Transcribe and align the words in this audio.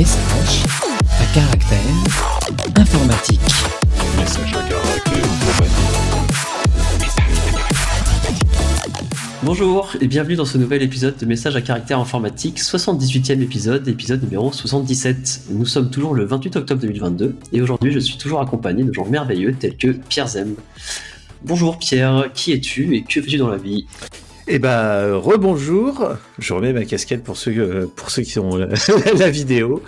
Message 0.00 0.64
à 1.04 1.26
caractère 1.34 1.78
informatique. 2.74 3.40
Message 4.16 4.54
à 4.54 4.62
caractère 4.66 5.24
informatique. 5.24 5.84
Bonjour 9.42 9.94
et 10.00 10.06
bienvenue 10.06 10.36
dans 10.36 10.46
ce 10.46 10.56
nouvel 10.56 10.80
épisode 10.80 11.18
de 11.18 11.26
Message 11.26 11.54
à 11.54 11.60
caractère 11.60 11.98
informatique, 11.98 12.60
78e 12.60 13.42
épisode, 13.42 13.86
épisode 13.88 14.22
numéro 14.22 14.50
77. 14.50 15.42
Nous 15.50 15.66
sommes 15.66 15.90
toujours 15.90 16.14
le 16.14 16.24
28 16.24 16.56
octobre 16.56 16.80
2022 16.80 17.36
et 17.52 17.60
aujourd'hui 17.60 17.92
je 17.92 17.98
suis 17.98 18.16
toujours 18.16 18.40
accompagné 18.40 18.84
de 18.84 18.94
gens 18.94 19.04
merveilleux 19.04 19.52
tels 19.52 19.76
que 19.76 19.88
Pierre 19.88 20.28
Zem. 20.28 20.54
Bonjour 21.44 21.78
Pierre, 21.78 22.30
qui 22.32 22.52
es-tu 22.52 22.96
et 22.96 23.02
que 23.02 23.20
fais-tu 23.20 23.36
dans 23.36 23.50
la 23.50 23.58
vie? 23.58 23.84
Eh 24.52 24.58
ben, 24.58 25.14
rebonjour. 25.14 26.16
Je 26.40 26.52
remets 26.52 26.72
ma 26.72 26.84
casquette 26.84 27.22
pour 27.22 27.36
ceux, 27.36 27.56
euh, 27.56 27.86
pour 27.94 28.10
ceux 28.10 28.22
qui 28.22 28.40
ont 28.40 28.56
la, 28.56 28.66
la 29.18 29.30
vidéo. 29.30 29.80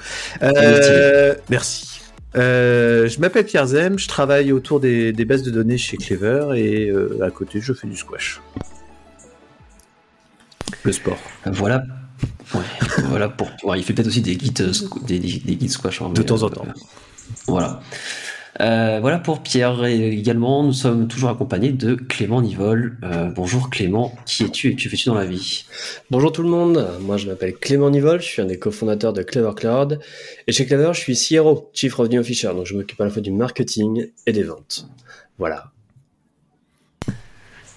Euh, 0.43 1.34
merci. 1.51 2.01
Euh, 2.37 3.09
je 3.09 3.19
m'appelle 3.19 3.45
Pierre 3.45 3.67
Zem, 3.67 3.98
je 3.98 4.06
travaille 4.06 4.53
autour 4.53 4.79
des, 4.79 5.12
des 5.12 5.25
bases 5.25 5.43
de 5.43 5.51
données 5.51 5.79
chez 5.79 5.97
Clever 5.97 6.47
et 6.56 6.89
euh, 6.89 7.19
à 7.23 7.30
côté 7.30 7.61
je 7.61 7.73
fais 7.73 7.89
du 7.89 7.97
squash. 7.97 8.41
Le 10.84 10.92
sport. 10.92 11.19
Voilà. 11.47 11.83
Ouais, 12.55 12.61
voilà 13.09 13.29
pour. 13.29 13.51
ouais, 13.65 13.81
il 13.81 13.84
fait 13.84 13.92
peut-être 13.92 14.06
aussi 14.06 14.23
des 14.23 14.37
guides, 14.37 14.61
euh, 14.61 14.73
des, 15.06 15.19
des, 15.19 15.41
des 15.45 15.56
guides 15.56 15.70
squash. 15.70 16.01
hein, 16.03 16.11
De 16.15 16.23
temps 16.23 16.42
en 16.42 16.47
euh, 16.47 16.51
temps. 16.51 16.67
Voilà. 17.48 17.81
Euh, 18.61 18.98
voilà 19.01 19.19
pour 19.19 19.42
Pierre. 19.42 19.84
Et 19.84 20.11
également, 20.11 20.62
nous 20.62 20.73
sommes 20.73 21.09
toujours 21.09 21.30
accompagnés 21.30 21.73
de 21.73 21.95
Clément 21.95 22.42
Nivol. 22.42 22.98
Euh, 23.02 23.30
bonjour 23.30 23.70
Clément, 23.70 24.15
qui 24.27 24.45
es-tu 24.45 24.69
et 24.69 24.77
que 24.77 24.88
fais-tu 24.88 25.06
dans 25.09 25.15
la 25.15 25.25
vie? 25.25 25.65
Bonjour 26.11 26.33
tout 26.33 26.42
le 26.42 26.48
monde, 26.48 26.87
moi 27.01 27.16
je 27.16 27.27
m'appelle 27.27 27.55
Clément 27.55 27.91
Nivol, 27.91 28.20
je 28.20 28.27
suis 28.27 28.42
un 28.42 28.47
des 28.47 28.59
cofondateurs 28.59 29.12
de 29.12 29.22
Clever 29.22 29.53
Cloud 29.56 30.00
et 30.47 30.53
chez 30.53 30.67
Clever 30.67 30.91
je 30.92 31.00
suis 31.00 31.17
CRO, 31.17 31.70
Chief 31.72 31.94
Revenue 31.94 32.19
Officer, 32.19 32.48
donc 32.48 32.67
je 32.67 32.75
m'occupe 32.77 33.00
à 33.00 33.05
la 33.05 33.11
fois 33.11 33.22
du 33.22 33.33
marketing 33.33 34.09
et 34.27 34.33
des 34.33 34.42
ventes. 34.42 34.87
Voilà. 35.39 35.72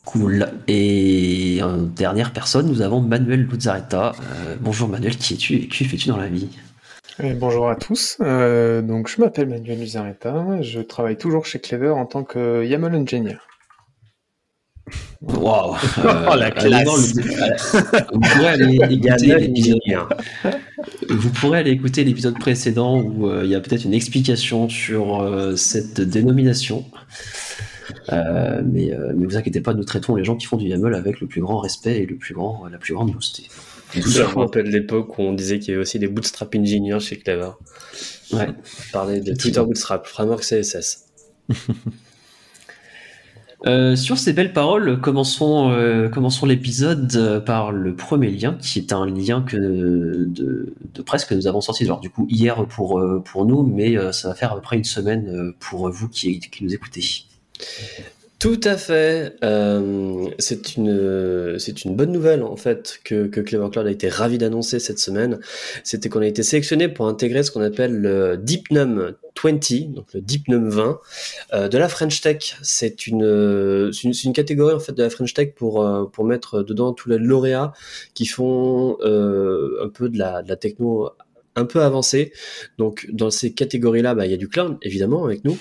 Cool. 0.04 0.50
Et 0.68 1.60
en 1.64 1.78
dernière 1.78 2.32
personne, 2.32 2.68
nous 2.68 2.82
avons 2.82 3.02
Manuel 3.02 3.48
Luzaretta. 3.48 4.12
Euh, 4.12 4.56
bonjour 4.62 4.88
Manuel, 4.88 5.18
qui 5.18 5.34
es-tu 5.34 5.56
et 5.56 5.68
que 5.68 5.76
fais-tu 5.76 6.10
dans 6.10 6.18
la 6.18 6.28
vie? 6.28 6.48
Et 7.24 7.34
bonjour 7.34 7.70
à 7.70 7.76
tous. 7.76 8.18
Euh, 8.22 8.82
donc, 8.82 9.08
je 9.08 9.22
m'appelle 9.22 9.48
Manuel 9.48 9.80
Luzaretta. 9.80 10.62
Je 10.62 10.82
travaille 10.82 11.18
toujours 11.18 11.46
chez 11.46 11.60
Clever 11.60 11.90
en 11.90 12.06
tant 12.06 12.24
que 12.24 12.66
YAML 12.66 12.94
Engineer. 12.96 13.38
Waouh 15.22 15.76
Oh, 15.98 16.36
la 16.36 16.52
classe. 16.52 17.16
Vous 18.12 18.20
pourrez 18.20 18.48
aller 18.48 18.76
écouter 18.92 19.36
l'épisode. 19.38 19.80
Vous 21.10 21.30
pourrez 21.30 21.60
aller 21.60 21.72
écouter 21.72 22.04
l'épisode 22.04 22.38
précédent 22.38 23.02
où 23.02 23.28
euh, 23.28 23.46
il 23.46 23.50
y 23.50 23.56
a 23.56 23.62
peut-être 23.62 23.86
une 23.86 23.94
explication 23.94 24.68
sur 24.68 25.22
euh, 25.22 25.56
cette 25.56 26.02
dénomination. 26.02 26.86
Euh, 28.12 28.62
mais, 28.66 28.94
euh, 28.94 29.14
mais 29.16 29.26
vous 29.26 29.38
inquiétez 29.38 29.62
pas, 29.62 29.74
nous 29.74 29.84
traitons 29.84 30.16
les 30.16 30.24
gens 30.24 30.36
qui 30.36 30.46
font 30.46 30.58
du 30.58 30.68
YAML 30.68 30.94
avec 30.96 31.20
le 31.22 31.28
plus 31.28 31.42
grand 31.42 31.60
respect 31.60 32.02
et 32.02 32.06
le 32.06 32.16
plus 32.16 32.34
grand, 32.34 32.68
la 32.72 32.78
plus 32.78 32.94
grande 32.94 33.12
douceté. 33.12 33.48
Tout 34.02 34.10
ça 34.10 34.28
me 34.28 34.40
rappelle 34.40 34.68
l'époque 34.68 35.18
où 35.18 35.22
on 35.22 35.34
disait 35.34 35.60
qu'il 35.60 35.70
y 35.70 35.72
avait 35.74 35.82
aussi 35.82 36.00
des 36.00 36.08
bootstrap 36.08 36.56
engineers 36.56 37.00
chez 37.00 37.18
Clever. 37.18 37.52
Ouais. 38.34 38.48
On 38.50 38.92
parlait 38.92 39.22
de 39.22 39.34
Twitter. 39.34 39.62
Bootstrap, 39.62 40.06
framework 40.08 40.42
CSS. 40.42 41.06
Euh, 43.66 43.96
sur 43.96 44.20
ces 44.20 44.34
belles 44.34 44.54
paroles, 44.54 45.02
commençons, 45.02 45.72
euh, 45.72 46.08
commençons 46.08 46.46
l'épisode 46.46 47.12
euh, 47.16 47.40
par 47.40 47.72
le 47.72 47.96
premier 47.96 48.30
lien, 48.30 48.58
qui 48.62 48.78
est 48.78 48.94
un 48.94 49.08
lien 49.08 49.42
que 49.42 49.58
de, 49.58 50.76
de 50.94 51.02
presse 51.02 51.26
que 51.26 51.34
nous 51.34 51.48
avons 51.48 51.62
sorti, 51.62 51.84
alors 51.86 52.00
du 52.00 52.12
coup 52.12 52.28
hier 52.30 52.68
pour, 52.68 53.02
pour 53.24 53.46
nous, 53.46 53.64
mais 53.64 53.96
ça 54.14 54.28
va 54.28 54.36
faire 54.36 54.52
à 54.52 54.56
peu 54.56 54.62
près 54.62 54.78
une 54.78 54.84
semaine 54.84 55.54
pour 55.60 55.90
vous 55.90 56.08
qui, 56.10 56.40
qui 56.40 56.64
nous 56.64 56.76
écoutez. 56.76 57.26
Tout 58.46 58.62
à 58.64 58.78
fait. 58.78 59.38
Euh, 59.44 60.30
c'est 60.38 60.76
une 60.76 61.58
une 61.84 61.96
bonne 61.96 62.12
nouvelle 62.12 62.44
en 62.44 62.56
fait 62.56 63.00
que, 63.04 63.26
que 63.26 63.42
Clever 63.42 63.72
Cloud 63.72 63.88
a 63.88 63.90
été 63.90 64.08
ravi 64.08 64.38
d'annoncer 64.38 64.78
cette 64.78 65.00
semaine. 65.00 65.40
C'était 65.84 66.10
qu'on 66.10 66.22
a 66.22 66.28
été 66.28 66.44
sélectionné 66.44 66.88
pour 66.88 67.08
intégrer 67.08 67.42
ce 67.42 67.50
qu'on 67.50 67.64
appelle 67.64 68.00
le 68.00 68.38
Deepnum 68.38 69.16
20, 69.44 69.94
donc 69.96 70.14
le 70.14 70.22
Deepnum 70.22 70.70
20 70.70 71.00
euh, 71.54 71.70
de 71.70 71.78
la 71.80 71.90
French 71.90 72.22
Tech. 72.22 72.56
C'est 72.62 73.08
une 73.08 73.24
une, 74.04 74.14
une 74.24 74.34
catégorie 74.34 74.76
en 74.76 74.80
fait 74.80 74.94
de 74.94 75.02
la 75.02 75.10
French 75.10 75.34
Tech 75.34 75.56
pour 75.56 75.82
euh, 75.82 76.06
pour 76.06 76.24
mettre 76.24 76.62
dedans 76.62 76.94
tous 76.94 77.10
les 77.10 77.18
lauréats 77.18 77.74
qui 78.14 78.28
font 78.28 79.00
un 79.02 79.90
peu 79.90 80.08
de 80.08 80.20
la 80.20 80.56
techno 80.56 81.10
un 81.56 81.66
peu 81.66 81.82
avancée. 81.82 82.34
Donc 82.78 83.08
dans 83.12 83.30
ces 83.30 83.54
catégories-là, 83.54 84.16
bah, 84.16 84.26
il 84.26 84.32
y 84.32 84.34
a 84.34 84.38
du 84.38 84.48
cloud 84.48 84.78
évidemment 84.82 85.26
avec 85.26 85.44
nous, 85.46 85.58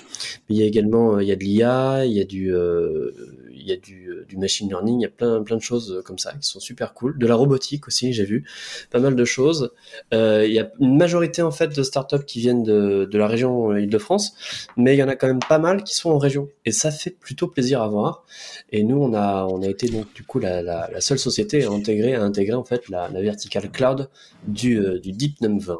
mais 0.49 0.55
il 0.55 0.57
y 0.57 0.63
a 0.63 0.65
également 0.65 1.15
euh, 1.15 1.23
il 1.23 1.29
y 1.29 1.31
a 1.31 1.35
de 1.35 1.43
l'IA, 1.43 2.05
il 2.05 2.13
y 2.13 2.21
a 2.21 2.25
du 2.25 2.53
euh, 2.53 3.11
il 3.51 3.67
y 3.67 3.71
a 3.71 3.77
du, 3.77 4.04
du 4.27 4.37
machine 4.37 4.67
learning, 4.69 4.99
il 4.99 5.03
y 5.03 5.05
a 5.05 5.09
plein 5.09 5.43
plein 5.43 5.57
de 5.57 5.61
choses 5.61 5.91
euh, 5.91 6.01
comme 6.01 6.17
ça 6.17 6.33
qui 6.33 6.47
sont 6.47 6.59
super 6.59 6.93
cool. 6.93 7.17
De 7.17 7.27
la 7.27 7.35
robotique 7.35 7.87
aussi, 7.87 8.13
j'ai 8.13 8.25
vu 8.25 8.45
pas 8.91 8.99
mal 8.99 9.15
de 9.15 9.25
choses. 9.25 9.71
Euh, 10.13 10.45
il 10.45 10.53
y 10.53 10.59
a 10.59 10.71
une 10.79 10.97
majorité 10.97 11.41
en 11.41 11.51
fait 11.51 11.75
de 11.75 11.83
startups 11.83 12.25
qui 12.25 12.39
viennent 12.39 12.63
de, 12.63 13.07
de 13.09 13.17
la 13.17 13.27
région 13.27 13.71
euh, 13.71 13.81
Île-de-France, 13.81 14.35
mais 14.77 14.95
il 14.95 14.99
y 14.99 15.03
en 15.03 15.07
a 15.07 15.15
quand 15.15 15.27
même 15.27 15.39
pas 15.39 15.59
mal 15.59 15.83
qui 15.83 15.95
sont 15.95 16.11
en 16.11 16.17
région 16.17 16.49
et 16.65 16.71
ça 16.71 16.91
fait 16.91 17.11
plutôt 17.11 17.47
plaisir 17.47 17.81
à 17.81 17.87
voir. 17.87 18.25
Et 18.71 18.83
nous 18.83 18.97
on 18.97 19.13
a 19.13 19.45
on 19.45 19.61
a 19.61 19.67
été 19.67 19.87
donc 19.87 20.13
du 20.13 20.23
coup 20.23 20.39
la, 20.39 20.61
la, 20.61 21.01
seule 21.01 21.19
société 21.19 21.63
à 21.63 21.69
intégrer 21.69 22.15
à 22.15 22.23
intégrer 22.23 22.55
en 22.55 22.63
fait 22.63 22.89
la, 22.89 23.09
la 23.09 23.21
verticale 23.21 23.69
cloud 23.71 24.09
du 24.47 24.81
du 25.01 25.11
Deepnum 25.11 25.59
20. 25.59 25.77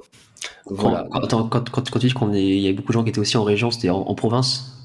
Voilà. 0.67 1.07
Quand, 1.11 1.47
quand, 1.50 1.69
quand, 1.69 1.81
tu 1.81 2.07
dis 2.07 2.13
qu'il 2.13 2.35
y 2.35 2.66
avait 2.67 2.73
beaucoup 2.73 2.89
de 2.89 2.94
gens 2.94 3.03
qui 3.03 3.09
étaient 3.09 3.19
aussi 3.19 3.38
en 3.38 3.44
région, 3.44 3.72
c'était 3.72 3.89
en 3.89 4.13
province? 4.13 4.84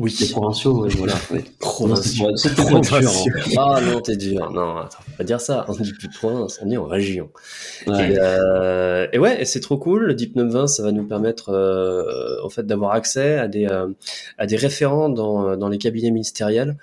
Oui. 0.00 0.16
Les 0.20 0.28
provinciaux, 0.28 0.82
ouais, 0.82 0.88
voilà. 0.96 1.14
Provinciaux. 1.60 2.34
C'est 2.36 2.54
Provinciaux. 2.54 2.96
hein. 2.96 3.40
Ah 3.58 3.80
non, 3.84 4.00
t'es 4.00 4.16
dur. 4.16 4.50
Non, 4.50 4.78
attends, 4.78 4.98
faut 5.04 5.16
pas 5.18 5.24
dire 5.24 5.40
ça. 5.40 5.64
On 5.68 5.72
dit 5.74 5.92
plus 5.92 6.08
de 6.08 6.14
province, 6.14 6.58
on 6.64 6.70
est 6.70 6.76
en 6.76 6.86
région. 6.86 7.30
Ouais. 7.86 8.12
Et, 8.12 8.18
euh, 8.18 9.06
et 9.12 9.18
ouais, 9.18 9.42
et 9.42 9.44
c'est 9.44 9.60
trop 9.60 9.76
cool. 9.76 10.04
Le 10.06 10.14
Deep 10.14 10.36
20, 10.36 10.66
ça 10.66 10.82
va 10.82 10.92
nous 10.92 11.06
permettre 11.06 11.50
euh, 11.50 12.36
en 12.44 12.48
fait 12.48 12.66
d'avoir 12.66 12.92
accès 12.92 13.38
à 13.38 13.46
des 13.48 13.66
euh, 13.66 13.88
à 14.38 14.46
des 14.46 14.56
référents 14.56 15.08
dans 15.08 15.56
dans 15.56 15.68
les 15.68 15.78
cabinets 15.78 16.10
ministériels. 16.10 16.76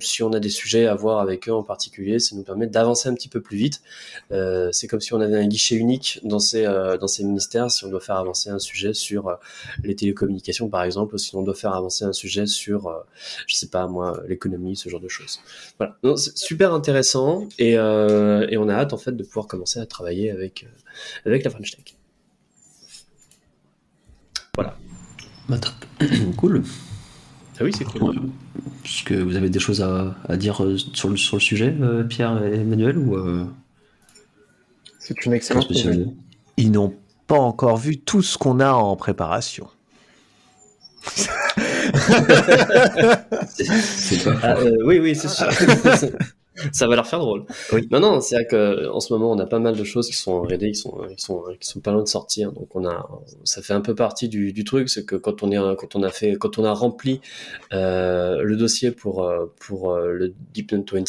Si 0.00 0.22
on 0.22 0.32
a 0.32 0.40
des 0.40 0.50
sujets 0.50 0.86
à 0.86 0.94
voir 0.94 1.20
avec 1.20 1.48
eux 1.48 1.52
en 1.52 1.62
particulier, 1.62 2.18
ça 2.18 2.36
nous 2.36 2.42
permet 2.42 2.66
d'avancer 2.66 3.08
un 3.08 3.14
petit 3.14 3.28
peu 3.28 3.40
plus 3.40 3.56
vite. 3.56 3.82
Euh, 4.30 4.70
c'est 4.72 4.86
comme 4.86 5.00
si 5.00 5.14
on 5.14 5.20
avait 5.20 5.38
un 5.38 5.46
guichet 5.46 5.74
unique 5.74 6.20
dans 6.22 6.38
ces 6.38 6.64
euh, 6.64 6.96
dans 6.96 7.08
ces 7.08 7.24
ministères. 7.24 7.70
Si 7.70 7.84
on 7.84 7.88
doit 7.88 8.00
faire 8.00 8.16
avancer 8.16 8.50
un 8.50 8.58
sujet 8.58 8.94
sur 8.94 9.28
euh, 9.28 9.34
les 9.82 9.96
télécommunications, 9.96 10.68
par 10.68 10.84
exemple, 10.84 11.14
ou 11.14 11.18
si 11.18 11.34
on 11.34 11.42
doit 11.42 11.54
faire 11.54 11.74
avancer 11.74 12.04
un 12.04 12.12
sujet 12.12 12.46
sur, 12.46 13.04
je 13.46 13.56
sais 13.56 13.68
pas 13.68 13.86
moi, 13.86 14.22
l'économie, 14.28 14.76
ce 14.76 14.88
genre 14.88 15.00
de 15.00 15.08
choses. 15.08 15.40
Voilà, 15.78 15.96
Non, 16.04 16.16
c'est 16.16 16.36
super 16.36 16.72
intéressant 16.72 17.48
et, 17.58 17.78
on 17.78 18.68
a 18.68 18.74
hâte 18.74 18.92
en 18.92 18.98
fait 18.98 19.12
de 19.12 19.22
pouvoir 19.22 19.46
commencer 19.46 19.80
à 19.80 19.86
travailler 19.86 20.30
avec 20.30 20.66
avec 21.24 21.42
la 21.42 21.50
French 21.50 21.70
Tech. 21.70 21.96
Voilà. 24.54 24.76
Bah, 25.48 25.58
top. 25.58 25.72
cool. 26.36 26.62
Ah 27.60 27.64
oui, 27.64 27.72
c'est 27.76 27.84
cool. 27.84 28.02
Ouais. 28.02 28.14
Est-ce 28.84 29.04
que 29.04 29.14
vous 29.14 29.36
avez 29.36 29.50
des 29.50 29.58
choses 29.60 29.82
à, 29.82 30.14
à 30.28 30.36
dire 30.36 30.64
euh, 30.64 30.76
sur 30.94 31.10
le, 31.10 31.16
sur 31.16 31.36
le 31.36 31.40
sujet, 31.40 31.74
euh, 31.80 32.02
Pierre 32.04 32.42
et 32.44 32.60
Emmanuel, 32.60 32.96
ou 32.96 33.16
euh, 33.16 33.44
C'est 34.98 35.24
une 35.26 35.34
excellente 35.34 35.70
nouvelle. 35.70 36.08
Ils 36.56 36.70
n'ont 36.70 36.94
pas 37.26 37.38
encore 37.38 37.76
vu 37.76 37.98
tout 37.98 38.22
ce 38.22 38.38
qu'on 38.38 38.60
a 38.60 38.72
en 38.72 38.96
préparation. 38.96 39.68
C'est 41.04 41.30
c'est 43.64 44.24
pas 44.24 44.34
Ah, 44.42 44.56
euh, 44.58 44.76
oui, 44.84 44.98
oui, 44.98 45.14
c'est 45.14 45.28
sûr. 45.28 45.48
Ça 46.72 46.86
va 46.86 46.96
leur 46.96 47.06
faire 47.06 47.20
drôle. 47.20 47.44
Oui. 47.72 47.86
Non, 47.90 48.00
non, 48.00 48.20
c'est 48.20 48.34
vrai 48.34 48.46
que 48.46 48.88
en 48.88 49.00
ce 49.00 49.12
moment, 49.12 49.30
on 49.30 49.38
a 49.38 49.46
pas 49.46 49.58
mal 49.58 49.76
de 49.76 49.84
choses 49.84 50.08
qui 50.08 50.16
sont 50.16 50.32
en 50.32 50.42
R&D, 50.42 50.72
qui 50.72 50.74
sont, 50.74 50.98
qui 51.16 51.22
sont, 51.22 51.42
qui 51.60 51.68
sont 51.68 51.80
pas 51.80 51.92
loin 51.92 52.02
de 52.02 52.08
sortir. 52.08 52.52
Donc, 52.52 52.74
on 52.74 52.86
a, 52.86 53.08
ça 53.44 53.62
fait 53.62 53.72
un 53.72 53.80
peu 53.80 53.94
partie 53.94 54.28
du, 54.28 54.52
du 54.52 54.64
truc, 54.64 54.88
c'est 54.88 55.04
que 55.04 55.16
quand 55.16 55.42
on 55.42 55.50
est, 55.50 55.76
quand 55.76 55.96
on 55.96 56.02
a 56.02 56.10
fait, 56.10 56.36
quand 56.36 56.58
on 56.58 56.64
a 56.64 56.72
rempli 56.72 57.20
euh, 57.72 58.42
le 58.42 58.56
dossier 58.56 58.90
pour 58.90 59.24
euh, 59.24 59.46
pour 59.58 59.92
euh, 59.92 60.12
le 60.12 60.34
Deep 60.52 60.72
Note 60.72 60.92
20, 60.92 61.04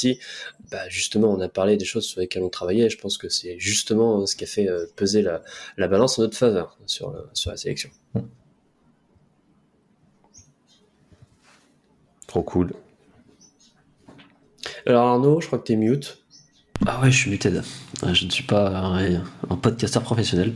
bah 0.72 0.88
justement, 0.90 1.32
on 1.32 1.40
a 1.42 1.50
parlé 1.50 1.78
des 1.78 1.86
choses 1.86 2.06
sur 2.06 2.22
lesquelles 2.22 2.44
on 2.44 2.50
travaillait. 2.50 2.86
Et 2.86 2.90
je 2.90 2.98
pense 2.98 3.18
que 3.18 3.30
c'est 3.30 3.58
justement 3.60 4.26
ce 4.26 4.36
qui 4.36 4.44
a 4.44 4.48
fait 4.48 4.68
euh, 4.70 4.86
peser 4.96 5.22
la, 5.22 5.42
la 5.78 5.88
balance 5.88 6.18
en 6.20 6.24
notre 6.24 6.38
faveur 6.38 6.78
sur 6.86 7.10
euh, 7.10 7.22
sur 7.34 7.52
la 7.52 7.58
sélection. 7.58 7.90
Trop 12.28 12.44
cool. 12.44 12.74
Alors 14.86 15.08
Arnaud, 15.08 15.42
je 15.42 15.48
crois 15.48 15.60
que 15.60 15.66
t'es 15.66 15.76
mute. 15.76 16.20
Ah 16.86 17.00
ouais, 17.02 17.12
je 17.12 17.18
suis 17.18 17.30
muted. 17.30 17.64
Je 18.12 18.26
ne 18.26 18.30
suis 18.32 18.44
pas 18.44 18.70
un, 18.70 19.14
un 19.50 19.56
podcasteur 19.62 20.02
professionnel. 20.02 20.54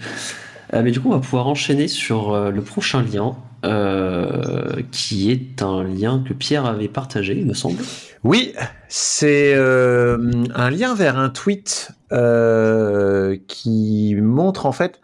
Euh, 0.73 0.81
mais 0.83 0.91
du 0.91 0.99
coup, 0.99 1.09
on 1.09 1.13
va 1.13 1.19
pouvoir 1.19 1.47
enchaîner 1.47 1.87
sur 1.87 2.33
euh, 2.33 2.51
le 2.51 2.61
prochain 2.61 3.01
lien, 3.01 3.35
euh, 3.65 4.81
qui 4.91 5.31
est 5.31 5.63
un 5.63 5.83
lien 5.83 6.23
que 6.27 6.33
Pierre 6.33 6.65
avait 6.65 6.87
partagé, 6.87 7.35
il 7.35 7.47
me 7.47 7.55
semble. 7.55 7.79
Oui, 8.23 8.53
c'est 8.89 9.55
euh, 9.55 10.17
un 10.53 10.69
lien 10.69 10.93
vers 10.93 11.17
un 11.17 11.29
tweet 11.29 11.89
euh, 12.11 13.37
qui 13.47 14.15
montre 14.21 14.67
en 14.67 14.71
fait 14.71 14.99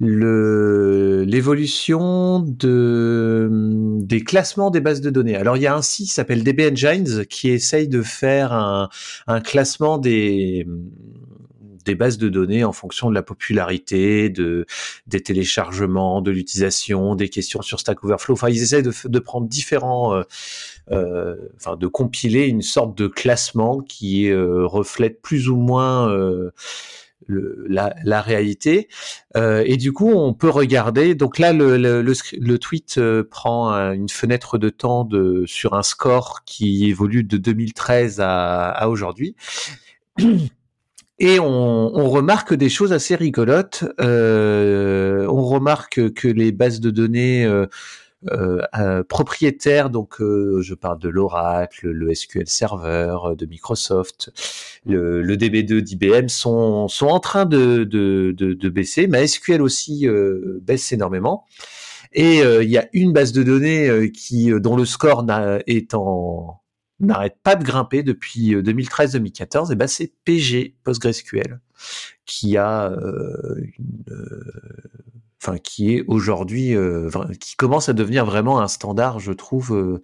l'évolution 0.00 1.24
de 2.40 3.50
des 4.00 4.24
classements 4.24 4.70
des 4.70 4.80
bases 4.80 5.02
de 5.02 5.10
données. 5.10 5.36
Alors 5.36 5.58
il 5.58 5.64
y 5.64 5.66
a 5.66 5.74
un 5.74 5.82
site 5.82 6.06
qui 6.06 6.12
s'appelle 6.14 6.42
DB 6.42 6.70
Engines 6.70 7.26
qui 7.28 7.50
essaye 7.50 7.88
de 7.88 8.00
faire 8.00 8.54
un, 8.54 8.88
un 9.26 9.40
classement 9.40 9.98
des 9.98 10.66
des 11.86 11.94
bases 11.94 12.18
de 12.18 12.28
données 12.28 12.64
en 12.64 12.72
fonction 12.72 13.08
de 13.08 13.14
la 13.14 13.22
popularité, 13.22 14.28
de 14.28 14.66
des 15.06 15.22
téléchargements, 15.22 16.20
de 16.20 16.30
l'utilisation, 16.30 17.14
des 17.14 17.30
questions 17.30 17.62
sur 17.62 17.80
Stack 17.80 18.04
Overflow. 18.04 18.34
Enfin, 18.34 18.50
ils 18.50 18.60
essayent 18.60 18.82
de, 18.82 19.18
prendre 19.18 19.48
différents, 19.48 20.14
euh, 20.14 20.22
euh, 20.90 21.36
enfin, 21.56 21.76
de 21.76 21.86
compiler 21.86 22.46
une 22.46 22.62
sorte 22.62 22.96
de 22.98 23.06
classement 23.06 23.80
qui 23.80 24.28
euh, 24.28 24.66
reflète 24.66 25.22
plus 25.22 25.48
ou 25.48 25.56
moins 25.56 26.12
la, 27.28 28.20
réalité. 28.20 28.88
Et 29.36 29.76
du 29.76 29.92
coup, 29.92 30.10
on 30.10 30.34
peut 30.34 30.50
regarder. 30.50 31.14
Donc 31.14 31.38
là, 31.38 31.52
le, 31.52 32.58
tweet 32.58 33.00
prend 33.30 33.72
une 33.92 34.08
fenêtre 34.08 34.58
de 34.58 34.68
temps 34.70 35.08
sur 35.46 35.74
un 35.74 35.82
score 35.82 36.42
qui 36.44 36.88
évolue 36.88 37.22
de 37.22 37.36
2013 37.36 38.20
à, 38.20 38.70
à 38.70 38.88
aujourd'hui. 38.88 39.36
Et 41.18 41.40
on, 41.40 41.96
on, 41.96 42.10
remarque 42.10 42.52
des 42.54 42.68
choses 42.68 42.92
assez 42.92 43.14
rigolotes. 43.14 43.84
Euh, 44.00 45.26
on 45.28 45.42
remarque 45.42 46.12
que 46.12 46.28
les 46.28 46.52
bases 46.52 46.80
de 46.80 46.90
données 46.90 47.46
euh, 48.32 48.60
euh, 48.74 49.04
propriétaires, 49.04 49.90
donc 49.90 50.20
euh, 50.20 50.60
je 50.62 50.74
parle 50.74 50.98
de 50.98 51.08
l'Oracle, 51.08 51.88
le 51.90 52.14
SQL 52.14 52.48
Server 52.48 53.14
de 53.36 53.46
Microsoft, 53.46 54.32
le, 54.84 55.22
le 55.22 55.36
DB2 55.36 55.80
d'IBM, 55.80 56.28
sont, 56.28 56.88
sont 56.88 57.06
en 57.06 57.20
train 57.20 57.44
de, 57.44 57.84
de, 57.84 58.34
de, 58.36 58.54
de 58.54 58.68
baisser. 58.68 59.06
MySQL 59.06 59.62
aussi 59.62 60.08
euh, 60.08 60.58
baisse 60.62 60.90
énormément. 60.92 61.44
Et 62.12 62.38
il 62.38 62.70
y 62.70 62.78
a 62.78 62.88
une 62.94 63.12
base 63.12 63.32
de 63.32 63.42
données 63.42 64.10
qui, 64.10 64.50
dont 64.58 64.74
le 64.74 64.86
score 64.86 65.26
est 65.66 65.92
en 65.92 66.60
n'arrête 67.00 67.36
pas 67.42 67.56
de 67.56 67.64
grimper 67.64 68.02
depuis 68.02 68.54
2013-2014, 68.54 69.72
et 69.72 69.76
ben 69.76 69.86
c'est 69.86 70.12
PG 70.24 70.76
PostgreSQL 70.84 71.60
qui 72.24 72.56
a 72.56 72.90
euh, 72.90 73.62
euh, 74.10 74.52
enfin 75.40 75.58
qui 75.58 75.94
est 75.94 76.04
aujourd'hui 76.08 76.74
euh, 76.74 77.08
qui 77.40 77.56
commence 77.56 77.88
à 77.88 77.92
devenir 77.92 78.26
vraiment 78.26 78.60
un 78.60 78.68
standard, 78.68 79.20
je 79.20 79.32
trouve, 79.32 80.00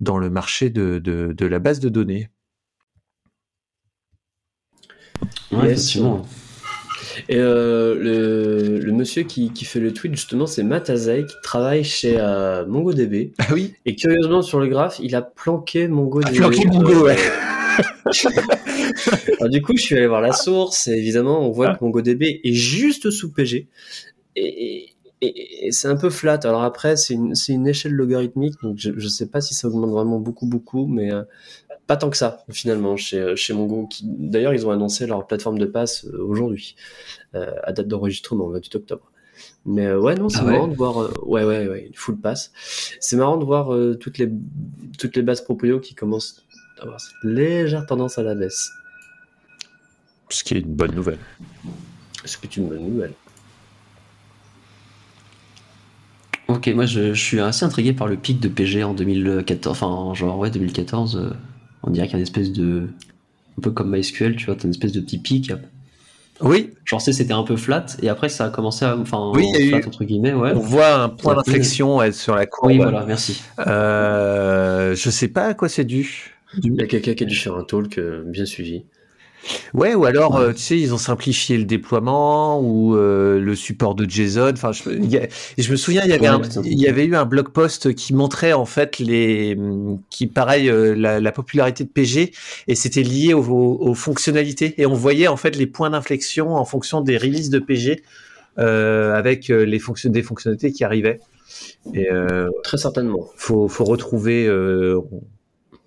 dans 0.00 0.18
le 0.18 0.30
marché 0.30 0.70
de, 0.70 0.98
de, 0.98 1.46
la 1.46 1.58
base 1.58 1.80
de 1.80 1.88
données. 1.88 2.30
Effectivement. 5.52 6.26
Et 7.28 7.36
euh, 7.36 7.94
le, 7.94 8.78
le, 8.78 8.92
monsieur 8.92 9.22
qui, 9.22 9.52
qui, 9.52 9.64
fait 9.64 9.80
le 9.80 9.92
tweet, 9.92 10.14
justement, 10.14 10.46
c'est 10.46 10.62
Matt 10.62 10.90
Azai, 10.90 11.24
qui 11.26 11.34
travaille 11.42 11.84
chez 11.84 12.16
euh, 12.18 12.66
MongoDB. 12.66 13.32
Ah 13.38 13.46
oui. 13.52 13.74
Et 13.84 13.94
curieusement, 13.94 14.42
sur 14.42 14.60
le 14.60 14.68
graphe, 14.68 14.98
il 15.02 15.14
a 15.14 15.22
planqué 15.22 15.88
MongoDB. 15.88 16.36
Ah, 16.36 16.48
planqué 16.48 16.66
Mongo, 16.66 17.04
ouais. 17.04 17.16
Alors, 19.40 19.50
du 19.50 19.62
coup, 19.62 19.76
je 19.76 19.82
suis 19.82 19.96
allé 19.96 20.06
voir 20.06 20.20
la 20.20 20.32
source, 20.32 20.88
et 20.88 20.92
évidemment, 20.92 21.46
on 21.46 21.50
voit 21.50 21.70
ah. 21.70 21.74
que 21.76 21.84
MongoDB 21.84 22.40
est 22.44 22.52
juste 22.52 23.10
sous 23.10 23.32
PG. 23.32 23.68
Et, 24.36 24.94
et, 25.20 25.66
et 25.66 25.72
c'est 25.72 25.88
un 25.88 25.96
peu 25.96 26.10
flat. 26.10 26.38
Alors 26.44 26.62
après, 26.62 26.96
c'est 26.96 27.14
une, 27.14 27.34
une, 27.48 27.66
échelle 27.66 27.92
logarithmique, 27.92 28.54
donc 28.62 28.76
je 28.78 28.90
ne 28.90 29.08
sais 29.08 29.26
pas 29.26 29.40
si 29.40 29.54
ça 29.54 29.68
augmente 29.68 29.90
vraiment 29.90 30.20
beaucoup, 30.20 30.46
beaucoup, 30.46 30.86
mais 30.86 31.12
euh, 31.12 31.22
pas 31.88 31.96
tant 31.96 32.10
que 32.10 32.16
ça 32.16 32.44
finalement 32.50 32.96
chez, 32.96 33.34
chez 33.34 33.54
Mongo. 33.54 33.88
Qui, 33.88 34.04
d'ailleurs, 34.06 34.54
ils 34.54 34.64
ont 34.66 34.70
annoncé 34.70 35.06
leur 35.06 35.26
plateforme 35.26 35.58
de 35.58 35.66
passe 35.66 36.04
aujourd'hui, 36.04 36.76
euh, 37.34 37.52
à 37.64 37.72
date 37.72 37.88
d'enregistrement, 37.88 38.48
28 38.50 38.76
octobre. 38.76 39.10
Mais 39.64 39.86
euh, 39.86 40.00
ouais, 40.00 40.14
non, 40.14 40.28
c'est 40.28 40.40
ah 40.40 40.44
marrant 40.44 40.64
ouais. 40.64 40.70
de 40.70 40.76
voir. 40.76 41.02
Euh, 41.02 41.12
ouais, 41.22 41.44
ouais, 41.44 41.66
ouais, 41.66 41.86
une 41.86 41.94
full 41.94 42.16
pass. 42.16 42.52
C'est 43.00 43.16
marrant 43.16 43.36
de 43.36 43.44
voir 43.44 43.74
euh, 43.74 43.96
toutes 43.98 44.18
les 44.18 44.30
toutes 44.98 45.16
les 45.16 45.22
bases 45.22 45.40
proprio 45.40 45.80
qui 45.80 45.94
commencent 45.94 46.44
à 46.78 46.82
avoir 46.82 47.00
cette 47.00 47.24
légère 47.24 47.86
tendance 47.86 48.18
à 48.18 48.22
la 48.22 48.34
baisse. 48.34 48.70
Ce 50.28 50.44
qui 50.44 50.54
est 50.54 50.60
une 50.60 50.74
bonne 50.74 50.94
nouvelle. 50.94 51.18
Ce 52.24 52.36
qui 52.36 52.46
est 52.46 52.56
une 52.56 52.68
bonne 52.68 52.86
nouvelle. 52.86 53.14
Ok, 56.48 56.66
moi 56.68 56.86
je, 56.86 57.12
je, 57.12 57.22
suis 57.22 57.40
assez 57.40 57.64
intrigué 57.66 57.92
par 57.92 58.06
le 58.06 58.16
pic 58.16 58.40
de 58.40 58.48
PG 58.48 58.82
en 58.82 58.94
2014, 58.94 59.70
enfin 59.70 60.14
genre 60.14 60.38
ouais 60.38 60.50
2014, 60.50 61.16
euh, 61.16 61.30
on 61.88 61.90
dirait 61.90 62.06
qu'il 62.06 62.14
y 62.14 62.16
a 62.16 62.18
une 62.18 62.22
espèce 62.22 62.52
de, 62.52 62.88
un 63.58 63.62
peu 63.62 63.70
comme 63.70 63.90
MySQL, 63.90 64.36
tu 64.36 64.46
vois, 64.46 64.54
t'as 64.54 64.64
une 64.64 64.70
espèce 64.70 64.92
de 64.92 65.00
petit 65.00 65.18
pic. 65.18 65.52
Oui. 66.40 66.70
Genre 66.84 67.00
c'était 67.00 67.32
un 67.32 67.42
peu 67.42 67.56
flat 67.56 67.86
et 68.00 68.08
après 68.08 68.28
ça 68.28 68.44
a 68.44 68.50
commencé 68.50 68.84
à, 68.84 68.96
enfin 68.96 69.32
oui, 69.34 69.50
flat 69.52 69.78
eu, 69.78 69.86
entre 69.86 70.04
guillemets, 70.04 70.34
ouais. 70.34 70.52
On 70.54 70.60
voit 70.60 70.94
un 70.94 71.08
point 71.08 71.34
d'inflexion 71.34 71.96
ouais, 71.96 72.12
sur 72.12 72.36
la 72.36 72.46
courbe. 72.46 72.70
Oui, 72.70 72.76
voilà, 72.76 73.04
merci. 73.04 73.42
Euh, 73.66 74.94
je 74.94 75.10
sais 75.10 75.28
pas 75.28 75.46
à 75.46 75.54
quoi 75.54 75.68
c'est 75.68 75.84
dû. 75.84 76.36
Il 76.62 76.74
y 76.74 76.82
a 76.82 76.86
quelqu'un 76.86 77.14
qui 77.14 77.24
a 77.24 77.26
dû 77.26 77.34
faire 77.34 77.56
un 77.56 77.64
talk 77.64 77.98
euh, 77.98 78.22
bien 78.24 78.44
suivi. 78.44 78.84
Ouais, 79.74 79.94
ou 79.94 80.04
alors, 80.04 80.34
ouais. 80.36 80.46
euh, 80.46 80.52
tu 80.52 80.60
sais, 80.60 80.78
ils 80.78 80.94
ont 80.94 80.98
simplifié 80.98 81.56
le 81.56 81.64
déploiement 81.64 82.60
ou 82.60 82.96
euh, 82.96 83.38
le 83.38 83.54
support 83.54 83.94
de 83.94 84.08
JSON. 84.08 84.52
Enfin, 84.52 84.72
je, 84.72 84.88
a, 84.88 85.26
je 85.56 85.70
me 85.70 85.76
souviens, 85.76 86.02
il 86.04 86.10
y 86.10 86.12
avait, 86.12 86.28
ouais, 86.28 86.34
un, 86.34 86.62
il 86.64 86.78
y 86.78 86.86
avait 86.86 87.04
eu 87.04 87.14
un 87.14 87.24
blog 87.24 87.50
post 87.50 87.94
qui 87.94 88.14
montrait 88.14 88.52
en 88.52 88.64
fait 88.64 88.98
les, 88.98 89.56
qui 90.10 90.26
pareil, 90.26 90.68
euh, 90.68 90.94
la, 90.94 91.20
la, 91.20 91.32
popularité 91.32 91.84
de 91.84 91.88
PG 91.88 92.32
et 92.66 92.74
c'était 92.74 93.02
lié 93.02 93.34
aux, 93.34 93.44
aux, 93.44 93.88
aux, 93.88 93.94
fonctionnalités 93.94 94.74
et 94.78 94.86
on 94.86 94.94
voyait 94.94 95.28
en 95.28 95.36
fait 95.36 95.56
les 95.56 95.66
points 95.66 95.90
d'inflexion 95.90 96.54
en 96.54 96.64
fonction 96.64 97.00
des 97.00 97.16
releases 97.16 97.50
de 97.50 97.58
PG 97.58 98.02
euh, 98.58 99.14
avec 99.14 99.48
les 99.48 99.78
fonctions, 99.78 100.10
des 100.10 100.22
fonctionnalités 100.22 100.72
qui 100.72 100.84
arrivaient. 100.84 101.20
Et 101.94 102.08
très 102.64 102.76
certainement. 102.76 103.28
Faut, 103.36 103.68
faut 103.68 103.84
retrouver. 103.84 104.46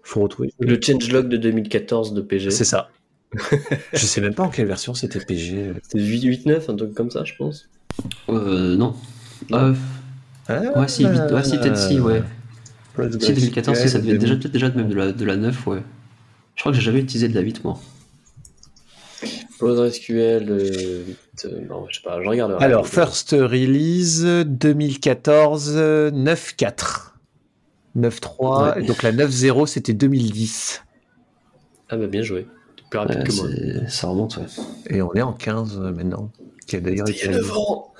faut 0.03 0.21
retrouver. 0.21 0.53
Le 0.59 0.79
changelog 0.81 1.27
de 1.27 1.37
2014 1.37 2.13
de 2.13 2.21
PG. 2.21 2.49
C'est 2.51 2.63
ça 2.63 2.89
je 3.93 4.05
sais 4.05 4.21
même 4.21 4.33
pas 4.33 4.43
en 4.43 4.49
quelle 4.49 4.67
version 4.67 4.93
c'était 4.93 5.19
PG. 5.19 5.73
C'était 5.83 5.99
8.8.9, 5.99 6.71
un 6.71 6.75
truc 6.75 6.93
comme 6.93 7.11
ça, 7.11 7.23
je 7.23 7.33
pense. 7.37 7.69
Euh, 8.29 8.75
non. 8.75 8.95
Euh, 9.51 9.73
ah, 10.47 10.79
ouais, 10.79 10.87
si, 10.87 11.05
8, 11.05 11.31
ouais, 11.31 11.43
si 11.43 11.57
peut-être 11.57 11.77
si, 11.77 11.99
ouais. 11.99 12.23
Si 13.19 13.33
2014, 13.33 13.77
si, 13.77 13.89
ça 13.89 13.99
devait 13.99 14.17
déjà 14.17 14.35
peut-être 14.35 14.51
déjà 14.51 14.69
même 14.69 14.89
de 14.89 14.95
la, 14.95 15.11
de 15.11 15.25
la 15.25 15.37
9, 15.37 15.67
ouais. 15.67 15.83
Je 16.55 16.61
crois 16.61 16.71
que 16.71 16.77
j'ai 16.77 16.83
jamais 16.83 16.99
utilisé 16.99 17.29
de 17.29 17.35
la 17.35 17.41
8, 17.41 17.63
moi. 17.63 17.79
PostgreSQL, 19.59 20.47
euh, 20.49 21.03
non, 21.69 21.85
je 21.89 21.97
sais 21.97 22.01
pas, 22.03 22.21
je 22.21 22.27
regarde. 22.27 22.57
Alors, 22.59 22.87
first 22.87 23.31
release 23.31 24.23
2014, 24.23 25.77
9.4. 25.77 27.11
9.3, 27.97 28.75
ouais. 28.75 28.83
donc 28.85 29.03
la 29.03 29.11
9.0 29.11 29.67
c'était 29.67 29.93
2010. 29.93 30.83
Ah 31.89 31.97
bah 31.97 32.07
bien 32.07 32.21
joué 32.21 32.47
plus 32.91 32.99
rapide 32.99 33.17
ouais, 33.17 33.23
que 33.23 33.33
moi. 33.33 33.89
Ça 33.89 34.07
remonte, 34.07 34.37
ouais. 34.37 34.43
Et 34.89 35.01
on 35.01 35.11
est 35.15 35.21
en 35.23 35.33
15 35.33 35.79
maintenant. 35.79 36.29
Qui 36.67 36.75
a 36.75 36.79
d'ailleurs 36.81 37.09
été. 37.09 37.27
9 37.27 37.57
ans 37.57 37.93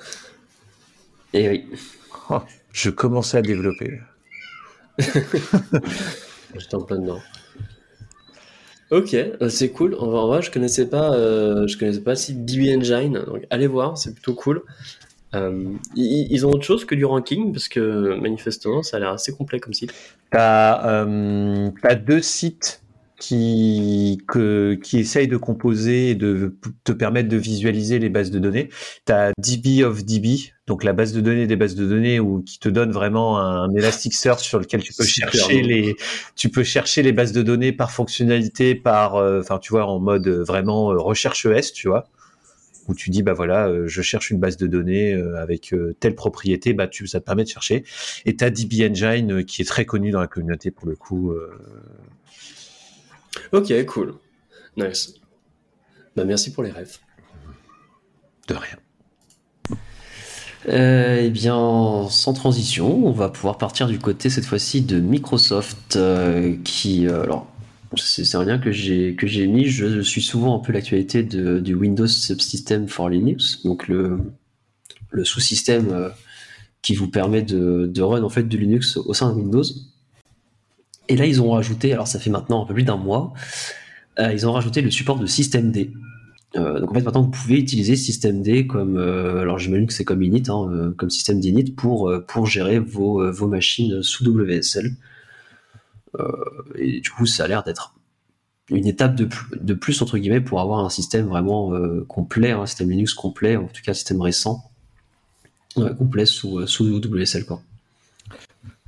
Et 1.32 1.48
oui. 1.48 1.66
Oh, 2.30 2.40
je 2.72 2.90
commençais 2.90 3.38
à 3.38 3.42
développer. 3.42 4.00
J'étais 4.98 6.74
en 6.74 6.82
plein 6.82 6.98
dedans. 6.98 7.20
Ok, 8.90 9.16
c'est 9.48 9.70
cool. 9.70 9.94
En 9.94 10.26
vrai, 10.26 10.42
je 10.42 10.50
connaissais 10.50 10.86
pas, 10.86 11.14
euh, 11.14 11.66
je 11.66 11.78
connaissais 11.78 12.02
pas 12.02 12.14
si 12.14 12.34
DB 12.34 12.76
Engine. 12.76 13.24
Donc, 13.26 13.46
allez 13.48 13.66
voir, 13.66 13.96
c'est 13.96 14.12
plutôt 14.12 14.34
cool. 14.34 14.62
Euh, 15.34 15.72
ils, 15.96 16.46
ont 16.46 16.50
autre 16.50 16.64
chose 16.64 16.84
que 16.84 16.94
du 16.94 17.06
ranking 17.06 17.52
parce 17.52 17.68
que 17.68 18.20
manifestement, 18.20 18.82
ça 18.82 18.98
a 18.98 19.00
l'air 19.00 19.08
assez 19.08 19.32
complet 19.32 19.60
comme 19.60 19.72
site. 19.72 19.94
T'as 20.30 20.86
euh, 20.86 21.70
as 21.82 21.94
deux 21.94 22.20
sites 22.20 22.81
qui, 23.22 24.18
que, 24.26 24.74
qui 24.82 24.98
essaye 24.98 25.28
de 25.28 25.36
composer 25.36 26.10
et 26.10 26.14
de 26.16 26.58
te 26.82 26.90
permettre 26.90 27.28
de 27.28 27.36
visualiser 27.36 28.00
les 28.00 28.08
bases 28.08 28.32
de 28.32 28.40
données. 28.40 28.68
Tu 29.06 29.12
as 29.12 29.30
DB 29.38 29.84
of 29.84 30.04
DB, 30.04 30.52
donc 30.66 30.82
la 30.82 30.92
base 30.92 31.12
de 31.12 31.20
données 31.20 31.46
des 31.46 31.54
bases 31.54 31.76
de 31.76 31.86
données 31.86 32.18
où, 32.18 32.42
qui 32.42 32.58
te 32.58 32.68
donne 32.68 32.90
vraiment 32.90 33.38
un 33.38 33.72
Elasticsearch 33.76 34.42
sur 34.42 34.58
lequel 34.58 34.82
tu 34.82 34.92
peux 34.92 35.04
chercher 35.04 35.62
les, 35.62 35.94
tu 36.34 36.48
peux 36.48 36.64
chercher 36.64 37.04
les 37.04 37.12
bases 37.12 37.30
de 37.30 37.42
données 37.42 37.70
par 37.70 37.92
fonctionnalité, 37.92 38.74
par, 38.74 39.14
enfin, 39.14 39.54
euh, 39.54 39.58
tu 39.58 39.72
vois, 39.72 39.86
en 39.86 40.00
mode 40.00 40.26
vraiment 40.26 40.90
euh, 40.90 40.96
recherche 40.96 41.46
ES, 41.46 41.72
tu 41.72 41.86
vois. 41.86 42.08
Où 42.88 42.94
tu 42.94 43.10
dis 43.10 43.22
bah 43.22 43.34
voilà 43.34 43.68
euh, 43.68 43.86
je 43.86 44.02
cherche 44.02 44.30
une 44.30 44.40
base 44.40 44.56
de 44.56 44.66
données 44.66 45.14
euh, 45.14 45.40
avec 45.40 45.72
euh, 45.72 45.94
telle 46.00 46.16
propriété 46.16 46.72
bah 46.72 46.88
tu 46.88 47.06
ça 47.06 47.20
te 47.20 47.24
permet 47.24 47.44
de 47.44 47.48
chercher. 47.48 47.84
Et 48.26 48.34
tu 48.34 48.42
as 48.42 48.50
DB 48.50 48.90
Engine 48.90 49.44
qui 49.44 49.62
est 49.62 49.64
très 49.64 49.84
connu 49.84 50.10
dans 50.10 50.20
la 50.20 50.26
communauté 50.26 50.72
pour 50.72 50.88
le 50.88 50.96
coup 50.96 51.32
Ok, 53.52 53.72
cool. 53.86 54.14
Nice. 54.76 55.14
Bah, 56.16 56.24
merci 56.24 56.52
pour 56.52 56.62
les 56.62 56.70
rêves. 56.70 56.98
De 58.48 58.54
rien. 58.54 58.76
Euh, 60.68 61.22
eh 61.24 61.30
bien, 61.30 62.06
sans 62.08 62.32
transition, 62.34 63.06
on 63.06 63.12
va 63.12 63.28
pouvoir 63.28 63.58
partir 63.58 63.88
du 63.88 63.98
côté 63.98 64.30
cette 64.30 64.44
fois-ci 64.44 64.82
de 64.82 65.00
Microsoft, 65.00 65.96
euh, 65.96 66.56
qui, 66.62 67.08
euh, 67.08 67.22
alors, 67.22 67.48
c'est 67.96 68.36
un 68.36 68.44
lien 68.44 68.58
que 68.58 68.70
j'ai 68.70 69.16
que 69.16 69.26
j'ai 69.26 69.46
mis. 69.46 69.66
Je, 69.66 70.00
suis 70.00 70.22
souvent 70.22 70.56
un 70.56 70.60
peu 70.60 70.72
l'actualité 70.72 71.22
du 71.22 71.74
Windows 71.74 72.06
Subsystem 72.06 72.88
for 72.88 73.08
Linux, 73.08 73.62
donc 73.64 73.88
le 73.88 74.18
le 75.10 75.24
sous-système 75.24 76.10
qui 76.80 76.94
vous 76.94 77.10
permet 77.10 77.42
de, 77.42 77.86
de 77.86 78.02
run 78.02 78.22
en 78.22 78.30
fait 78.30 78.44
de 78.44 78.56
Linux 78.56 78.96
au 78.96 79.12
sein 79.12 79.30
de 79.30 79.38
Windows. 79.38 79.64
Et 81.12 81.16
là, 81.16 81.26
ils 81.26 81.42
ont 81.42 81.50
rajouté, 81.50 81.92
alors 81.92 82.08
ça 82.08 82.18
fait 82.18 82.30
maintenant 82.30 82.62
un 82.62 82.66
peu 82.66 82.72
plus 82.72 82.84
d'un 82.84 82.96
mois, 82.96 83.34
ils 84.18 84.46
ont 84.46 84.52
rajouté 84.52 84.80
le 84.80 84.90
support 84.90 85.18
de 85.18 85.26
systemd. 85.26 85.76
Euh, 86.56 86.80
donc 86.80 86.90
en 86.90 86.94
fait 86.94 87.02
maintenant 87.02 87.22
vous 87.22 87.30
pouvez 87.30 87.58
utiliser 87.58 87.96
systemd 87.96 88.66
comme 88.66 88.98
euh, 88.98 89.40
alors 89.40 89.58
j'imagine 89.58 89.86
que 89.86 89.94
c'est 89.94 90.04
comme 90.04 90.22
init 90.22 90.42
hein, 90.48 90.68
euh, 90.70 90.92
comme 90.92 91.08
système 91.08 91.40
d'init 91.40 91.74
pour 91.74 92.12
pour 92.28 92.46
gérer 92.46 92.78
vos, 92.78 93.32
vos 93.32 93.46
machines 93.46 94.02
sous 94.02 94.22
WSL 94.28 94.94
et 96.76 97.00
du 97.00 97.10
coup 97.10 97.24
ça 97.24 97.44
a 97.44 97.48
l'air 97.48 97.62
d'être 97.62 97.94
une 98.68 98.86
étape 98.86 99.14
de, 99.14 99.26
de, 99.58 99.74
plus 99.74 100.02
entre 100.02 100.18
guillemets 100.18 100.42
pour 100.42 100.60
avoir 100.60 100.84
un 100.84 100.90
système 100.90 101.26
vraiment 101.26 101.72
complet 102.06 102.50
un 102.50 102.66
système 102.66 102.90
Linux 102.90 103.14
complet 103.14 103.56
en 103.56 103.66
tout 103.66 103.80
cas 103.82 103.92
un 103.92 103.94
système 103.94 104.20
récent 104.20 104.70
complet 105.74 106.26
sous 106.26 106.66
sous 106.66 106.84
WSL 106.84 107.46
quoi. 107.46 107.62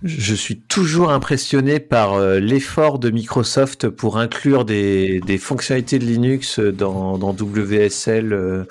Je 0.04 0.34
suis 0.34 0.58
toujours 0.58 1.10
impressionné 1.10 1.80
par 1.80 2.12
euh, 2.12 2.38
l'effort 2.38 2.98
de 2.98 3.08
Microsoft 3.08 3.88
pour 3.88 4.18
inclure 4.18 4.66
des, 4.66 5.38
fonctionnalités 5.40 5.98
de 5.98 6.04
Linux 6.04 6.60
dans, 6.60 7.16
WSL. 7.16 8.34
Euh, 8.34 8.64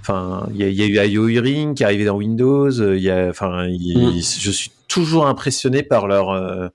enfin, 0.00 0.48
il 0.52 0.68
y, 0.72 0.82
a 0.82 1.06
eu 1.06 1.12
IO 1.12 1.28
Hearing 1.28 1.74
qui 1.74 1.84
est 1.84 1.86
arrivé 1.86 2.04
dans 2.04 2.16
Windows. 2.16 2.70
Il 2.70 3.00
y 3.00 3.10
a, 3.10 3.28
enfin, 3.28 3.68
mm. 3.68 4.20
je 4.20 4.50
suis 4.50 4.72
toujours 4.88 5.28
impressionné 5.28 5.84
par 5.84 6.08
leur, 6.08 6.30
euh, 6.30 6.68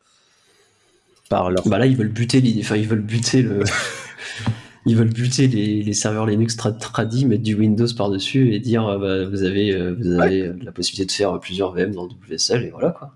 par 1.30 1.52
leur. 1.52 1.68
Bah 1.68 1.78
là, 1.78 1.86
ils 1.86 1.98
veulent 1.98 2.08
buter, 2.08 2.42
enfin, 2.62 2.78
ils 2.78 2.88
veulent 2.88 3.02
buter 3.02 3.42
le. 3.42 3.64
ils 4.90 4.96
veulent 4.96 5.14
buter 5.14 5.48
les, 5.48 5.94
serveurs 5.94 6.26
Linux 6.26 6.58
tradis, 6.58 7.26
mettre 7.26 7.44
du 7.44 7.56
Windows 7.56 7.88
par-dessus 7.96 8.54
et 8.54 8.60
dire 8.60 8.84
bah, 9.00 9.26
vous 9.26 9.44
avez, 9.44 9.92
vous 9.94 10.20
avez 10.20 10.52
la 10.62 10.72
possibilité 10.72 11.06
de 11.06 11.12
faire 11.12 11.40
plusieurs 11.40 11.74
VM 11.74 11.94
dans 11.94 12.08
WSL 12.08 12.64
et 12.66 12.70
voilà 12.70 12.92
quoi. 12.92 13.14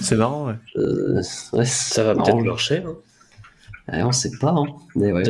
C'est 0.00 0.16
marrant, 0.16 0.46
ouais. 0.46 0.54
Euh, 0.76 1.22
ça 1.22 2.04
va 2.04 2.14
peut-être 2.14 2.42
marcher. 2.44 2.82
Hein. 2.86 2.94
On 4.00 4.12
sait 4.12 4.30
pas, 4.40 4.54
hein. 4.56 4.66
mais 4.94 5.12
ouais. 5.12 5.22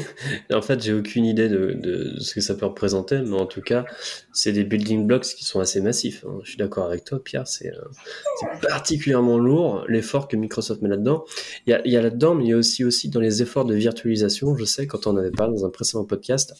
en 0.52 0.62
fait, 0.62 0.82
j'ai 0.82 0.92
aucune 0.92 1.24
idée 1.24 1.48
de, 1.48 2.16
ce 2.18 2.34
que 2.34 2.40
ça 2.40 2.54
peut 2.54 2.66
représenter, 2.66 3.20
mais 3.20 3.36
en 3.36 3.46
tout 3.46 3.60
cas, 3.60 3.84
c'est 4.32 4.52
des 4.52 4.64
building 4.64 5.06
blocks 5.06 5.24
qui 5.24 5.44
sont 5.44 5.60
assez 5.60 5.80
massifs. 5.80 6.24
Hein. 6.26 6.40
Je 6.42 6.50
suis 6.50 6.58
d'accord 6.58 6.86
avec 6.86 7.04
toi, 7.04 7.22
Pierre. 7.22 7.46
C'est 7.46 7.72
euh, 7.72 8.46
particulièrement 8.68 9.38
lourd 9.38 9.84
l'effort 9.88 10.26
que 10.26 10.36
Microsoft 10.36 10.82
met 10.82 10.88
là-dedans. 10.88 11.24
Il 11.66 11.80
y 11.84 11.96
a, 11.96 12.02
là-dedans, 12.02 12.34
mais 12.34 12.44
il 12.44 12.50
y 12.50 12.52
a 12.52 12.56
aussi, 12.56 12.84
aussi 12.84 13.08
dans 13.08 13.20
les 13.20 13.42
efforts 13.42 13.64
de 13.64 13.74
virtualisation. 13.74 14.56
Je 14.56 14.64
sais, 14.64 14.86
quand 14.86 15.06
on 15.06 15.16
avait 15.16 15.30
parlé 15.30 15.54
dans 15.54 15.64
un 15.64 15.70
précédent 15.70 16.04
podcast, 16.04 16.54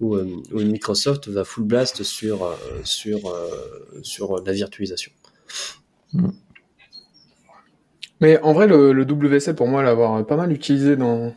où, 0.00 0.16
euh, 0.16 0.26
Microsoft 0.52 1.28
va 1.28 1.44
full 1.44 1.64
blast 1.64 2.02
sur, 2.02 2.56
sur, 2.82 3.34
sur 4.02 4.42
la 4.44 4.52
virtualisation. 4.52 5.12
Mm. 6.12 6.30
Mais 8.20 8.40
en 8.40 8.52
vrai, 8.52 8.66
le, 8.66 8.92
le 8.92 9.02
WSL, 9.04 9.54
pour 9.54 9.68
moi, 9.68 9.82
l'avoir 9.82 10.24
pas 10.26 10.36
mal 10.36 10.52
utilisé 10.52 10.96
dans, 10.96 11.34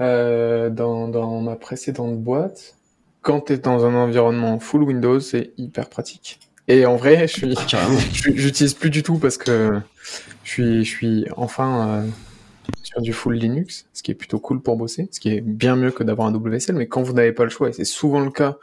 euh, 0.00 0.70
dans, 0.70 1.08
dans, 1.08 1.40
ma 1.40 1.56
précédente 1.56 2.18
boîte, 2.18 2.76
quand 3.22 3.42
tu 3.42 3.54
es 3.54 3.58
dans 3.58 3.84
un 3.84 3.94
environnement 3.94 4.58
full 4.58 4.82
Windows, 4.82 5.20
c'est 5.20 5.52
hyper 5.56 5.88
pratique. 5.88 6.40
Et 6.66 6.86
en 6.86 6.96
vrai, 6.96 7.28
je 7.28 7.32
suis, 7.32 7.54
j'utilise 8.34 8.74
plus 8.74 8.90
du 8.90 9.02
tout 9.02 9.18
parce 9.18 9.36
que 9.36 9.80
je 10.42 10.50
suis, 10.50 10.84
je 10.84 10.90
suis 10.90 11.26
enfin 11.36 11.88
euh, 11.88 12.08
sur 12.82 13.00
du 13.00 13.12
full 13.12 13.34
Linux, 13.34 13.86
ce 13.92 14.02
qui 14.02 14.10
est 14.10 14.14
plutôt 14.14 14.38
cool 14.38 14.62
pour 14.62 14.76
bosser, 14.76 15.08
ce 15.12 15.20
qui 15.20 15.30
est 15.30 15.40
bien 15.40 15.76
mieux 15.76 15.90
que 15.90 16.02
d'avoir 16.02 16.28
un 16.28 16.34
WSL. 16.34 16.74
Mais 16.74 16.86
quand 16.86 17.02
vous 17.02 17.12
n'avez 17.12 17.32
pas 17.32 17.44
le 17.44 17.50
choix, 17.50 17.68
et 17.68 17.72
c'est 17.72 17.84
souvent 17.84 18.20
le 18.20 18.30
cas 18.30 18.58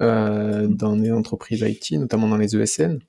euh, 0.00 0.66
dans 0.68 0.94
les 0.94 1.12
entreprises 1.12 1.60
IT, 1.60 1.98
notamment 1.98 2.28
dans 2.28 2.36
les 2.36 2.56
ESN, 2.56 3.00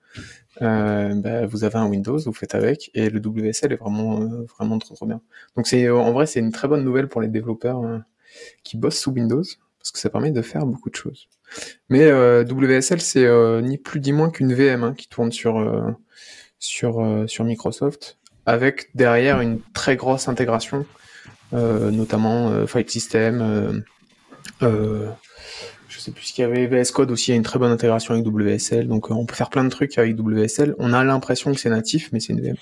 euh, 0.61 1.15
bah, 1.15 1.45
vous 1.45 1.63
avez 1.63 1.75
un 1.75 1.87
Windows, 1.87 2.17
vous 2.17 2.33
faites 2.33 2.55
avec, 2.55 2.91
et 2.93 3.09
le 3.09 3.19
WSL 3.19 3.73
est 3.73 3.77
vraiment, 3.77 4.21
euh, 4.21 4.45
vraiment 4.57 4.77
trop, 4.77 4.95
trop 4.95 5.05
bien. 5.05 5.21
Donc 5.55 5.67
c'est, 5.67 5.89
en 5.89 6.11
vrai, 6.11 6.25
c'est 6.25 6.39
une 6.39 6.51
très 6.51 6.67
bonne 6.67 6.83
nouvelle 6.83 7.07
pour 7.07 7.21
les 7.21 7.27
développeurs 7.27 7.83
euh, 7.83 7.99
qui 8.63 8.77
bossent 8.77 8.99
sous 8.99 9.11
Windows, 9.11 9.43
parce 9.79 9.91
que 9.91 9.99
ça 9.99 10.09
permet 10.09 10.31
de 10.31 10.41
faire 10.41 10.65
beaucoup 10.65 10.89
de 10.89 10.95
choses. 10.95 11.27
Mais 11.89 12.09
WSL, 12.09 13.01
c'est 13.01 13.61
ni 13.61 13.77
plus 13.77 13.99
ni 13.99 14.11
moins 14.11 14.31
qu'une 14.31 14.53
VM 14.53 14.83
hein, 14.83 14.93
qui 14.97 15.07
tourne 15.07 15.31
sur, 15.31 15.95
sur, 16.57 17.25
sur 17.27 17.43
Microsoft, 17.43 18.17
avec 18.47 18.89
derrière 18.95 19.39
une 19.39 19.59
très 19.73 19.95
grosse 19.95 20.27
intégration, 20.27 20.85
notamment 21.51 22.65
File 22.65 22.89
System, 22.89 23.83
je 25.93 25.99
sais 25.99 26.11
plus 26.11 26.25
ce 26.25 26.33
qu'il 26.33 26.41
y 26.41 26.45
avait. 26.45 26.65
VS 26.65 26.91
Code 26.91 27.11
aussi 27.11 27.31
a 27.31 27.35
une 27.35 27.43
très 27.43 27.59
bonne 27.59 27.71
intégration 27.71 28.15
avec 28.15 28.25
WSL, 28.25 28.87
donc 28.87 29.11
euh, 29.11 29.13
on 29.13 29.25
peut 29.25 29.35
faire 29.35 29.49
plein 29.49 29.63
de 29.63 29.69
trucs 29.69 29.97
avec 29.97 30.19
WSL. 30.19 30.75
On 30.79 30.91
a 30.91 31.03
l'impression 31.03 31.53
que 31.53 31.59
c'est 31.59 31.69
natif, 31.69 32.09
mais 32.11 32.19
c'est 32.19 32.33
une 32.33 32.41
VM. 32.41 32.55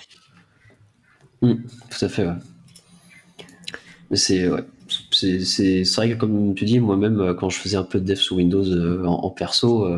Mm, 1.40 1.54
tout 1.90 2.04
à 2.04 2.08
fait, 2.08 2.26
ouais. 2.26 4.16
c'est 4.16 4.48
ouais. 4.48 4.64
C'est 5.10 5.84
vrai 5.96 6.10
que 6.10 6.14
comme 6.16 6.54
tu 6.54 6.66
dis, 6.66 6.78
moi-même, 6.78 7.20
euh, 7.20 7.34
quand 7.34 7.48
je 7.48 7.58
faisais 7.58 7.78
un 7.78 7.84
peu 7.84 7.98
de 7.98 8.04
dev 8.04 8.16
sous 8.16 8.36
Windows 8.36 8.64
euh, 8.64 9.02
en, 9.06 9.30
perso, 9.30 9.88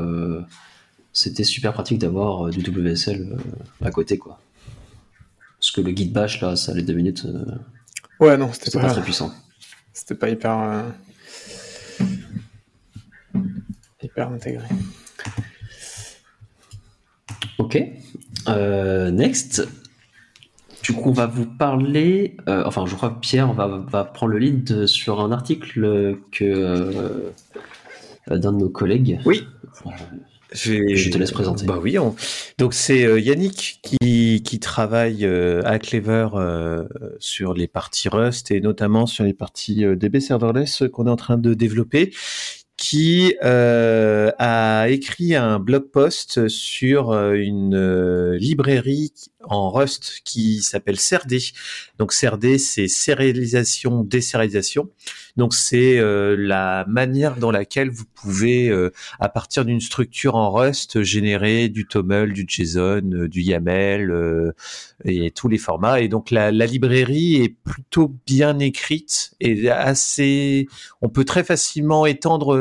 c'était 1.12 1.44
super 1.44 1.72
pratique 1.72 1.98
d'avoir 1.98 2.50
du 2.50 2.60
WSL 2.60 3.36
à 3.82 3.90
côté, 3.90 4.18
quoi. 4.18 4.38
Parce 5.58 5.72
que 5.72 5.80
le 5.80 5.90
guide 5.90 6.12
bash, 6.12 6.40
là, 6.40 6.54
ça 6.54 6.72
allait 6.72 6.82
deux 6.82 6.94
minutes. 6.94 7.26
ouais, 8.20 8.36
non, 8.36 8.52
c'était 8.52 8.70
pas, 8.78 8.86
pas, 8.86 8.92
très 8.92 9.02
puissant. 9.02 9.32
C'était 9.92 10.16
pas 10.16 10.28
hyper 10.28 10.84
hyper 14.02 14.28
intégré. 14.30 14.66
Ok. 17.58 17.82
Euh, 18.48 19.10
next. 19.10 19.66
Du 20.82 20.92
coup, 20.92 21.10
on 21.10 21.12
va 21.12 21.26
vous 21.26 21.46
parler. 21.46 22.36
Euh, 22.48 22.62
enfin, 22.66 22.84
je 22.86 22.94
crois 22.94 23.10
que 23.10 23.20
Pierre 23.20 23.52
va, 23.52 23.84
va 23.88 24.04
prendre 24.04 24.32
le 24.32 24.38
lead 24.38 24.86
sur 24.86 25.20
un 25.20 25.32
article 25.32 26.18
que 26.30 26.44
euh, 26.44 27.30
d'un 28.28 28.52
de 28.52 28.58
nos 28.58 28.68
collègues. 28.68 29.18
Oui. 29.24 29.46
Je 30.52 31.10
te 31.10 31.18
laisse 31.18 31.32
présenter. 31.32 31.64
Bah 31.64 31.80
oui. 31.82 31.96
Donc 32.58 32.74
c'est 32.74 33.20
Yannick 33.20 33.80
qui, 33.82 34.42
qui 34.44 34.60
travaille 34.60 35.26
à 35.26 35.78
Clever 35.78 36.28
sur 37.18 37.54
les 37.54 37.66
parties 37.66 38.08
Rust 38.08 38.50
et 38.52 38.60
notamment 38.60 39.06
sur 39.06 39.24
les 39.24 39.34
parties 39.34 39.84
DB 39.96 40.20
serverless 40.20 40.84
qu'on 40.92 41.06
est 41.06 41.10
en 41.10 41.16
train 41.16 41.38
de 41.38 41.54
développer 41.54 42.12
qui 42.84 43.34
euh, 43.42 44.30
a 44.38 44.90
écrit 44.90 45.34
un 45.34 45.58
blog 45.58 45.84
post 45.90 46.48
sur 46.48 47.12
euh, 47.12 47.32
une 47.32 47.74
euh, 47.74 48.36
librairie 48.36 49.14
en 49.48 49.70
Rust 49.70 50.20
qui 50.24 50.62
s'appelle 50.62 50.98
CRD. 50.98 51.38
Donc 51.98 52.12
CRD, 52.12 52.58
c'est 52.58 52.88
sérialisation, 52.88 54.02
désérialisation. 54.02 54.90
Donc 55.36 55.52
c'est 55.52 55.98
euh, 55.98 56.36
la 56.38 56.84
manière 56.88 57.36
dans 57.36 57.50
laquelle 57.50 57.90
vous 57.90 58.04
pouvez, 58.14 58.68
euh, 58.68 58.92
à 59.18 59.28
partir 59.28 59.64
d'une 59.64 59.80
structure 59.80 60.36
en 60.36 60.52
Rust, 60.52 61.02
générer 61.02 61.68
du 61.68 61.86
TOML, 61.86 62.32
du 62.32 62.46
JSON, 62.46 63.10
euh, 63.12 63.28
du 63.28 63.42
YAML 63.42 64.52
et 65.04 65.30
tous 65.32 65.48
les 65.48 65.58
formats. 65.58 66.00
Et 66.00 66.08
donc 66.08 66.30
la, 66.30 66.50
librairie 66.50 67.42
est 67.42 67.48
plutôt 67.48 68.14
bien 68.26 68.58
écrite 68.58 69.34
et 69.40 69.68
assez. 69.68 70.66
On 71.02 71.08
peut 71.08 71.24
très 71.24 71.42
facilement 71.44 72.06
étendre 72.06 72.54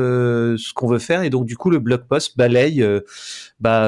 ce 0.57 0.73
qu'on 0.73 0.87
veut 0.87 0.99
faire. 0.99 1.23
Et 1.23 1.29
donc 1.29 1.45
du 1.45 1.55
coup 1.55 1.69
le 1.69 1.79
blog 1.79 2.07
post 2.07 2.37
balaye 2.37 2.85
bah, 3.59 3.87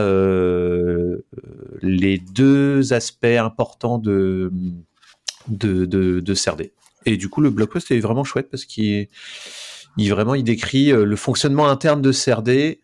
les 1.81 2.17
deux 2.17 2.84
aspects 2.93 3.25
importants 3.25 3.97
de 3.97 4.51
de, 5.47 5.85
de, 5.85 6.33
CRD. 6.33 6.73
Et 7.05 7.17
du 7.17 7.29
coup, 7.29 7.41
le 7.41 7.49
blog 7.49 7.69
post 7.69 7.91
est 7.91 7.99
vraiment 7.99 8.23
chouette 8.23 8.49
parce 8.49 8.65
qu'il 8.65 9.07
il 9.97 10.09
vraiment 10.09 10.35
il 10.35 10.43
décrit 10.43 10.91
euh, 10.91 11.05
le 11.05 11.15
fonctionnement 11.15 11.69
interne 11.69 12.01
de 12.01 12.11
CRD 12.11 12.81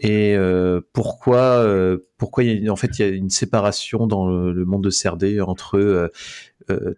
et 0.00 0.36
euh, 0.36 0.80
pourquoi 0.92 1.38
euh, 1.38 1.98
pourquoi 2.18 2.44
il 2.44 2.62
y 2.62 2.68
a, 2.68 2.72
en 2.72 2.76
fait 2.76 2.98
il 2.98 3.02
y 3.02 3.04
a 3.04 3.08
une 3.08 3.30
séparation 3.30 4.06
dans 4.06 4.28
le, 4.28 4.64
monde 4.64 4.84
de 4.84 4.90
CRD 4.90 5.40
entre 5.40 6.12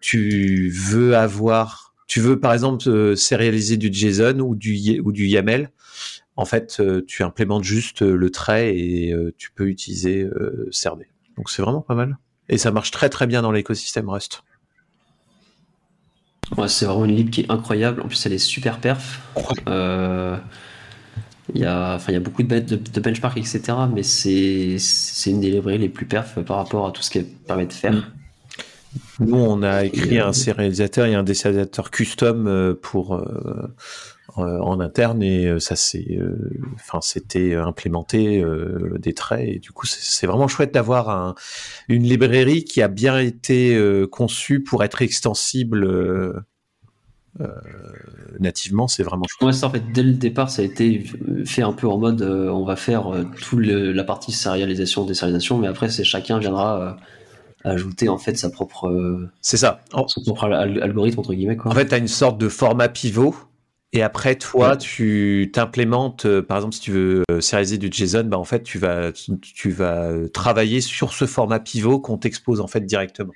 tu 0.01 0.71
veux 0.71 1.17
avoir 1.17 1.95
tu 2.07 2.21
veux 2.21 2.39
par 2.39 2.53
exemple 2.53 3.17
sérialiser 3.17 3.77
du 3.77 3.91
JSON 3.93 4.41
ou 4.41 4.55
du 4.55 5.01
ou 5.01 5.13
du 5.13 5.27
YAML 5.27 5.71
en 6.37 6.45
fait 6.45 6.83
tu 7.07 7.23
implémentes 7.23 7.65
juste 7.65 8.03
le 8.03 8.31
trait 8.31 8.77
et 8.77 9.15
tu 9.39 9.51
peux 9.53 9.69
utiliser 9.69 10.27
CRD 10.73 11.07
donc 11.41 11.49
c'est 11.49 11.63
vraiment 11.63 11.81
pas 11.81 11.95
mal 11.95 12.19
et 12.51 12.59
ça 12.59 12.71
marche 12.71 12.91
très 12.91 13.09
très 13.09 13.27
bien 13.27 13.41
dans 13.41 13.51
l'écosystème 13.51 14.11
Rust 14.11 14.43
Ouais, 16.59 16.69
c'est 16.69 16.85
vraiment 16.85 17.05
une 17.07 17.15
lib 17.15 17.31
qui 17.31 17.43
est 17.43 17.51
incroyable. 17.51 18.03
En 18.03 18.09
plus, 18.09 18.27
elle 18.27 18.33
est 18.33 18.39
super 18.39 18.81
perf. 18.81 19.21
Euh, 19.69 20.37
Il 21.55 21.61
y 21.61 21.65
a, 21.65 21.95
enfin, 21.95 22.13
il 22.13 22.15
y 22.15 22.19
a 22.19 22.21
beaucoup 22.21 22.43
de, 22.43 22.59
de, 22.59 22.77
de 22.77 23.01
benchmark, 23.01 23.37
etc. 23.39 23.61
Mais 23.95 24.03
c'est, 24.03 24.77
c'est 24.79 25.31
une 25.31 25.41
des 25.41 25.51
librairies 25.51 25.79
les 25.79 25.89
plus 25.89 26.07
perf 26.07 26.41
par 26.45 26.57
rapport 26.57 26.87
à 26.89 26.91
tout 26.93 27.03
ce 27.03 27.11
qu'elle 27.11 27.27
permet 27.27 27.67
de 27.67 27.73
faire. 27.73 28.13
Nous, 29.21 29.37
on 29.37 29.63
a 29.63 29.85
écrit 29.85 30.19
un 30.19 30.33
sérialisateur 30.33 31.07
et 31.07 31.15
un 31.15 31.23
désérialisateur 31.23 31.91
custom 31.93 32.49
euh, 32.49 32.75
pour 32.75 33.15
euh, 33.15 33.73
en 34.37 34.81
interne 34.81 35.23
et 35.23 35.47
euh, 35.47 35.59
ça 35.59 35.77
c'est, 35.77 36.19
enfin, 36.75 37.01
c'était 37.03 37.55
implémenté 37.55 38.45
des 38.99 39.15
traits 39.15 39.49
et 39.49 39.59
du 39.59 39.73
coup, 39.73 39.87
c'est 39.87 40.27
vraiment 40.27 40.49
chouette 40.49 40.73
d'avoir 40.73 41.11
un, 41.11 41.35
une 41.89 42.05
librairie 42.05 42.65
qui 42.65 42.83
a 42.83 42.89
bien 42.89 43.19
été 43.19 43.79
conçue 44.11 44.63
pour 44.63 44.85
être 44.85 45.03
extensible. 45.03 45.87
nativement, 48.39 48.89
c'est 48.89 49.03
vraiment 49.03 49.25
chouette. 49.29 49.47
Ouais, 49.47 49.53
ça, 49.53 49.67
en 49.67 49.71
fait, 49.71 49.83
dès 49.93 50.03
le 50.03 50.15
départ, 50.15 50.51
ça 50.51 50.63
a 50.63 50.65
été 50.65 51.05
fait 51.45 51.63
un 51.63 51.73
peu 51.73 51.89
en 51.89 51.99
mode 51.99 52.23
on 52.23 52.65
va 52.65 52.77
faire 52.77 53.13
toute 53.41 53.65
la 53.65 54.05
partie 54.05 54.33
sérialisation, 54.33 55.05
désérialisation, 55.05 55.59
mais 55.59 55.69
après, 55.69 55.89
c'est 55.89 56.05
chacun 56.05 56.39
viendra 56.39 56.99
ajouter 57.65 58.09
en 58.09 58.19
fait 58.19 58.37
sa 58.37 58.51
propre 58.51 58.89
euh, 58.89 59.31
c'est 59.41 59.57
ça 59.57 59.81
son 60.07 60.23
propre 60.23 60.45
algorithme 60.45 61.21
entre 61.21 61.35
guillemets 61.35 61.57
quoi. 61.57 61.71
En 61.71 61.75
fait, 61.75 61.89
tu 61.89 61.95
as 61.95 61.99
une 61.99 62.09
sorte 62.09 62.39
de 62.39 62.49
format 62.49 62.89
pivot 62.89 63.35
et 63.93 64.03
après 64.03 64.37
toi 64.37 64.77
tu 64.77 65.51
t'implémentes 65.53 66.27
euh, 66.27 66.43
par 66.43 66.59
exemple 66.59 66.75
si 66.75 66.81
tu 66.81 66.93
veux 66.93 67.25
euh, 67.31 67.41
sérialiser 67.41 67.79
du 67.79 67.91
JSON, 67.91 68.25
bah 68.25 68.39
en 68.39 68.45
fait 68.45 68.63
tu 68.63 68.79
vas 68.79 69.13
tu 69.13 69.71
vas 69.71 70.13
travailler 70.33 70.81
sur 70.81 71.13
ce 71.13 71.27
format 71.27 71.61
pivot 71.61 72.01
qu'on 72.01 72.19
t'expose 72.19 72.61
en 72.61 72.67
fait 72.67 72.83
directement. 72.83 73.33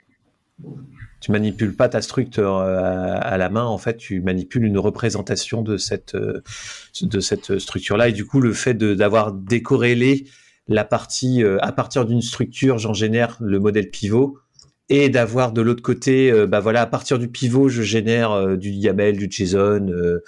Tu 1.21 1.33
manipules 1.33 1.75
pas 1.75 1.89
ta 1.89 2.03
structure 2.03 2.59
à, 2.59 3.39
la 3.39 3.49
main, 3.49 3.65
en 3.65 3.79
fait, 3.79 3.97
tu 3.97 4.21
manipules 4.21 4.65
une 4.65 4.77
représentation 4.77 5.63
de 5.63 5.79
cette 5.79 6.15
de 6.15 7.21
cette 7.21 7.59
structure 7.59 7.97
là 7.97 8.09
et 8.09 8.13
du 8.13 8.27
coup 8.27 8.41
le 8.41 8.53
fait 8.53 8.75
d'avoir 8.75 9.33
décorrélé 9.33 10.27
la 10.69 10.85
partie 10.85 11.43
euh, 11.43 11.59
à 11.61 11.73
partir 11.73 12.05
d'une 12.07 12.23
structure, 12.23 12.79
j'en 12.79 12.95
génère 12.95 13.37
le 13.41 13.59
modèle 13.59 13.91
pivot 13.91 14.39
et 14.89 15.09
d'avoir 15.09 15.53
de 15.53 15.63
l'autre 15.63 15.83
côté, 15.83 16.31
euh, 16.31 16.47
bah 16.47 16.61
voilà, 16.61 16.83
à 16.83 16.87
partir 16.87 17.19
du 17.19 17.29
pivot, 17.29 17.69
je 17.69 17.83
génère 17.83 18.33
euh, 18.33 18.57
du 18.57 18.71
YAML, 18.71 19.17
du 19.17 19.29
JSON, 19.31 20.21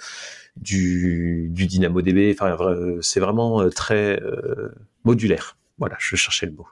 du, 0.55 1.47
du 1.51 1.67
DynamoDB. 1.67 2.33
Enfin, 2.33 2.57
c'est 3.01 3.19
vraiment 3.19 3.69
très 3.69 4.19
modulaire. 5.03 5.57
Voilà, 5.77 5.95
je 5.99 6.15
cherchais 6.15 6.47
le 6.47 6.53
mot. 6.53 6.67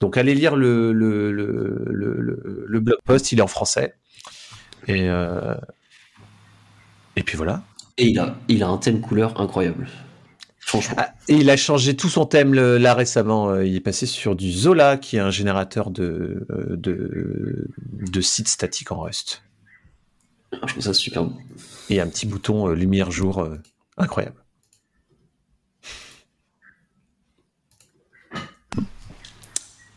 Donc, 0.00 0.16
allez 0.16 0.34
lire 0.34 0.56
le, 0.56 0.92
le 0.92 2.80
blog 2.80 2.98
post, 3.04 3.32
il 3.32 3.40
est 3.40 3.42
en 3.42 3.48
français. 3.48 3.94
Et, 4.86 5.08
et 7.16 7.22
puis 7.22 7.36
voilà. 7.36 7.62
Et 7.98 8.06
il 8.06 8.18
a, 8.18 8.38
il 8.48 8.62
a 8.62 8.68
un 8.68 8.78
thème 8.78 9.00
couleur 9.00 9.40
incroyable. 9.40 9.88
Ah, 10.96 11.14
et 11.28 11.36
il 11.36 11.48
a 11.50 11.56
changé 11.56 11.96
tout 11.96 12.08
son 12.08 12.26
thème 12.26 12.52
là 12.54 12.94
récemment. 12.94 13.50
Euh, 13.50 13.66
il 13.66 13.74
est 13.76 13.80
passé 13.80 14.06
sur 14.06 14.36
du 14.36 14.52
Zola, 14.52 14.96
qui 14.98 15.16
est 15.16 15.20
un 15.20 15.30
générateur 15.30 15.90
de, 15.90 16.46
euh, 16.50 16.76
de, 16.76 17.68
de 17.92 18.20
sites 18.20 18.48
statiques 18.48 18.92
en 18.92 19.00
Rust. 19.00 19.42
Ah, 20.52 20.58
je 20.66 20.72
trouve 20.72 20.82
ça 20.82 20.94
super 20.94 21.24
bon. 21.24 21.36
Et 21.88 22.00
un 22.00 22.06
petit 22.06 22.26
bouton 22.26 22.68
euh, 22.68 22.74
lumière 22.74 23.10
jour 23.10 23.48
incroyable. 23.96 24.36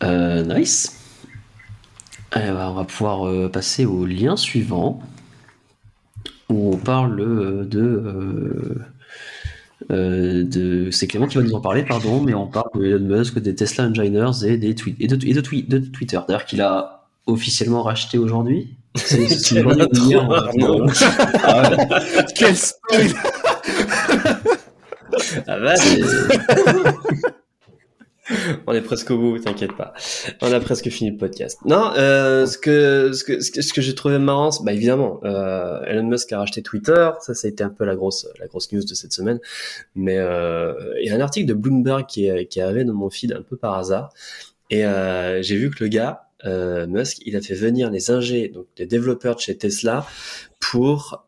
nice. 0.03 0.97
on 2.33 2.73
va 2.73 2.83
pouvoir 2.83 3.51
passer 3.51 3.85
au 3.85 4.05
lien 4.05 4.35
suivant 4.35 5.01
où 6.49 6.73
on 6.73 6.77
parle 6.77 7.69
de 7.69 8.81
euh, 9.89 10.43
de... 10.43 10.89
C'est 10.91 11.07
Clément 11.07 11.27
qui 11.27 11.37
va 11.37 11.43
nous 11.43 11.53
en 11.53 11.61
parler, 11.61 11.83
pardon, 11.83 12.21
mais 12.21 12.33
on 12.33 12.47
parle 12.47 12.69
de 12.75 12.85
Elon 12.85 12.99
Musk, 12.99 13.39
des 13.39 13.55
Tesla 13.55 13.85
Engineers 13.85 14.45
et, 14.45 14.57
des 14.57 14.75
tweets 14.75 14.97
et, 14.99 15.07
de, 15.07 15.15
et 15.25 15.33
de, 15.33 15.41
de 15.41 15.85
Twitter. 15.87 16.19
D'ailleurs, 16.27 16.45
qu'il 16.45 16.61
a 16.61 17.07
officiellement 17.25 17.83
racheté 17.83 18.17
aujourd'hui. 18.17 18.75
C'est 18.95 19.63
ah 21.43 21.71
Quel 22.35 22.57
spoil 22.57 23.13
ah 25.47 25.59
bah, 25.59 25.73
on 28.67 28.73
est 28.73 28.81
presque 28.81 29.11
au 29.11 29.17
bout, 29.17 29.39
t'inquiète 29.39 29.75
pas. 29.75 29.93
On 30.41 30.51
a 30.51 30.59
presque 30.59 30.89
fini 30.89 31.11
le 31.11 31.17
podcast. 31.17 31.59
Non, 31.65 31.91
euh, 31.97 32.45
ce 32.45 32.57
que 32.57 33.11
ce 33.13 33.23
que 33.23 33.41
ce 33.41 33.73
que, 33.73 33.81
j'ai 33.81 33.95
trouvé 33.95 34.19
marrant, 34.19 34.49
bah 34.63 34.73
évidemment, 34.73 35.19
euh, 35.23 35.81
Elon 35.83 36.07
Musk 36.07 36.31
a 36.33 36.39
racheté 36.39 36.61
Twitter. 36.61 37.09
Ça, 37.21 37.33
ça 37.33 37.47
a 37.47 37.51
été 37.51 37.63
un 37.63 37.69
peu 37.69 37.85
la 37.85 37.95
grosse 37.95 38.27
la 38.39 38.47
grosse 38.47 38.71
news 38.71 38.83
de 38.83 38.93
cette 38.93 39.13
semaine. 39.13 39.39
Mais 39.95 40.17
euh, 40.17 40.73
il 41.01 41.07
y 41.07 41.09
a 41.11 41.15
un 41.15 41.21
article 41.21 41.47
de 41.47 41.53
Bloomberg 41.53 42.05
qui 42.07 42.27
est 42.27 42.47
qui 42.47 42.61
arrivé 42.61 42.83
dans 42.83 42.93
mon 42.93 43.09
feed 43.09 43.33
un 43.33 43.41
peu 43.41 43.57
par 43.57 43.75
hasard, 43.75 44.13
et 44.69 44.85
euh, 44.85 45.41
j'ai 45.41 45.57
vu 45.57 45.69
que 45.69 45.83
le 45.83 45.89
gars 45.89 46.27
euh, 46.45 46.87
Musk, 46.87 47.19
il 47.25 47.35
a 47.35 47.41
fait 47.41 47.53
venir 47.53 47.91
les 47.91 48.09
ingés, 48.09 48.49
donc 48.49 48.65
les 48.77 48.87
développeurs 48.87 49.35
de 49.35 49.41
chez 49.41 49.57
Tesla, 49.57 50.05
pour 50.59 51.25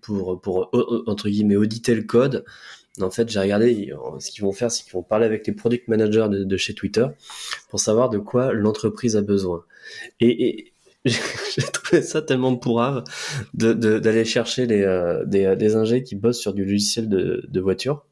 pour 0.00 0.40
pour 0.40 0.70
entre 1.06 1.28
guillemets 1.28 1.56
auditer 1.56 1.94
le 1.94 2.02
code 2.02 2.44
en 3.00 3.10
fait, 3.10 3.28
j'ai 3.28 3.40
regardé, 3.40 3.92
ce 4.20 4.30
qu'ils 4.30 4.44
vont 4.44 4.52
faire, 4.52 4.70
c'est 4.70 4.84
qu'ils 4.84 4.92
vont 4.92 5.02
parler 5.02 5.26
avec 5.26 5.46
les 5.46 5.52
product 5.52 5.88
managers 5.88 6.28
de, 6.30 6.56
chez 6.56 6.74
Twitter 6.74 7.06
pour 7.68 7.80
savoir 7.80 8.08
de 8.08 8.18
quoi 8.18 8.52
l'entreprise 8.52 9.16
a 9.16 9.22
besoin. 9.22 9.64
Et, 10.20 10.72
j'ai 11.04 11.62
trouvé 11.72 12.00
ça 12.00 12.22
tellement 12.22 12.56
pourrave 12.56 13.04
d'aller 13.52 14.00
de, 14.00 14.24
chercher 14.24 14.66
les, 14.66 14.82
euh, 14.82 15.24
des, 15.26 15.54
des 15.56 15.76
ingés 15.76 16.02
qui 16.02 16.14
bossent 16.14 16.40
sur 16.40 16.54
du 16.54 16.64
logiciel 16.64 17.08
de, 17.08 17.44
de 17.46 17.60
voiture 17.60 18.04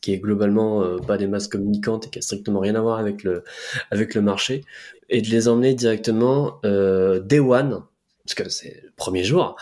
qui 0.00 0.12
est 0.12 0.18
globalement 0.18 0.82
euh, 0.82 0.96
pas 0.96 1.18
des 1.18 1.26
masses 1.26 1.48
communicantes 1.48 2.06
et 2.06 2.10
qui 2.10 2.18
a 2.18 2.22
strictement 2.22 2.60
rien 2.60 2.74
à 2.74 2.80
voir 2.80 2.98
avec 2.98 3.22
le 3.22 3.44
avec 3.90 4.14
le 4.14 4.22
marché 4.22 4.64
et 5.08 5.20
de 5.20 5.28
les 5.28 5.48
emmener 5.48 5.74
directement 5.74 6.58
euh, 6.64 7.20
day 7.20 7.38
one 7.38 7.82
parce 8.34 8.48
que 8.48 8.54
c'est 8.54 8.82
le 8.84 8.92
premier 8.96 9.24
jour 9.24 9.56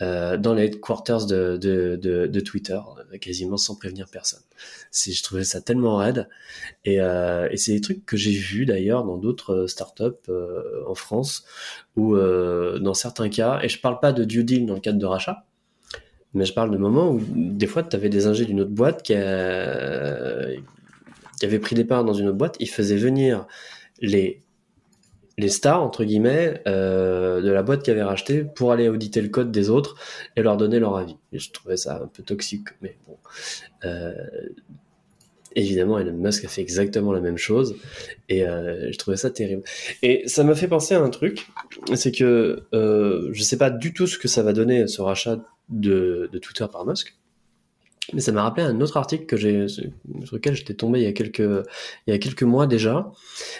euh, 0.00 0.36
dans 0.36 0.54
les 0.54 0.64
headquarters 0.64 1.26
de, 1.26 1.56
de, 1.56 1.96
de, 2.26 2.40
Twitter, 2.40 2.78
quasiment 3.20 3.56
sans 3.56 3.76
prévenir 3.76 4.08
personne. 4.10 4.40
Je 4.92 5.22
trouvais 5.22 5.44
ça 5.44 5.60
tellement 5.60 5.96
raide. 5.96 6.28
Et, 6.84 7.00
euh, 7.00 7.48
et 7.50 7.56
c'est 7.56 7.72
des 7.72 7.80
trucs 7.80 8.06
que 8.06 8.16
j'ai 8.16 8.32
vus 8.32 8.66
d'ailleurs 8.66 9.04
dans 9.04 9.16
d'autres 9.18 9.66
startups 9.66 10.04
euh, 10.28 10.82
en 10.86 10.94
France, 10.94 11.44
où 11.96 12.16
dans 12.16 12.94
certains 12.94 13.28
cas, 13.28 13.60
et 13.62 13.68
je 13.68 13.80
parle 13.80 14.00
pas 14.00 14.12
de 14.12 14.24
due 14.24 14.44
deal 14.44 14.66
dans 14.66 14.74
le 14.74 14.80
cadre 14.80 14.98
de 14.98 15.06
rachat, 15.06 15.44
mais 16.32 16.44
je 16.44 16.54
parle 16.54 16.70
de 16.70 16.78
moments 16.78 17.10
où 17.10 17.20
des 17.34 17.66
fois 17.66 17.82
tu 17.82 17.94
avais 17.94 18.08
des 18.08 18.26
ingés 18.26 18.46
d'une 18.46 18.60
autre 18.60 18.70
boîte 18.70 19.02
qui, 19.02 19.14
a, 19.14 20.46
avait 21.42 21.58
pris 21.58 21.76
des 21.76 21.84
parts 21.84 22.04
dans 22.04 22.14
une 22.14 22.28
autre 22.28 22.38
boîte, 22.38 22.56
ils 22.58 22.70
faisaient 22.70 22.96
venir 22.96 23.46
les 24.00 24.43
les 25.38 25.48
stars 25.48 25.82
entre 25.82 26.04
guillemets 26.04 26.62
euh, 26.66 27.40
de 27.40 27.50
la 27.50 27.62
boîte 27.62 27.82
qui 27.82 27.90
avait 27.90 28.02
racheté 28.02 28.44
pour 28.44 28.72
aller 28.72 28.88
auditer 28.88 29.20
le 29.20 29.28
code 29.28 29.50
des 29.50 29.70
autres 29.70 29.96
et 30.36 30.42
leur 30.42 30.56
donner 30.56 30.78
leur 30.78 30.96
avis. 30.96 31.16
Et 31.32 31.38
je 31.38 31.50
trouvais 31.50 31.76
ça 31.76 32.00
un 32.02 32.06
peu 32.06 32.22
toxique, 32.22 32.68
mais 32.80 32.96
bon. 33.06 33.16
Euh, 33.84 34.14
évidemment, 35.56 35.98
Elon 35.98 36.16
Musk 36.16 36.44
a 36.44 36.48
fait 36.48 36.62
exactement 36.62 37.12
la 37.12 37.20
même 37.20 37.38
chose 37.38 37.76
et 38.28 38.46
euh, 38.46 38.90
je 38.92 38.98
trouvais 38.98 39.16
ça 39.16 39.30
terrible. 39.30 39.62
Et 40.02 40.22
ça 40.26 40.44
m'a 40.44 40.54
fait 40.54 40.68
penser 40.68 40.94
à 40.94 41.00
un 41.00 41.10
truc, 41.10 41.46
c'est 41.94 42.12
que 42.12 42.64
je 42.72 43.42
sais 43.42 43.58
pas 43.58 43.70
du 43.70 43.92
tout 43.92 44.06
ce 44.06 44.18
que 44.18 44.28
ça 44.28 44.42
va 44.42 44.52
donner 44.52 44.86
ce 44.86 45.02
rachat 45.02 45.38
de, 45.68 46.28
de 46.32 46.38
Twitter 46.38 46.66
par 46.70 46.86
Musk. 46.86 47.16
Mais 48.12 48.20
ça 48.20 48.32
m'a 48.32 48.42
rappelé 48.42 48.66
un 48.66 48.80
autre 48.80 48.96
article 48.96 49.24
que 49.24 49.36
j'ai, 49.36 49.66
sur 49.68 49.86
lequel 50.32 50.54
j'étais 50.54 50.74
tombé 50.74 51.00
il 51.00 51.04
y 51.04 51.08
a 51.08 51.12
quelques, 51.12 51.38
il 51.38 52.10
y 52.10 52.12
a 52.12 52.18
quelques 52.18 52.42
mois 52.42 52.66
déjà. 52.66 53.10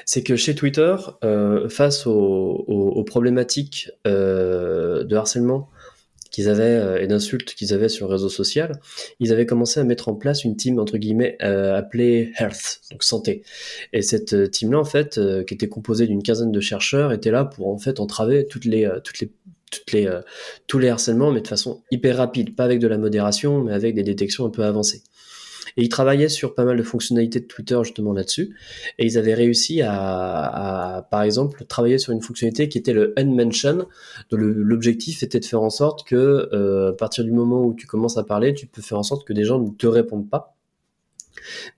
C'est 0.04 0.22
que 0.22 0.36
chez 0.36 0.54
Twitter, 0.54 0.96
euh, 1.24 1.68
face 1.68 2.06
aux, 2.06 3.04
problématiques 3.06 3.90
euh, 4.06 5.04
de 5.04 5.16
harcèlement 5.16 5.68
qu'ils 6.30 6.48
avaient 6.48 6.64
euh, 6.64 7.00
et 7.00 7.06
d'insultes 7.06 7.54
qu'ils 7.54 7.72
avaient 7.72 7.88
sur 7.88 8.08
le 8.08 8.12
réseau 8.12 8.28
social, 8.28 8.80
ils 9.20 9.32
avaient 9.32 9.46
commencé 9.46 9.78
à 9.78 9.84
mettre 9.84 10.08
en 10.08 10.14
place 10.14 10.44
une 10.44 10.56
team 10.56 10.78
entre 10.78 10.98
guillemets 10.98 11.38
appelée 11.40 12.32
Health, 12.38 12.80
donc 12.90 13.02
santé. 13.02 13.44
Et 13.92 14.02
cette 14.02 14.50
team-là, 14.50 14.78
en 14.78 14.84
fait, 14.84 15.20
qui 15.46 15.54
était 15.54 15.68
composée 15.68 16.06
d'une 16.06 16.22
quinzaine 16.22 16.52
de 16.52 16.60
chercheurs, 16.60 17.12
était 17.12 17.30
là 17.30 17.44
pour 17.44 17.68
en 17.68 17.78
fait 17.78 18.00
entraver 18.00 18.46
toutes 18.46 18.64
les 18.64 18.90
toutes 19.04 19.20
les 19.20 19.30
euh, 19.94 20.20
tous 20.66 20.78
les 20.78 20.88
harcèlements, 20.88 21.30
mais 21.30 21.40
de 21.40 21.48
façon 21.48 21.82
hyper 21.90 22.16
rapide, 22.16 22.54
pas 22.56 22.64
avec 22.64 22.80
de 22.80 22.88
la 22.88 22.98
modération, 22.98 23.62
mais 23.62 23.72
avec 23.72 23.94
des 23.94 24.02
détections 24.02 24.46
un 24.46 24.50
peu 24.50 24.64
avancées. 24.64 25.02
Et 25.76 25.82
ils 25.82 25.88
travaillaient 25.88 26.28
sur 26.28 26.54
pas 26.54 26.64
mal 26.64 26.76
de 26.76 26.82
fonctionnalités 26.82 27.40
de 27.40 27.46
Twitter 27.46 27.78
justement 27.82 28.12
là-dessus. 28.12 28.54
Et 28.98 29.06
ils 29.06 29.18
avaient 29.18 29.34
réussi 29.34 29.82
à, 29.82 31.06
par 31.10 31.22
exemple, 31.22 31.64
travailler 31.64 31.98
sur 31.98 32.12
une 32.12 32.22
fonctionnalité 32.22 32.68
qui 32.68 32.78
était 32.78 32.92
le 32.92 33.12
unmention. 33.16 33.86
dont 34.30 34.36
l'objectif 34.36 35.22
était 35.22 35.40
de 35.40 35.44
faire 35.44 35.62
en 35.62 35.70
sorte 35.70 36.06
que, 36.06 36.48
euh, 36.52 36.90
à 36.90 36.92
partir 36.92 37.24
du 37.24 37.32
moment 37.32 37.64
où 37.64 37.74
tu 37.74 37.86
commences 37.86 38.18
à 38.18 38.24
parler, 38.24 38.54
tu 38.54 38.66
peux 38.66 38.82
faire 38.82 38.98
en 38.98 39.02
sorte 39.02 39.26
que 39.26 39.32
des 39.32 39.44
gens 39.44 39.58
ne 39.58 39.70
te 39.70 39.86
répondent 39.86 40.30
pas. 40.30 40.54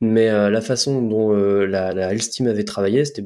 Mais 0.00 0.28
euh, 0.28 0.50
la 0.50 0.60
façon 0.60 1.00
dont 1.00 1.32
la, 1.32 1.92
la 1.92 2.08
avait 2.08 2.64
travaillé, 2.64 3.04
c'était 3.04 3.24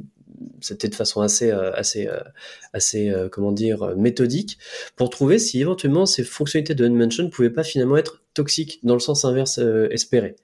c'était 0.61 0.89
de 0.89 0.95
façon 0.95 1.21
assez, 1.21 1.51
euh, 1.51 1.73
assez, 1.73 2.07
euh, 2.07 2.21
assez, 2.73 3.11
euh, 3.11 3.29
comment 3.29 3.53
dire, 3.53 3.97
méthodique, 3.97 4.59
pour 4.97 5.11
trouver 5.11 5.39
si 5.39 5.61
éventuellement 5.61 6.07
ces 6.07 6.25
fonctionnalités 6.25 6.75
de 6.75 6.85
Unmention 6.85 7.25
ne 7.25 7.29
pouvaient 7.29 7.51
pas 7.51 7.65
finalement 7.65 7.97
être 7.97 8.23
toxiques 8.35 8.81
dans 8.83 8.95
le 8.95 9.01
sens 9.01 9.25
inverse 9.25 9.59
espéré. 9.91 10.37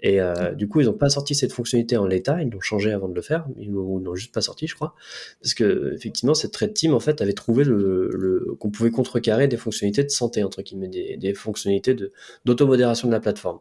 Et 0.00 0.18
du 0.54 0.68
coup, 0.68 0.80
ils 0.80 0.86
n'ont 0.86 0.92
pas 0.92 1.08
sorti 1.08 1.34
cette 1.34 1.52
fonctionnalité 1.52 1.96
en 1.96 2.06
l'état, 2.06 2.40
ils 2.42 2.50
l'ont 2.50 2.60
changé 2.60 2.92
avant 2.92 3.08
de 3.08 3.14
le 3.14 3.22
faire, 3.22 3.46
ils 3.58 3.70
l'ont 3.70 4.14
juste 4.14 4.32
pas 4.32 4.40
sorti, 4.40 4.66
je 4.66 4.74
crois, 4.74 4.94
parce 5.42 5.54
que 5.54 5.92
effectivement, 5.94 6.34
cette 6.34 6.52
trade 6.52 6.74
team 6.74 6.94
en 6.94 7.00
fait 7.00 7.20
avait 7.22 7.32
trouvé 7.32 7.64
le, 7.64 8.54
qu'on 8.60 8.70
pouvait 8.70 8.90
contrecarrer 8.90 9.48
des 9.48 9.56
fonctionnalités 9.56 10.04
de 10.04 10.10
santé 10.10 10.44
entre 10.44 10.62
guillemets, 10.62 10.88
des, 10.88 11.16
des 11.16 11.34
fonctionnalités 11.34 11.94
de 11.94 12.12
d'automodération 12.44 13.08
de 13.08 13.12
la 13.12 13.20
plateforme. 13.20 13.58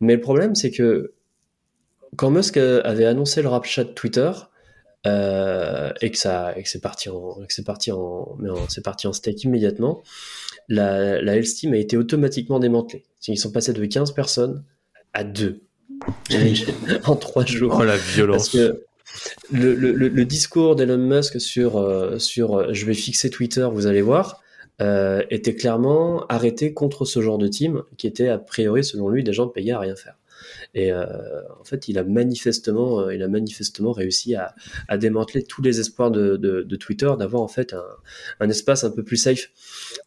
Mais 0.00 0.14
le 0.14 0.20
problème, 0.20 0.54
c'est 0.54 0.70
que 0.70 1.12
quand 2.16 2.30
Musk 2.30 2.56
avait 2.56 3.04
annoncé 3.04 3.42
le 3.42 3.48
rap 3.48 3.64
de 3.64 3.82
Twitter 3.92 4.30
euh, 5.06 5.92
et 6.00 6.10
que 6.10 6.18
ça, 6.18 6.56
et 6.56 6.62
que 6.62 6.68
c'est 6.68 6.80
parti 6.80 7.08
en, 7.08 7.38
c'est 7.48 7.64
parti 7.64 7.92
en, 7.92 8.36
mais 8.38 8.50
c'est 8.68 8.84
parti 8.84 9.06
en 9.06 9.12
steak 9.12 9.44
immédiatement, 9.44 10.02
la, 10.68 11.22
la 11.22 11.36
Health 11.36 11.54
Team 11.54 11.72
a 11.72 11.78
été 11.78 11.96
automatiquement 11.96 12.58
démantelée. 12.58 13.04
Ils 13.26 13.38
sont 13.38 13.52
passés 13.52 13.72
de 13.72 13.84
15 13.84 14.12
personnes 14.12 14.64
à 15.12 15.24
2 15.24 15.60
en 17.04 17.16
3 17.16 17.44
jours. 17.46 17.76
Oh 17.80 17.84
la 17.84 17.96
violence. 17.96 18.50
Parce 18.50 18.50
que 18.50 18.84
le, 19.50 19.74
le, 19.74 19.92
le 19.92 20.24
discours 20.24 20.76
d'Elon 20.76 20.98
Musk 20.98 21.40
sur, 21.40 21.78
euh, 21.78 22.18
sur 22.18 22.56
euh, 22.56 22.72
je 22.72 22.86
vais 22.86 22.94
fixer 22.94 23.30
Twitter, 23.30 23.66
vous 23.72 23.86
allez 23.86 24.02
voir, 24.02 24.42
euh, 24.80 25.22
était 25.30 25.54
clairement 25.54 26.26
arrêté 26.28 26.72
contre 26.72 27.04
ce 27.04 27.20
genre 27.20 27.38
de 27.38 27.48
team 27.48 27.82
qui 27.96 28.06
était 28.06 28.28
a 28.28 28.38
priori, 28.38 28.84
selon 28.84 29.08
lui, 29.08 29.24
des 29.24 29.32
gens 29.32 29.48
payés 29.48 29.72
à 29.72 29.80
rien 29.80 29.96
faire. 29.96 30.16
Et 30.74 30.92
euh, 30.92 31.06
en 31.58 31.64
fait, 31.64 31.88
il 31.88 31.98
a 31.98 32.04
manifestement, 32.04 33.00
euh, 33.00 33.14
il 33.14 33.22
a 33.22 33.28
manifestement 33.28 33.92
réussi 33.92 34.34
à, 34.34 34.54
à 34.86 34.98
démanteler 34.98 35.42
tous 35.42 35.62
les 35.62 35.80
espoirs 35.80 36.10
de, 36.10 36.36
de, 36.36 36.62
de 36.62 36.76
Twitter 36.76 37.10
d'avoir 37.18 37.42
en 37.42 37.48
fait 37.48 37.72
un, 37.72 37.84
un, 38.40 38.48
espace 38.48 38.84
un 38.84 38.90
peu 38.90 39.02
plus 39.02 39.16
safe. 39.16 39.50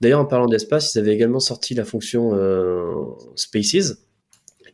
D'ailleurs, 0.01 0.19
en 0.19 0.25
parlant 0.25 0.47
d'espace, 0.47 0.93
ils 0.93 0.99
avaient 0.99 1.13
également 1.13 1.39
sorti 1.39 1.73
la 1.73 1.83
fonction 1.83 2.35
euh, 2.35 2.93
Spaces, 3.35 3.97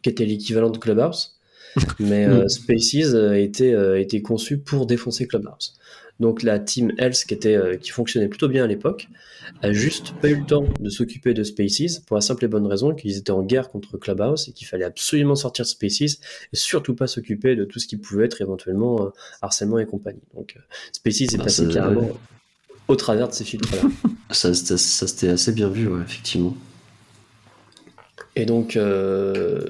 qui 0.02 0.10
était 0.10 0.26
l'équivalent 0.26 0.70
de 0.70 0.78
Clubhouse. 0.78 1.40
Mais 2.00 2.26
euh, 2.26 2.48
Spaces 2.48 3.14
a 3.14 3.38
été, 3.38 3.74
a 3.76 3.98
été 3.98 4.22
conçu 4.22 4.58
pour 4.58 4.88
défoncer 4.88 5.28
Clubhouse. 5.28 5.78
Donc 6.20 6.44
la 6.44 6.60
team 6.60 6.92
Health 6.98 7.26
qui 7.28 7.34
était 7.34 7.78
qui 7.80 7.92
fonctionnait 7.92 8.28
plutôt 8.28 8.48
bien 8.48 8.64
à 8.64 8.68
l'époque 8.68 9.08
a 9.62 9.72
juste 9.72 10.14
pas 10.22 10.30
eu 10.30 10.36
le 10.36 10.46
temps 10.46 10.66
de 10.80 10.90
s'occuper 10.90 11.34
de 11.34 11.44
Spaces 11.44 12.00
pour 12.06 12.16
la 12.16 12.22
simple 12.22 12.46
et 12.46 12.48
bonne 12.48 12.66
raison 12.66 12.94
qu'ils 12.94 13.18
étaient 13.18 13.32
en 13.32 13.44
guerre 13.44 13.70
contre 13.70 13.98
Clubhouse 13.98 14.48
et 14.50 14.52
qu'il 14.52 14.68
fallait 14.68 14.86
absolument 14.86 15.36
sortir 15.36 15.66
Spaces 15.66 16.02
et 16.02 16.18
surtout 16.54 16.96
pas 16.96 17.08
s'occuper 17.08 17.56
de 17.56 17.66
tout 17.66 17.80
ce 17.80 17.88
qui 17.88 17.98
pouvait 17.98 18.26
être 18.26 18.42
éventuellement 18.42 19.06
euh, 19.06 19.10
harcèlement 19.42 19.80
et 19.80 19.86
compagnie. 19.86 20.22
Donc 20.36 20.56
euh, 20.58 20.62
Spaces 20.92 21.22
est 21.34 21.38
bah, 21.38 21.46
passé 21.46 21.68
carrément 21.68 22.10
au 22.88 22.96
travers 22.96 23.28
de 23.28 23.34
ces 23.34 23.44
filtres-là. 23.44 23.90
ça, 24.32 24.54
ça, 24.54 24.78
ça 24.78 25.08
c'était 25.08 25.30
assez 25.30 25.52
bien 25.52 25.70
vu, 25.70 25.88
ouais, 25.88 26.02
effectivement. 26.02 26.56
Et 28.36 28.46
donc, 28.46 28.76
euh... 28.76 29.66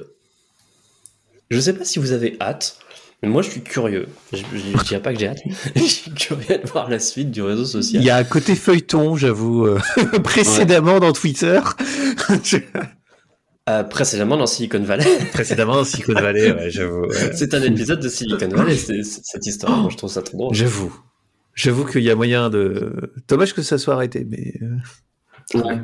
je 1.50 1.58
sais 1.58 1.72
pas 1.72 1.84
si 1.84 1.98
vous 1.98 2.12
avez 2.12 2.36
hâte 2.40 2.78
moi, 3.26 3.42
je 3.42 3.50
suis 3.50 3.62
curieux. 3.62 4.06
Je 4.32 4.38
ne 4.38 4.82
dirais 4.84 5.02
pas 5.02 5.12
que 5.12 5.18
j'ai 5.18 5.28
hâte. 5.28 5.40
je 5.76 5.80
suis 5.80 6.12
curieux 6.12 6.58
de 6.58 6.68
voir 6.68 6.88
la 6.88 7.00
suite 7.00 7.32
du 7.32 7.42
réseau 7.42 7.64
social. 7.64 8.00
Il 8.00 8.06
y 8.06 8.10
a 8.10 8.16
un 8.16 8.24
côté 8.24 8.54
feuilleton, 8.54 9.16
j'avoue, 9.16 9.66
euh, 9.66 9.80
précédemment 10.22 11.00
dans 11.00 11.12
Twitter. 11.12 11.60
euh, 13.68 13.82
précédemment 13.82 14.36
dans 14.36 14.46
Silicon 14.46 14.82
Valley. 14.82 15.18
précédemment 15.32 15.74
dans 15.74 15.84
Silicon 15.84 16.12
Valley, 16.12 16.52
ouais, 16.52 16.70
j'avoue. 16.70 17.06
Ouais. 17.06 17.32
C'est 17.34 17.54
un 17.54 17.62
épisode 17.62 18.00
de 18.00 18.08
Silicon 18.08 18.48
Valley, 18.48 18.76
cette 18.76 19.46
histoire. 19.46 19.76
Moi, 19.76 19.90
je 19.90 19.96
trouve 19.96 20.10
ça 20.10 20.22
trop 20.22 20.38
drôle. 20.38 20.54
J'avoue. 20.54 20.96
J'avoue 21.56 21.84
qu'il 21.84 22.04
y 22.04 22.10
a 22.10 22.14
moyen 22.14 22.50
de. 22.50 23.12
Dommage 23.26 23.52
que 23.52 23.62
ça 23.62 23.78
soit 23.78 23.94
arrêté, 23.94 24.24
mais. 24.30 24.54
Euh, 24.62 25.58
ouais. 25.60 25.80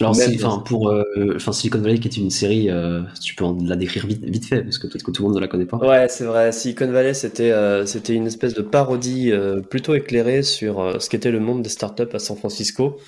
Alors, 0.00 0.14
enfin, 0.14 0.62
pour 0.64 0.90
euh, 0.90 1.04
enfin 1.36 1.52
Silicon 1.52 1.78
Valley, 1.78 1.98
qui 1.98 2.08
est 2.08 2.16
une 2.18 2.30
série, 2.30 2.70
euh, 2.70 3.00
tu 3.22 3.34
peux 3.34 3.44
la 3.64 3.76
décrire 3.76 4.06
vite, 4.06 4.22
vite 4.24 4.44
fait, 4.44 4.62
parce 4.62 4.78
que 4.78 4.86
peut-être 4.86 5.02
que 5.02 5.10
tout 5.10 5.22
le 5.22 5.28
monde 5.28 5.36
ne 5.36 5.40
la 5.40 5.48
connaît 5.48 5.64
pas. 5.64 5.78
Ouais, 5.78 6.06
c'est 6.08 6.24
vrai. 6.24 6.52
Silicon 6.52 6.90
Valley, 6.90 7.14
c'était 7.14 7.50
euh, 7.50 7.86
c'était 7.86 8.12
une 8.12 8.26
espèce 8.26 8.52
de 8.52 8.60
parodie 8.60 9.32
euh, 9.32 9.60
plutôt 9.60 9.94
éclairée 9.94 10.42
sur 10.42 10.80
euh, 10.80 10.98
ce 10.98 11.08
qu'était 11.08 11.30
le 11.30 11.40
monde 11.40 11.62
des 11.62 11.70
startups 11.70 12.12
à 12.12 12.18
San 12.18 12.36
Francisco, 12.36 12.98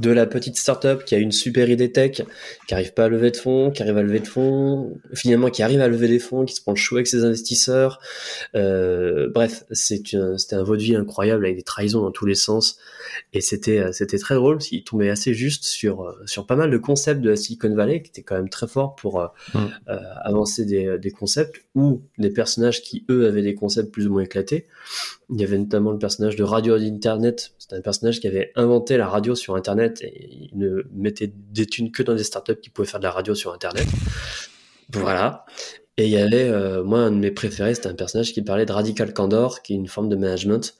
de 0.00 0.10
la 0.10 0.26
petite 0.26 0.56
startup 0.56 1.04
qui 1.04 1.14
a 1.14 1.18
une 1.18 1.30
super 1.30 1.70
idée 1.70 1.92
tech, 1.92 2.22
qui 2.66 2.74
arrive 2.74 2.94
pas 2.94 3.04
à 3.04 3.08
lever 3.08 3.30
de 3.30 3.36
fonds, 3.36 3.70
qui 3.70 3.82
arrive 3.82 3.98
à 3.98 4.02
lever 4.02 4.20
de 4.20 4.26
fonds, 4.26 4.98
finalement 5.14 5.50
qui 5.50 5.62
arrive 5.62 5.80
à 5.80 5.88
lever 5.88 6.08
des 6.08 6.18
fonds, 6.18 6.44
qui 6.44 6.54
se 6.54 6.62
prend 6.62 6.72
le 6.72 6.76
chou 6.76 6.96
avec 6.96 7.06
ses 7.06 7.24
investisseurs. 7.24 8.00
bref, 8.54 9.64
c'était 9.70 10.16
un 10.16 10.62
vaudeville 10.64 10.96
incroyable 10.96 11.44
avec 11.44 11.56
des 11.56 11.62
trahisons 11.62 12.02
dans 12.02 12.10
tous 12.10 12.26
les 12.26 12.34
sens, 12.34 12.78
et 13.32 13.40
c'était 13.40 13.92
c'était 13.92 14.18
très 14.18 14.34
drôle. 14.34 14.58
Il 14.70 14.84
tombait 14.84 15.10
assez 15.10 15.34
juste 15.34 15.64
sur 15.64 16.14
sur 16.26 16.46
pas 16.46 16.56
mal 16.56 16.70
de 16.70 16.78
concepts 16.78 17.20
de 17.20 17.30
la 17.30 17.36
Silicon 17.36 17.74
Valley 17.74 18.02
qui 18.02 18.10
étaient 18.10 18.22
quand 18.22 18.36
même 18.36 18.48
très 18.48 18.66
forts 18.66 18.94
pour 18.96 19.20
euh, 19.20 19.26
mm. 19.54 19.58
euh, 19.88 19.98
avancer 20.22 20.64
des, 20.64 20.98
des, 20.98 21.10
concepts 21.10 21.62
ou 21.74 22.02
des 22.18 22.30
personnages 22.30 22.82
qui 22.82 23.04
eux 23.10 23.26
avaient 23.26 23.42
des 23.42 23.54
concepts 23.54 23.92
plus 23.92 24.06
ou 24.06 24.12
moins 24.12 24.22
éclatés. 24.22 24.66
Il 25.30 25.40
y 25.40 25.44
avait 25.44 25.58
notamment 25.58 25.90
le 25.90 25.98
personnage 25.98 26.36
de 26.36 26.44
Radio 26.44 26.78
d'Internet. 26.78 27.54
C'était 27.58 27.76
un 27.76 27.80
personnage 27.80 28.20
qui 28.20 28.26
avait 28.26 28.52
inventé 28.56 28.96
la 28.96 29.08
radio 29.08 29.34
sur 29.34 29.56
Internet 29.56 30.02
et 30.02 30.28
il 30.30 30.58
ne 30.58 30.82
mettait 30.92 31.32
des 31.34 31.66
thunes 31.66 31.90
que 31.90 32.02
dans 32.02 32.14
des 32.14 32.24
startups 32.24 32.60
qui 32.60 32.70
pouvaient 32.70 32.88
faire 32.88 33.00
de 33.00 33.04
la 33.04 33.10
radio 33.10 33.34
sur 33.34 33.52
Internet. 33.52 33.86
Voilà. 34.92 35.44
Et 35.96 36.06
il 36.06 36.10
y 36.10 36.16
avait, 36.16 36.48
euh, 36.48 36.82
moi, 36.82 37.00
un 37.00 37.12
de 37.12 37.16
mes 37.16 37.30
préférés, 37.30 37.74
c'était 37.74 37.86
un 37.88 37.94
personnage 37.94 38.32
qui 38.32 38.42
parlait 38.42 38.66
de 38.66 38.72
radical 38.72 39.12
candor, 39.14 39.62
qui 39.62 39.74
est 39.74 39.76
une 39.76 39.86
forme 39.86 40.08
de 40.08 40.16
management, 40.16 40.74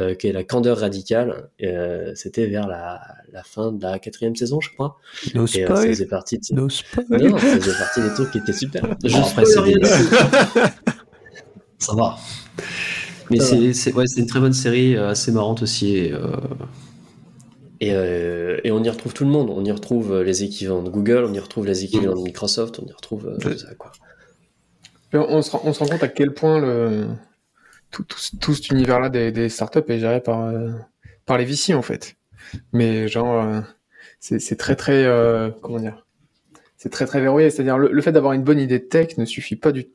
euh, 0.00 0.14
qui 0.16 0.26
est 0.26 0.32
la 0.32 0.42
candeur 0.42 0.78
radicale. 0.78 1.50
Euh, 1.62 2.10
c'était 2.16 2.46
vers 2.46 2.66
la, 2.66 3.00
la, 3.32 3.44
fin 3.44 3.70
de 3.70 3.80
la 3.80 4.00
quatrième 4.00 4.34
saison, 4.34 4.60
je 4.60 4.70
crois. 4.72 4.96
No 5.36 5.44
et 5.44 5.46
spoil. 5.46 5.76
ça 5.76 5.86
faisait 5.86 6.06
partie 6.06 6.38
de... 6.38 6.54
No 6.56 6.68
spoil. 6.68 7.06
Non, 7.10 7.38
ça 7.38 7.60
faisait 7.60 7.78
partie 7.78 8.00
des 8.02 8.12
trucs 8.14 8.30
qui 8.32 8.38
étaient 8.38 8.52
super. 8.52 8.82
Je 9.04 9.12
Bon, 9.12 9.22
après. 9.24 9.44
Ça 11.78 11.94
va. 11.94 12.16
Mais 13.30 13.38
c'est 13.38 13.72
c'est- 13.74 13.92
ouais, 13.92 14.06
c'est 14.06 14.20
une 14.20 14.26
très 14.26 14.40
bonne 14.40 14.52
série, 14.52 14.96
assez 14.96 15.30
marrante 15.30 15.62
aussi. 15.62 15.96
Et, 15.96 16.12
euh, 16.12 16.36
Et, 17.80 17.92
euh, 17.92 18.58
et 18.64 18.70
on 18.70 18.82
y 18.82 18.88
retrouve 18.88 19.12
tout 19.12 19.24
le 19.24 19.30
monde. 19.30 19.50
On 19.50 19.64
y 19.64 19.70
retrouve 19.70 20.22
les 20.22 20.42
équivalents 20.42 20.82
de 20.82 20.90
Google, 20.90 21.24
on 21.28 21.34
y 21.34 21.38
retrouve 21.38 21.66
les 21.66 21.84
équivalents 21.84 22.16
de 22.16 22.22
Microsoft, 22.22 22.80
on 22.80 22.86
y 22.86 22.92
retrouve 22.92 23.26
euh, 23.28 23.36
tout 23.38 23.56
ça, 23.58 23.74
quoi. 23.74 23.92
On, 25.12 25.42
se 25.42 25.50
rend, 25.50 25.62
on 25.64 25.72
se 25.72 25.80
rend 25.80 25.86
compte 25.86 26.02
à 26.02 26.08
quel 26.08 26.34
point 26.34 26.60
le, 26.60 27.08
tout, 27.90 28.04
tout, 28.04 28.18
tout 28.40 28.54
cet 28.54 28.70
univers-là 28.70 29.08
des, 29.08 29.32
des 29.32 29.48
startups 29.48 29.84
est 29.88 29.98
géré 29.98 30.20
par, 30.20 30.42
euh, 30.42 30.70
par 31.24 31.38
les 31.38 31.44
VC, 31.44 31.74
en 31.74 31.82
fait. 31.82 32.16
Mais 32.72 33.08
genre, 33.08 33.42
euh, 33.42 33.60
c'est 34.20 34.56
très, 34.56 34.76
très, 34.76 35.04
euh, 35.04 35.50
comment 35.62 35.78
dire, 35.78 36.06
c'est 36.76 36.90
très, 36.90 37.06
très 37.06 37.20
verrouillé. 37.20 37.50
C'est-à-dire, 37.50 37.78
le, 37.78 37.90
le 37.90 38.02
fait 38.02 38.12
d'avoir 38.12 38.32
une 38.32 38.42
bonne 38.42 38.58
idée 38.58 38.78
de 38.78 38.84
tech 38.84 39.16
ne 39.18 39.24
suffit 39.24 39.56
pas 39.56 39.72
du, 39.72 39.86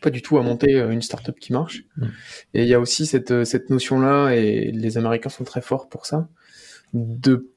pas 0.00 0.10
du 0.10 0.22
tout 0.22 0.38
à 0.38 0.42
monter 0.42 0.78
une 0.78 1.02
startup 1.02 1.38
qui 1.38 1.52
marche. 1.52 1.84
Et 2.54 2.62
il 2.62 2.68
y 2.68 2.74
a 2.74 2.80
aussi 2.80 3.06
cette, 3.06 3.44
cette 3.44 3.70
notion-là, 3.70 4.30
et 4.30 4.70
les 4.72 4.98
Américains 4.98 5.30
sont 5.30 5.44
très 5.44 5.60
forts 5.60 5.88
pour 5.88 6.06
ça, 6.06 6.28
de, 6.94 7.50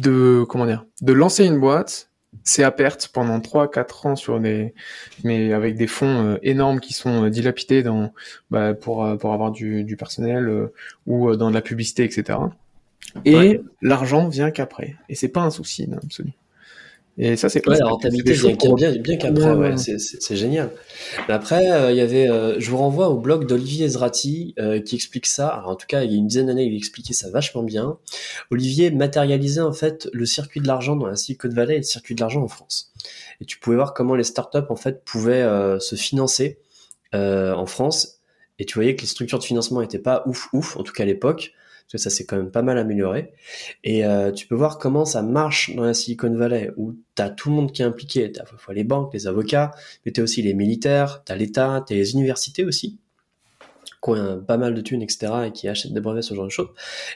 de, 0.00 0.44
comment 0.48 0.66
dire, 0.66 0.86
de 1.02 1.12
lancer 1.12 1.44
une 1.44 1.58
boîte, 1.58 2.10
c'est 2.42 2.62
à 2.64 2.70
perte 2.70 3.08
pendant 3.12 3.38
3-4 3.38 4.06
ans 4.08 4.16
sur 4.16 4.40
des, 4.40 4.74
mais 5.22 5.52
avec 5.52 5.76
des 5.76 5.86
fonds 5.86 6.24
euh, 6.34 6.38
énormes 6.42 6.80
qui 6.80 6.92
sont 6.92 7.24
euh, 7.24 7.30
dilapidés 7.30 7.82
dans, 7.82 8.12
bah, 8.50 8.74
pour, 8.74 9.04
euh, 9.04 9.16
pour 9.16 9.32
avoir 9.32 9.50
du, 9.52 9.84
du 9.84 9.96
personnel 9.96 10.48
euh, 10.48 10.72
ou 11.06 11.34
dans 11.36 11.48
de 11.50 11.54
la 11.54 11.62
publicité, 11.62 12.04
etc. 12.04 12.38
Et 13.24 13.34
Ouais. 13.36 13.60
l'argent 13.82 14.28
vient 14.28 14.50
qu'après. 14.50 14.96
Et 15.08 15.14
c'est 15.14 15.28
pas 15.28 15.42
un 15.42 15.50
souci, 15.50 15.86
l'absolu. 15.86 16.32
Et 17.16 17.36
ça, 17.36 17.48
c'est 17.48 17.66
Ouais, 17.68 17.78
la 17.78 17.86
rentabilité 17.86 18.32
bien, 18.74 18.92
bien 18.98 19.16
qu'après, 19.16 19.52
Ouais, 19.54 19.76
c'est- 19.76 20.34
génial. 20.36 20.70
Mais 21.28 21.34
après, 21.34 21.70
euh, 21.70 21.92
il 21.92 21.96
y 21.96 22.00
avait, 22.00 22.28
euh, 22.28 22.58
je 22.58 22.68
vous 22.70 22.76
renvoie 22.78 23.08
au 23.08 23.18
blog 23.18 23.46
d'Olivier 23.46 23.86
Ezrati 23.86 24.52
euh, 24.58 24.80
qui 24.80 24.96
explique 24.96 25.26
ça. 25.26 25.48
Alors, 25.48 25.70
en 25.70 25.76
tout 25.76 25.86
cas, 25.86 26.02
il 26.02 26.10
y 26.10 26.14
a 26.14 26.18
une 26.18 26.26
dizaine 26.26 26.46
d'années, 26.46 26.64
il 26.64 26.76
expliquait 26.76 27.14
ça 27.14 27.30
vachement 27.30 27.62
bien. 27.62 27.98
Olivier 28.50 28.90
matérialisait 28.90 29.60
en 29.60 29.72
fait 29.72 30.08
le 30.12 30.26
circuit 30.26 30.60
de 30.60 30.66
l'argent 30.66 30.96
dans 30.96 31.06
la 31.06 31.14
Silicon 31.14 31.48
Valley 31.50 31.74
et 31.74 31.78
le 31.78 31.82
circuit 31.84 32.16
de 32.16 32.20
l'argent 32.20 32.42
en 32.42 32.48
France. 32.48 32.92
Et 33.40 33.44
tu 33.44 33.58
pouvais 33.60 33.76
voir 33.76 33.94
comment 33.94 34.16
les 34.16 34.24
startups 34.24 34.58
en 34.68 34.76
fait 34.76 35.04
pouvaient 35.04 35.46
se 35.78 35.94
financer 35.94 36.58
en 37.12 37.66
France. 37.66 38.18
Et 38.58 38.64
tu 38.64 38.74
voyais 38.74 38.96
que 38.96 39.02
les 39.02 39.06
structures 39.08 39.38
de 39.38 39.44
financement 39.44 39.80
n'étaient 39.80 39.98
pas 40.00 40.24
ouf 40.26 40.48
ouf, 40.52 40.76
en 40.76 40.82
tout 40.82 40.92
cas 40.92 41.04
à 41.04 41.06
l'époque. 41.06 41.52
Parce 41.86 41.92
que 41.92 41.98
ça 41.98 42.10
s'est 42.10 42.24
quand 42.24 42.36
même 42.36 42.50
pas 42.50 42.62
mal 42.62 42.78
amélioré. 42.78 43.32
Et 43.84 44.04
euh, 44.04 44.32
tu 44.32 44.46
peux 44.46 44.54
voir 44.54 44.78
comment 44.78 45.04
ça 45.04 45.22
marche 45.22 45.74
dans 45.74 45.84
la 45.84 45.94
Silicon 45.94 46.34
Valley, 46.34 46.70
où 46.76 46.94
tu 47.14 47.22
as 47.22 47.30
tout 47.30 47.50
le 47.50 47.56
monde 47.56 47.72
qui 47.72 47.82
est 47.82 47.84
impliqué. 47.84 48.32
Tu 48.32 48.40
as 48.40 48.44
à 48.44 48.46
la 48.50 48.58
fois 48.58 48.74
les 48.74 48.84
banques, 48.84 49.12
les 49.12 49.26
avocats, 49.26 49.72
mais 50.04 50.12
tu 50.12 50.20
as 50.20 50.24
aussi 50.24 50.42
les 50.42 50.54
militaires, 50.54 51.22
tu 51.24 51.32
as 51.32 51.36
l'État, 51.36 51.84
tu 51.86 51.92
as 51.92 51.96
les 51.96 52.12
universités 52.14 52.64
aussi, 52.64 52.98
qui 54.02 54.10
ont 54.10 54.42
pas 54.42 54.56
mal 54.56 54.74
de 54.74 54.80
thunes, 54.80 55.02
etc., 55.02 55.32
et 55.46 55.52
qui 55.52 55.68
achètent 55.68 55.92
des 55.92 56.00
brevets, 56.00 56.22
ce 56.22 56.34
genre 56.34 56.46
de 56.46 56.50
choses. 56.50 56.70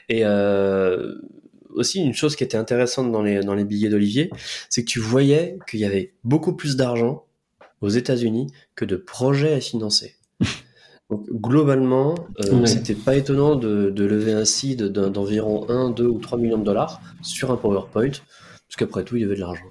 Et 0.07 0.21
euh, 0.23 1.15
aussi, 1.69 2.01
une 2.03 2.13
chose 2.13 2.35
qui 2.35 2.43
était 2.43 2.57
intéressante 2.57 3.11
dans 3.11 3.23
les, 3.23 3.41
dans 3.41 3.55
les 3.55 3.65
billets 3.65 3.89
d'Olivier, 3.89 4.29
c'est 4.69 4.83
que 4.83 4.89
tu 4.89 4.99
voyais 4.99 5.57
qu'il 5.69 5.79
y 5.79 5.85
avait 5.85 6.13
beaucoup 6.23 6.55
plus 6.55 6.75
d'argent 6.75 7.25
aux 7.81 7.89
États-Unis 7.89 8.47
que 8.75 8.85
de 8.85 8.95
projets 8.95 9.53
à 9.53 9.61
financer. 9.61 10.15
Donc, 11.09 11.25
globalement, 11.31 12.13
euh, 12.45 12.53
Ouais. 12.59 12.67
c'était 12.67 12.93
pas 12.93 13.15
étonnant 13.15 13.55
de, 13.55 13.89
de 13.89 14.05
lever 14.05 14.31
un 14.33 14.45
seed 14.45 14.83
d'environ 14.83 15.67
1, 15.69 15.89
2 15.89 16.05
ou 16.05 16.19
3 16.19 16.37
millions 16.37 16.59
de 16.59 16.63
dollars 16.63 17.01
sur 17.23 17.49
un 17.51 17.57
PowerPoint, 17.57 18.09
parce 18.11 18.75
qu'après 18.77 19.03
tout, 19.03 19.15
il 19.15 19.21
y 19.23 19.25
avait 19.25 19.35
de 19.35 19.39
l'argent. 19.39 19.63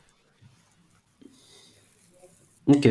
Ok. 2.66 2.88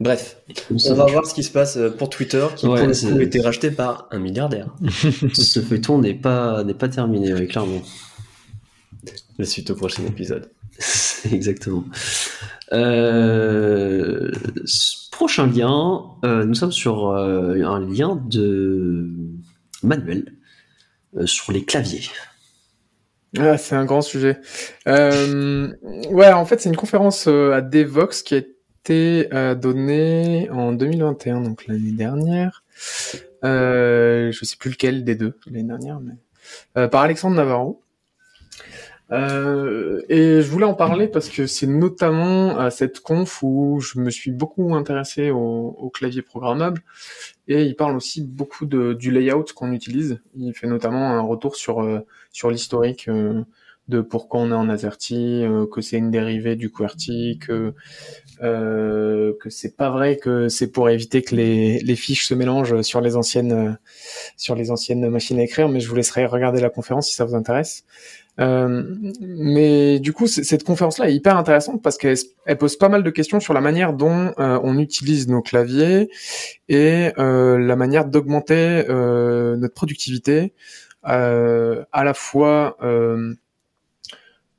Bref, 0.00 0.40
on 0.70 0.94
va 0.94 1.06
voir 1.06 1.26
ce 1.26 1.34
qui 1.34 1.42
se 1.42 1.50
passe 1.50 1.76
euh, 1.76 1.90
pour 1.90 2.08
Twitter, 2.08 2.46
qui 2.56 2.66
Ouais, 2.66 2.78
pour 2.78 2.86
le 2.88 2.94
c'est- 2.94 3.10
coup 3.10 3.18
était 3.20 3.40
racheté 3.40 3.70
par 3.72 4.06
un 4.12 4.18
milliardaire. 4.20 4.68
Ce 5.34 5.60
feuilleton 5.60 5.98
n'est 5.98 6.14
pas, 6.14 6.62
n'est 6.62 6.74
pas 6.74 6.88
terminé, 6.88 7.32
ouais, 7.34 7.46
clairement. 7.48 7.82
La 9.38 9.44
suite 9.44 9.70
au 9.70 9.74
prochain 9.74 10.04
épisode. 10.06 10.50
Exactement. 11.32 11.84
Euh, 12.72 14.30
prochain 15.10 15.46
lien, 15.46 16.04
euh, 16.24 16.44
nous 16.44 16.54
sommes 16.54 16.72
sur 16.72 17.08
euh, 17.08 17.62
un 17.62 17.80
lien 17.80 18.20
de 18.26 19.08
Manuel 19.82 20.34
sur 21.24 21.52
les 21.52 21.64
claviers. 21.64 22.10
Ah, 23.38 23.56
c'est 23.56 23.74
un 23.74 23.84
grand 23.84 24.02
sujet. 24.02 24.38
Ouais, 24.86 26.32
en 26.32 26.44
fait, 26.44 26.60
c'est 26.60 26.68
une 26.68 26.76
conférence 26.76 27.26
à 27.26 27.60
Devox 27.60 28.22
qui 28.22 28.34
a 28.34 28.38
été 28.38 29.28
donnée 29.56 30.48
en 30.50 30.72
2021, 30.72 31.40
donc 31.42 31.66
l'année 31.66 31.92
dernière. 31.92 32.64
Je 33.42 34.38
sais 34.42 34.56
plus 34.56 34.70
lequel 34.70 35.04
des 35.04 35.14
deux, 35.14 35.38
l'année 35.46 35.64
dernière, 35.64 36.00
mais 36.00 36.88
par 36.88 37.02
Alexandre 37.02 37.36
Navarro. 37.36 37.82
Euh, 39.10 40.02
et 40.10 40.42
je 40.42 40.50
voulais 40.50 40.66
en 40.66 40.74
parler 40.74 41.08
parce 41.08 41.30
que 41.30 41.46
c'est 41.46 41.66
notamment 41.66 42.58
à 42.58 42.70
cette 42.70 43.00
conf 43.00 43.42
où 43.42 43.80
je 43.80 44.00
me 44.00 44.10
suis 44.10 44.30
beaucoup 44.30 44.74
intéressé 44.74 45.30
au, 45.30 45.38
au 45.78 45.88
clavier 45.88 46.20
programmable 46.20 46.82
et 47.46 47.62
il 47.62 47.74
parle 47.74 47.96
aussi 47.96 48.22
beaucoup 48.22 48.66
du 48.66 49.10
layout 49.10 49.46
qu'on 49.54 49.72
utilise. 49.72 50.20
Il 50.36 50.52
fait 50.54 50.66
notamment 50.66 51.10
un 51.10 51.22
retour 51.22 51.56
sur 51.56 51.80
euh, 51.80 52.00
sur 52.32 52.50
l'historique 52.50 53.08
euh, 53.08 53.42
de 53.88 54.02
pourquoi 54.02 54.40
on 54.40 54.50
est 54.50 54.54
en 54.54 54.68
AZERTY, 54.68 55.44
euh, 55.44 55.66
que 55.66 55.80
c'est 55.80 55.96
une 55.96 56.10
dérivée 56.10 56.56
du 56.56 56.70
QWERTY, 56.70 57.38
que 57.38 57.72
que 58.40 59.50
c'est 59.50 59.76
pas 59.76 59.90
vrai 59.90 60.16
que 60.16 60.48
c'est 60.48 60.70
pour 60.70 60.90
éviter 60.90 61.22
que 61.22 61.34
les, 61.34 61.80
les 61.80 61.96
fiches 61.96 62.26
se 62.26 62.34
mélangent 62.34 62.82
sur 62.82 63.00
les 63.00 63.16
anciennes 63.16 63.78
sur 64.36 64.54
les 64.54 64.70
anciennes 64.70 65.08
machines 65.08 65.38
à 65.40 65.42
écrire, 65.42 65.68
mais 65.70 65.80
je 65.80 65.88
vous 65.88 65.96
laisserai 65.96 66.26
regarder 66.26 66.60
la 66.60 66.70
conférence 66.70 67.08
si 67.08 67.14
ça 67.14 67.24
vous 67.24 67.34
intéresse. 67.34 67.84
Euh, 68.40 68.84
mais 69.20 69.98
du 69.98 70.12
coup, 70.12 70.26
cette 70.26 70.64
conférence-là 70.64 71.08
est 71.08 71.14
hyper 71.14 71.36
intéressante 71.36 71.82
parce 71.82 71.98
qu'elle 71.98 72.16
elle 72.46 72.58
pose 72.58 72.76
pas 72.76 72.88
mal 72.88 73.02
de 73.02 73.10
questions 73.10 73.40
sur 73.40 73.52
la 73.52 73.60
manière 73.60 73.92
dont 73.92 74.32
euh, 74.38 74.60
on 74.62 74.78
utilise 74.78 75.28
nos 75.28 75.42
claviers 75.42 76.08
et 76.68 77.10
euh, 77.18 77.58
la 77.58 77.76
manière 77.76 78.04
d'augmenter 78.04 78.84
notre 78.88 79.74
productivité 79.74 80.52
à 81.02 82.04
la 82.04 82.14
fois 82.14 82.76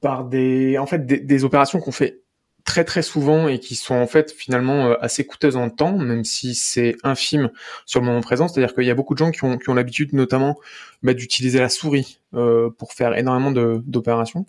par 0.01 0.25
des 0.25 0.77
en 0.77 0.85
fait 0.85 1.05
des 1.05 1.43
opérations 1.43 1.79
qu'on 1.79 1.91
fait 1.91 2.21
très 2.69 2.83
très 2.83 3.01
souvent 3.01 3.47
et 3.47 3.57
qui 3.57 3.73
sont 3.73 3.95
en 3.95 4.05
fait 4.05 4.31
finalement 4.31 4.91
euh, 4.91 4.95
assez 5.01 5.25
coûteuses 5.25 5.55
en 5.55 5.71
temps, 5.71 5.97
même 5.97 6.23
si 6.23 6.53
c'est 6.53 6.95
infime 7.03 7.49
sur 7.87 7.99
le 7.99 8.05
moment 8.05 8.21
présent. 8.21 8.47
C'est-à-dire 8.47 8.75
qu'il 8.75 8.83
y 8.83 8.91
a 8.91 8.93
beaucoup 8.93 9.15
de 9.15 9.17
gens 9.17 9.31
qui 9.31 9.43
ont, 9.43 9.57
qui 9.57 9.71
ont 9.71 9.73
l'habitude 9.73 10.13
notamment 10.13 10.55
bah, 11.01 11.15
d'utiliser 11.15 11.59
la 11.59 11.69
souris 11.69 12.19
euh, 12.35 12.69
pour 12.69 12.93
faire 12.93 13.17
énormément 13.17 13.49
d'opérations. 13.51 14.45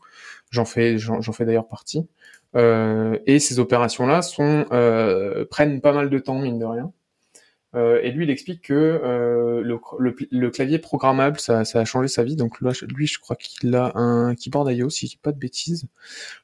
J'en 0.50 0.66
fais 0.66 0.98
j'en 0.98 1.22
fais 1.32 1.46
d'ailleurs 1.46 1.66
partie. 1.66 2.06
Euh, 2.56 3.16
et 3.24 3.38
ces 3.38 3.58
opérations-là 3.58 4.20
sont 4.20 4.66
prennent 5.50 5.80
pas 5.80 5.92
mal 5.94 6.10
de 6.10 6.18
temps 6.18 6.38
mine 6.38 6.58
de 6.58 6.66
rien. 6.66 6.92
Euh, 7.76 8.00
et 8.02 8.10
lui, 8.10 8.24
il 8.24 8.30
explique 8.30 8.62
que 8.62 8.74
euh, 8.74 9.62
le, 9.62 9.78
le, 9.98 10.16
le 10.30 10.50
clavier 10.50 10.78
programmable, 10.78 11.38
ça, 11.38 11.64
ça 11.64 11.80
a 11.80 11.84
changé 11.84 12.08
sa 12.08 12.24
vie. 12.24 12.36
Donc 12.36 12.60
là, 12.60 12.72
lui, 12.94 13.06
je 13.06 13.18
crois 13.20 13.36
qu'il 13.36 13.74
a 13.76 13.92
un 13.96 14.34
keyboard 14.34 14.70
IO, 14.72 14.90
si 14.90 15.06
je 15.06 15.12
dis 15.12 15.16
pas 15.22 15.32
de 15.32 15.38
bêtises, 15.38 15.84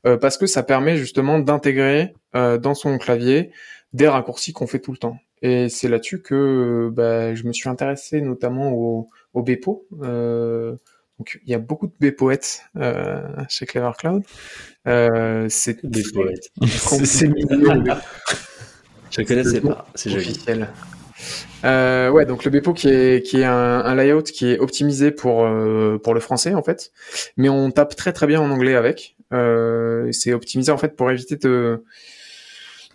Euh, 0.06 0.16
parce 0.16 0.38
que 0.38 0.46
ça 0.46 0.62
permet 0.62 0.96
justement 0.96 1.38
d'intégrer 1.38 2.14
euh, 2.36 2.58
dans 2.58 2.74
son 2.74 2.96
clavier 2.98 3.50
des 3.92 4.08
raccourcis 4.08 4.52
qu'on 4.52 4.66
fait 4.66 4.78
tout 4.80 4.92
le 4.92 4.98
temps. 4.98 5.18
Et 5.42 5.68
c'est 5.68 5.88
là-dessus 5.88 6.22
que 6.22 6.34
euh, 6.34 6.90
bah, 6.90 7.34
je 7.34 7.44
me 7.44 7.52
suis 7.52 7.68
intéressé 7.68 8.20
notamment 8.20 8.72
au, 8.72 9.10
au 9.34 9.42
Bepo. 9.42 9.86
Euh, 10.02 10.76
donc 11.18 11.40
il 11.44 11.50
y 11.50 11.54
a 11.54 11.58
beaucoup 11.58 11.86
de 11.86 11.92
Bepoètes 12.00 12.62
euh, 12.76 13.22
chez 13.48 13.66
Clever 13.66 13.92
Cloud. 13.98 14.22
Euh, 14.86 15.46
c'est 15.48 15.84
Des 15.84 16.02
poètes. 16.12 16.50
c'est 16.66 17.28
mignon, 17.28 17.84
Je 19.10 19.20
ne 19.22 19.26
connaissais 19.26 19.60
pas, 19.60 19.86
c'est 19.94 20.10
joli. 20.10 20.38
Euh, 21.64 22.10
ouais, 22.10 22.26
donc 22.26 22.44
le 22.44 22.50
Bepo 22.50 22.72
qui 22.72 22.88
est 22.88 23.26
qui 23.26 23.38
est 23.38 23.44
un, 23.44 23.94
layout 23.94 24.22
qui 24.22 24.50
est 24.50 24.58
optimisé 24.58 25.10
pour 25.10 25.44
euh, 25.44 25.98
pour 26.02 26.14
le 26.14 26.20
français 26.20 26.54
en 26.54 26.62
fait, 26.62 26.92
mais 27.36 27.48
on 27.48 27.70
tape 27.70 27.96
très 27.96 28.12
très 28.12 28.26
bien 28.26 28.40
en 28.40 28.50
anglais 28.50 28.74
avec. 28.74 29.16
Euh, 29.32 30.10
c'est 30.12 30.32
optimisé 30.32 30.70
en 30.70 30.78
fait 30.78 30.96
pour 30.96 31.10
éviter 31.10 31.36
de 31.36 31.84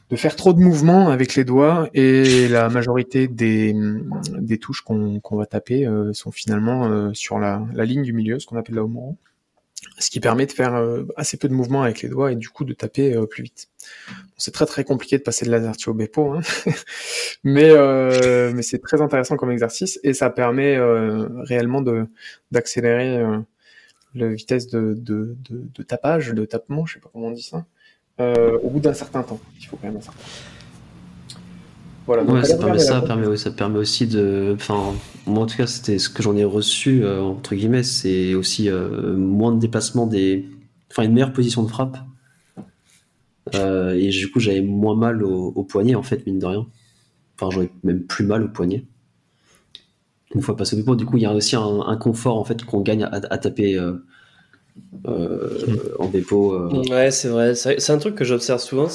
de 0.09 0.15
faire 0.17 0.35
trop 0.35 0.53
de 0.53 0.59
mouvements 0.59 1.09
avec 1.09 1.35
les 1.35 1.43
doigts. 1.43 1.89
Et 1.93 2.47
la 2.47 2.69
majorité 2.69 3.27
des 3.27 3.75
des 4.37 4.57
touches 4.57 4.81
qu'on 4.81 5.21
va 5.31 5.45
taper 5.45 5.87
sont 6.13 6.31
finalement 6.31 7.13
sur 7.13 7.39
la 7.39 7.63
la 7.73 7.85
ligne 7.85 8.03
du 8.03 8.13
milieu, 8.13 8.39
ce 8.39 8.45
qu'on 8.45 8.57
appelle 8.57 8.75
la 8.75 8.83
home 8.83 8.97
row, 8.97 9.17
ce 9.97 10.09
qui 10.09 10.19
permet 10.19 10.45
de 10.45 10.51
faire 10.51 10.75
euh, 10.75 11.03
assez 11.15 11.37
peu 11.37 11.47
de 11.47 11.53
mouvements 11.53 11.83
avec 11.83 12.01
les 12.01 12.09
doigts 12.09 12.31
et 12.31 12.35
du 12.35 12.49
coup 12.49 12.65
de 12.65 12.73
taper 12.73 13.13
euh, 13.13 13.25
plus 13.25 13.43
vite. 13.43 13.69
C'est 14.37 14.53
très 14.53 14.65
très 14.65 14.83
compliqué 14.83 15.17
de 15.17 15.23
passer 15.23 15.45
de 15.45 15.51
l'AZERTY 15.51 15.89
au 15.89 15.93
Bepo, 15.93 16.33
hein. 16.33 16.41
mais 17.43 17.69
euh, 17.69 18.51
mais 18.53 18.61
c'est 18.61 18.79
très 18.79 19.01
intéressant 19.01 19.37
comme 19.37 19.51
exercice 19.51 19.99
et 20.03 20.13
ça 20.13 20.29
permet 20.29 20.75
euh, 20.75 21.27
réellement 21.43 21.81
de 21.81 22.07
d'accélérer 22.51 23.17
euh, 23.17 23.39
la 24.13 24.27
vitesse 24.27 24.67
de, 24.67 24.93
de, 24.93 25.35
de, 25.49 25.63
de 25.73 25.83
tapage, 25.83 26.29
de 26.29 26.45
tapement, 26.45 26.85
je 26.85 26.95
sais 26.95 26.99
pas 26.99 27.09
comment 27.11 27.27
on 27.27 27.31
dit 27.31 27.43
ça, 27.43 27.65
euh, 28.19 28.59
au 28.59 28.69
bout 28.69 28.79
d'un 28.79 28.93
certain 28.93 29.23
temps. 29.23 29.39
Il 29.59 29.65
faut 29.65 29.77
quand 29.77 29.87
même 29.87 29.97
un. 29.97 30.60
Voilà. 32.05 32.23
donc 32.25 32.35
Ouais, 32.35 32.43
ça 32.43 32.57
permet 32.57 32.79
ça, 32.79 33.01
conf. 33.01 33.01
permet, 33.01 33.27
ouais, 33.27 33.37
ça 33.37 33.51
permet 33.51 33.77
aussi 33.79 34.07
de. 34.07 34.53
Enfin, 34.55 34.93
moi 35.25 35.43
en 35.43 35.45
tout 35.45 35.57
cas, 35.57 35.67
c'était 35.67 35.99
ce 35.99 36.09
que 36.09 36.23
j'en 36.23 36.35
ai 36.37 36.43
reçu, 36.45 37.03
euh, 37.03 37.21
entre 37.21 37.55
guillemets, 37.55 37.83
c'est 37.83 38.33
aussi 38.35 38.69
euh, 38.69 39.15
moins 39.17 39.51
de 39.53 39.59
déplacement 39.59 40.07
des. 40.07 40.47
Enfin, 40.91 41.03
une 41.03 41.13
meilleure 41.13 41.33
position 41.33 41.63
de 41.63 41.69
frappe. 41.69 41.97
Euh, 43.55 43.93
et 43.95 44.09
du 44.09 44.29
coup, 44.31 44.39
j'avais 44.39 44.61
moins 44.61 44.95
mal 44.95 45.23
au, 45.23 45.47
au 45.55 45.63
poignet, 45.63 45.95
en 45.95 46.03
fait, 46.03 46.25
mine 46.25 46.39
de 46.39 46.45
rien. 46.45 46.67
Enfin, 47.39 47.51
j'avais 47.51 47.71
même 47.83 48.03
plus 48.05 48.25
mal 48.25 48.43
au 48.43 48.49
poignet. 48.49 48.85
Une 50.33 50.41
fois 50.41 50.55
passé 50.55 50.75
au 50.75 50.79
dépôt, 50.79 50.95
du 50.95 51.05
coup, 51.05 51.17
il 51.17 51.23
y 51.23 51.25
a 51.25 51.33
aussi 51.33 51.55
un, 51.55 51.81
un 51.81 51.97
confort, 51.97 52.37
en 52.37 52.43
fait, 52.43 52.63
qu'on 52.63 52.81
gagne 52.81 53.03
à, 53.03 53.09
à 53.29 53.37
taper 53.37 53.77
en 55.05 56.07
dépôt. 56.07 56.53
euh. 56.53 56.83
Ouais, 56.89 57.11
c'est 57.11 57.27
vrai. 57.29 57.55
C'est 57.55 57.89
un 57.89 57.97
truc 57.97 58.15
que 58.15 58.23
j'observe 58.25 58.59
souvent. 58.59 58.87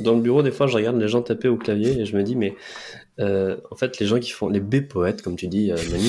Dans 0.00 0.14
le 0.14 0.20
bureau, 0.20 0.42
des 0.42 0.50
fois, 0.50 0.66
je 0.66 0.74
regarde 0.74 0.98
les 0.98 1.08
gens 1.08 1.22
taper 1.22 1.48
au 1.48 1.56
clavier 1.56 2.00
et 2.00 2.04
je 2.04 2.16
me 2.16 2.22
dis, 2.22 2.36
mais 2.36 2.54
euh, 3.18 3.56
en 3.70 3.76
fait, 3.76 3.98
les 3.98 4.06
gens 4.06 4.18
qui 4.18 4.30
font 4.30 4.48
les 4.48 4.60
B 4.60 4.80
poètes, 4.80 5.22
comme 5.22 5.36
tu 5.36 5.48
dis, 5.48 5.70
euh, 5.72 5.76
Manu, 5.90 6.08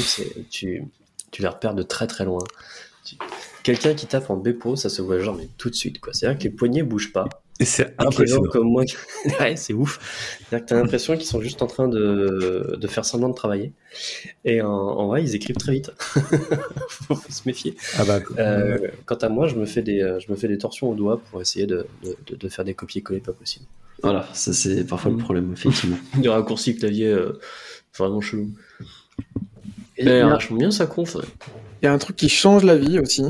tu, 0.49 0.83
tu 1.31 1.41
les 1.41 1.47
repères 1.47 1.73
de 1.75 1.83
très 1.83 2.07
très 2.07 2.25
loin. 2.25 2.43
Quelqu'un 3.63 3.93
qui 3.93 4.05
tape 4.05 4.29
en 4.29 4.37
Bepo, 4.37 4.75
ça 4.75 4.89
se 4.89 5.01
voit 5.01 5.19
genre 5.19 5.35
mais 5.35 5.49
tout 5.57 5.69
de 5.69 5.75
suite 5.75 5.99
quoi. 5.99 6.13
C'est-à-dire 6.13 6.37
que 6.39 6.43
les 6.45 6.49
poignets 6.49 6.83
bougent 6.83 7.11
pas. 7.13 7.27
Et 7.59 7.65
c'est 7.65 7.95
impressionnant. 7.97 8.43
comme 8.51 8.67
moi, 8.69 8.83
ouais, 9.39 9.55
c'est 9.55 9.73
ouf. 9.73 9.99
C'est-à-dire 10.49 10.65
que 10.65 10.69
t'as 10.69 10.75
l'impression 10.75 11.15
qu'ils 11.17 11.25
sont 11.25 11.41
juste 11.41 11.61
en 11.63 11.67
train 11.67 11.87
de, 11.87 12.77
de 12.79 12.87
faire 12.87 13.03
semblant 13.03 13.29
de 13.29 13.33
travailler. 13.33 13.71
Et 14.45 14.61
en, 14.61 14.69
en 14.69 15.07
vrai, 15.07 15.23
ils 15.23 15.35
écrivent 15.35 15.55
très 15.57 15.71
vite. 15.71 15.91
Faut 16.89 17.15
se 17.29 17.41
méfier. 17.47 17.75
Ah 17.97 18.05
bah, 18.05 18.19
Euh, 18.37 18.77
quant 19.05 19.15
à 19.15 19.29
moi, 19.29 19.47
je 19.47 19.55
me 19.55 19.65
fais 19.65 19.81
des, 19.81 20.01
euh, 20.01 20.19
je 20.19 20.31
me 20.31 20.37
fais 20.37 20.47
des 20.47 20.57
torsions 20.59 20.89
au 20.91 20.95
doigt 20.95 21.19
pour 21.31 21.41
essayer 21.41 21.65
de, 21.65 21.87
de, 22.03 22.15
de- 22.27 22.35
de 22.35 22.49
faire 22.49 22.63
des 22.63 22.75
copier-coller 22.75 23.21
pas 23.21 23.33
possible. 23.33 23.65
Voilà, 24.03 24.27
ça 24.33 24.53
c'est 24.53 24.85
parfois 24.85 25.09
le 25.09 25.17
Mm. 25.17 25.21
problème, 25.23 25.51
effectivement. 25.53 25.97
Des 26.21 26.29
raccourcis 26.29 26.75
clavier 26.77 27.07
euh, 27.07 27.39
vraiment 27.97 28.21
chelou. 28.21 28.51
Et 29.97 30.05
y 30.05 30.09
a- 30.11 30.27
vachement 30.29 30.57
bien 30.57 30.69
ça 30.69 30.85
conf. 30.85 31.17
Il 31.81 31.85
y 31.85 31.87
a 31.87 31.93
un 31.93 31.97
truc 31.97 32.15
qui 32.15 32.29
change 32.29 32.63
la 32.63 32.75
vie 32.75 32.99
aussi, 32.99 33.23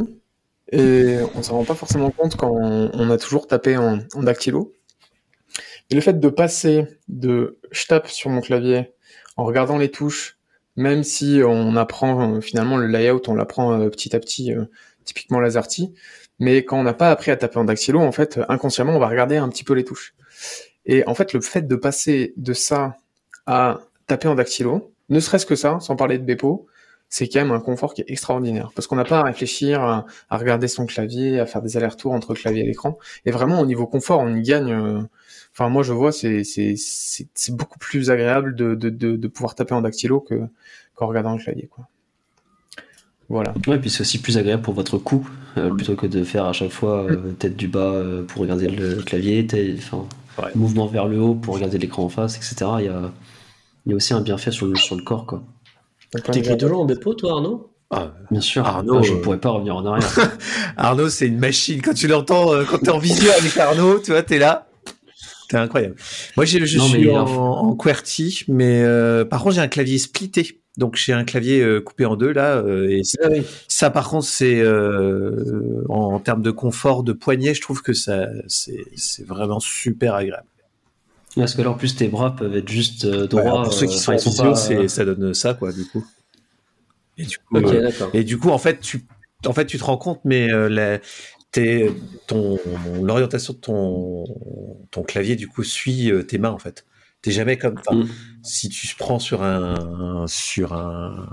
et 0.71 1.17
on 1.35 1.43
s'en 1.43 1.57
rend 1.57 1.63
pas 1.63 1.75
forcément 1.75 2.11
compte 2.11 2.35
quand 2.35 2.51
on, 2.51 3.09
a 3.09 3.17
toujours 3.17 3.47
tapé 3.47 3.77
en, 3.77 3.99
dactylo. 4.15 4.73
Et 5.89 5.95
le 5.95 6.01
fait 6.01 6.19
de 6.19 6.29
passer 6.29 6.85
de 7.07 7.59
je 7.71 7.85
tape 7.85 8.07
sur 8.07 8.29
mon 8.29 8.41
clavier 8.41 8.91
en 9.37 9.45
regardant 9.45 9.77
les 9.77 9.89
touches, 9.89 10.37
même 10.75 11.03
si 11.03 11.41
on 11.45 11.75
apprend 11.75 12.35
euh, 12.35 12.41
finalement 12.41 12.77
le 12.77 12.87
layout, 12.87 13.21
on 13.27 13.35
l'apprend 13.35 13.79
euh, 13.79 13.89
petit 13.89 14.15
à 14.15 14.19
petit, 14.19 14.53
euh, 14.53 14.65
typiquement 15.05 15.39
l'AZERTY, 15.39 15.93
mais 16.39 16.65
quand 16.65 16.79
on 16.79 16.83
n'a 16.83 16.93
pas 16.93 17.11
appris 17.11 17.31
à 17.31 17.37
taper 17.37 17.57
en 17.57 17.63
dactylo, 17.63 17.99
en 17.99 18.11
fait, 18.11 18.39
inconsciemment, 18.49 18.95
on 18.95 18.99
va 18.99 19.07
regarder 19.07 19.37
un 19.37 19.49
petit 19.49 19.63
peu 19.63 19.73
les 19.73 19.85
touches. 19.85 20.13
Et 20.85 21.07
en 21.07 21.15
fait, 21.15 21.33
le 21.33 21.41
fait 21.41 21.67
de 21.67 21.75
passer 21.75 22.33
de 22.37 22.53
ça 22.53 22.97
à 23.45 23.79
taper 24.05 24.27
en 24.27 24.35
dactylo, 24.35 24.93
ne 25.09 25.19
serait-ce 25.19 25.45
que 25.45 25.55
ça, 25.55 25.79
sans 25.79 25.95
parler 25.95 26.17
de 26.17 26.23
Bepo, 26.23 26.67
c'est 27.09 27.27
quand 27.27 27.39
même 27.41 27.51
un 27.51 27.59
confort 27.59 27.93
qui 27.93 28.01
est 28.01 28.09
extraordinaire 28.09 28.71
parce 28.75 28.87
qu'on 28.87 28.95
n'a 28.97 29.05
pas 29.05 29.19
à 29.19 29.23
réfléchir, 29.23 29.81
à, 29.81 30.05
à 30.29 30.37
regarder 30.37 30.67
son 30.67 30.85
clavier, 30.85 31.39
à 31.39 31.45
faire 31.45 31.61
des 31.61 31.77
allers-retours 31.77 32.13
entre 32.13 32.33
clavier 32.35 32.63
et 32.63 32.65
l'écran. 32.67 32.97
Et 33.25 33.31
vraiment, 33.31 33.59
au 33.61 33.65
niveau 33.65 33.87
confort, 33.87 34.19
on 34.21 34.33
y 34.35 34.41
gagne. 34.41 34.71
euh, 34.71 35.01
Enfin, 35.53 35.69
moi, 35.69 35.83
je 35.83 35.91
vois, 35.93 36.11
c'est 36.11 36.43
c'est 36.43 36.75
c'est 36.77 37.27
c'est 37.33 37.55
beaucoup 37.55 37.79
plus 37.79 38.11
agréable 38.11 38.55
de, 38.55 38.75
de, 38.75 38.89
de, 38.89 39.15
de 39.15 39.27
pouvoir 39.27 39.55
taper 39.55 39.73
en 39.73 39.81
dactylo 39.81 40.19
que 40.21 40.41
qu'en 40.95 41.07
regardant 41.07 41.33
le 41.35 41.41
clavier, 41.43 41.67
quoi. 41.67 41.87
Voilà. 43.29 43.53
Ouais, 43.67 43.77
puis 43.79 43.89
c'est 43.89 44.01
aussi 44.01 44.21
plus 44.21 44.37
agréable 44.37 44.61
pour 44.63 44.73
votre 44.73 44.97
cou, 44.97 45.27
euh, 45.57 45.69
plutôt 45.71 45.95
que 45.95 46.07
de 46.07 46.23
faire 46.23 46.45
à 46.45 46.53
chaque 46.53 46.69
fois 46.71 47.03
euh, 47.03 47.33
tête 47.33 47.57
du 47.57 47.67
bas 47.67 47.91
euh, 47.91 48.23
pour 48.23 48.41
regarder 48.41 48.69
le 48.69 49.01
clavier, 49.03 49.45
tête- 49.45 49.77
enfin, 49.79 50.07
Ouais. 50.37 50.51
mouvement 50.53 50.85
vers 50.87 51.07
le 51.07 51.19
haut 51.19 51.33
pour 51.35 51.55
regarder 51.55 51.77
l'écran 51.79 52.03
en 52.03 52.09
face, 52.09 52.37
etc. 52.37 52.79
Il 52.79 52.85
y 52.85 52.89
a, 52.89 53.11
il 53.85 53.91
y 53.91 53.93
a 53.93 53.95
aussi 53.97 54.13
un 54.13 54.21
bienfait 54.21 54.51
sur 54.51 54.67
le, 54.67 54.77
sur 54.77 54.95
le 54.95 55.03
corps, 55.03 55.25
quoi. 55.25 55.43
Toujours 56.57 56.81
en 56.81 56.85
Bepo, 56.85 57.13
toi, 57.13 57.31
Arnaud? 57.33 57.71
Ah, 57.89 58.13
Bien 58.31 58.41
sûr, 58.41 58.65
Arnaud, 58.65 58.97
Ah, 58.99 59.01
je 59.01 59.13
euh, 59.13 59.21
pourrais 59.21 59.39
pas 59.39 59.49
revenir 59.51 59.75
en 59.75 59.85
arrière. 59.85 60.09
Arnaud, 60.77 61.09
c'est 61.09 61.27
une 61.27 61.39
machine. 61.39 61.81
Quand 61.81 61.93
tu 61.93 62.07
l'entends, 62.07 62.53
euh, 62.53 62.65
quand 62.69 62.79
t'es 62.79 62.89
en 62.89 62.97
visio 62.99 63.29
avec 63.39 63.55
Arnaud, 63.57 63.99
tu 63.99 64.11
vois, 64.11 64.23
t'es 64.23 64.39
là. 64.39 64.67
T'es 65.49 65.55
incroyable. 65.57 65.95
Moi, 66.35 66.45
j'ai, 66.45 66.65
je 66.65 66.77
Non, 66.77 66.83
suis 66.87 67.09
en, 67.09 67.25
en 67.25 67.75
QWERTY, 67.75 68.43
mais 68.49 68.83
euh, 68.83 69.23
par 69.23 69.41
contre, 69.43 69.55
j'ai 69.55 69.61
un 69.61 69.69
clavier 69.69 69.97
splitté. 69.97 70.59
Donc, 70.75 70.95
j'ai 70.97 71.13
un 71.13 71.23
clavier 71.23 71.61
euh, 71.61 71.79
coupé 71.79 72.05
en 72.05 72.15
deux 72.17 72.31
là. 72.33 72.57
euh, 72.57 72.89
et 72.89 73.03
ça, 73.03 73.29
ça, 73.69 73.89
par 73.89 74.09
contre, 74.09 74.25
c'est 74.27 74.59
euh, 74.59 75.83
en, 75.89 76.13
en 76.15 76.19
termes 76.19 76.41
de 76.41 76.51
confort 76.51 77.03
de 77.03 77.13
poignet, 77.13 77.53
je 77.53 77.61
trouve 77.61 77.81
que 77.81 77.93
ça, 77.93 78.27
c'est, 78.47 78.83
c'est 78.95 79.25
vraiment 79.25 79.59
super 79.61 80.13
agréable. 80.15 80.47
Parce 81.37 81.53
que 81.53 81.61
là, 81.61 81.71
en 81.71 81.75
plus, 81.75 81.95
tes 81.95 82.07
bras 82.07 82.35
peuvent 82.35 82.55
être 82.55 82.69
juste 82.69 83.05
euh, 83.05 83.27
droits. 83.27 83.41
alors, 83.41 83.63
pour 83.63 83.73
ceux 83.73 83.85
euh, 83.85 83.89
qui 83.89 83.97
sont 83.97 84.13
en 84.13 84.17
visio, 84.17 84.43
pas, 84.53 84.71
euh, 84.71 84.87
ça 84.87 85.05
donne 85.05 85.33
ça, 85.33 85.53
quoi, 85.53 85.71
du 85.71 85.85
coup. 85.85 86.05
Et 87.17 87.25
du 87.25 87.37
coup, 87.37 87.57
Ok, 87.57 87.65
euh, 87.65 87.81
d'accord. 87.81 88.11
Et 88.13 88.23
du 88.23 88.37
coup, 88.37 88.49
en 88.49 88.57
fait, 88.57 88.79
tu, 88.79 89.05
en 89.45 89.53
fait, 89.53 89.65
tu 89.65 89.77
te 89.77 89.83
rends 89.83 89.97
compte, 89.97 90.21
mais 90.23 90.51
euh, 90.51 90.69
la- 90.69 90.99
t'es- 91.51 91.91
ton, 92.27 92.57
l'orientation 93.01 93.53
de 93.53 93.59
ton, 93.59 94.25
ton 94.91 95.03
clavier, 95.03 95.35
du 95.35 95.47
coup, 95.47 95.63
suit 95.63 96.11
euh, 96.11 96.23
tes 96.23 96.37
mains, 96.37 96.51
en 96.51 96.59
fait. 96.59 96.85
T'es 97.21 97.31
jamais 97.31 97.57
comme, 97.57 97.79
Mm. 97.91 98.03
si 98.43 98.69
tu 98.69 98.95
prends 98.95 99.19
sur 99.19 99.41
un, 99.41 100.25
sur 100.27 100.73
un, 100.73 101.27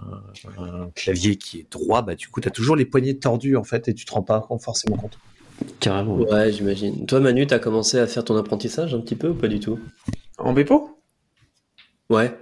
un 0.59 0.89
clavier 0.95 1.37
qui 1.37 1.61
est 1.61 1.71
droit, 1.71 2.03
bah, 2.03 2.15
du 2.15 2.29
coup, 2.29 2.41
t'as 2.41 2.51
toujours 2.51 2.77
les 2.77 2.87
poignets 2.87 3.15
tordus, 3.15 3.57
en 3.57 3.65
fait, 3.65 3.89
et 3.89 3.95
tu 3.95 4.05
te 4.05 4.13
rends 4.13 4.23
pas 4.23 4.47
forcément 4.61 4.97
compte. 4.97 5.19
Carrément. 5.81 6.17
Ouais, 6.17 6.53
j'imagine. 6.53 7.07
Toi, 7.07 7.21
Manu, 7.21 7.47
t'as 7.47 7.59
commencé 7.59 7.99
à 7.99 8.07
faire 8.07 8.25
ton 8.25 8.37
apprentissage 8.37 8.95
un 8.95 9.01
petit 9.01 9.17
peu 9.17 9.29
ou 9.29 9.35
pas 9.35 9.49
du 9.49 9.61
tout? 9.61 9.79
En 10.39 10.53
Bepo? 10.53 10.99
Ouais. 12.11 12.35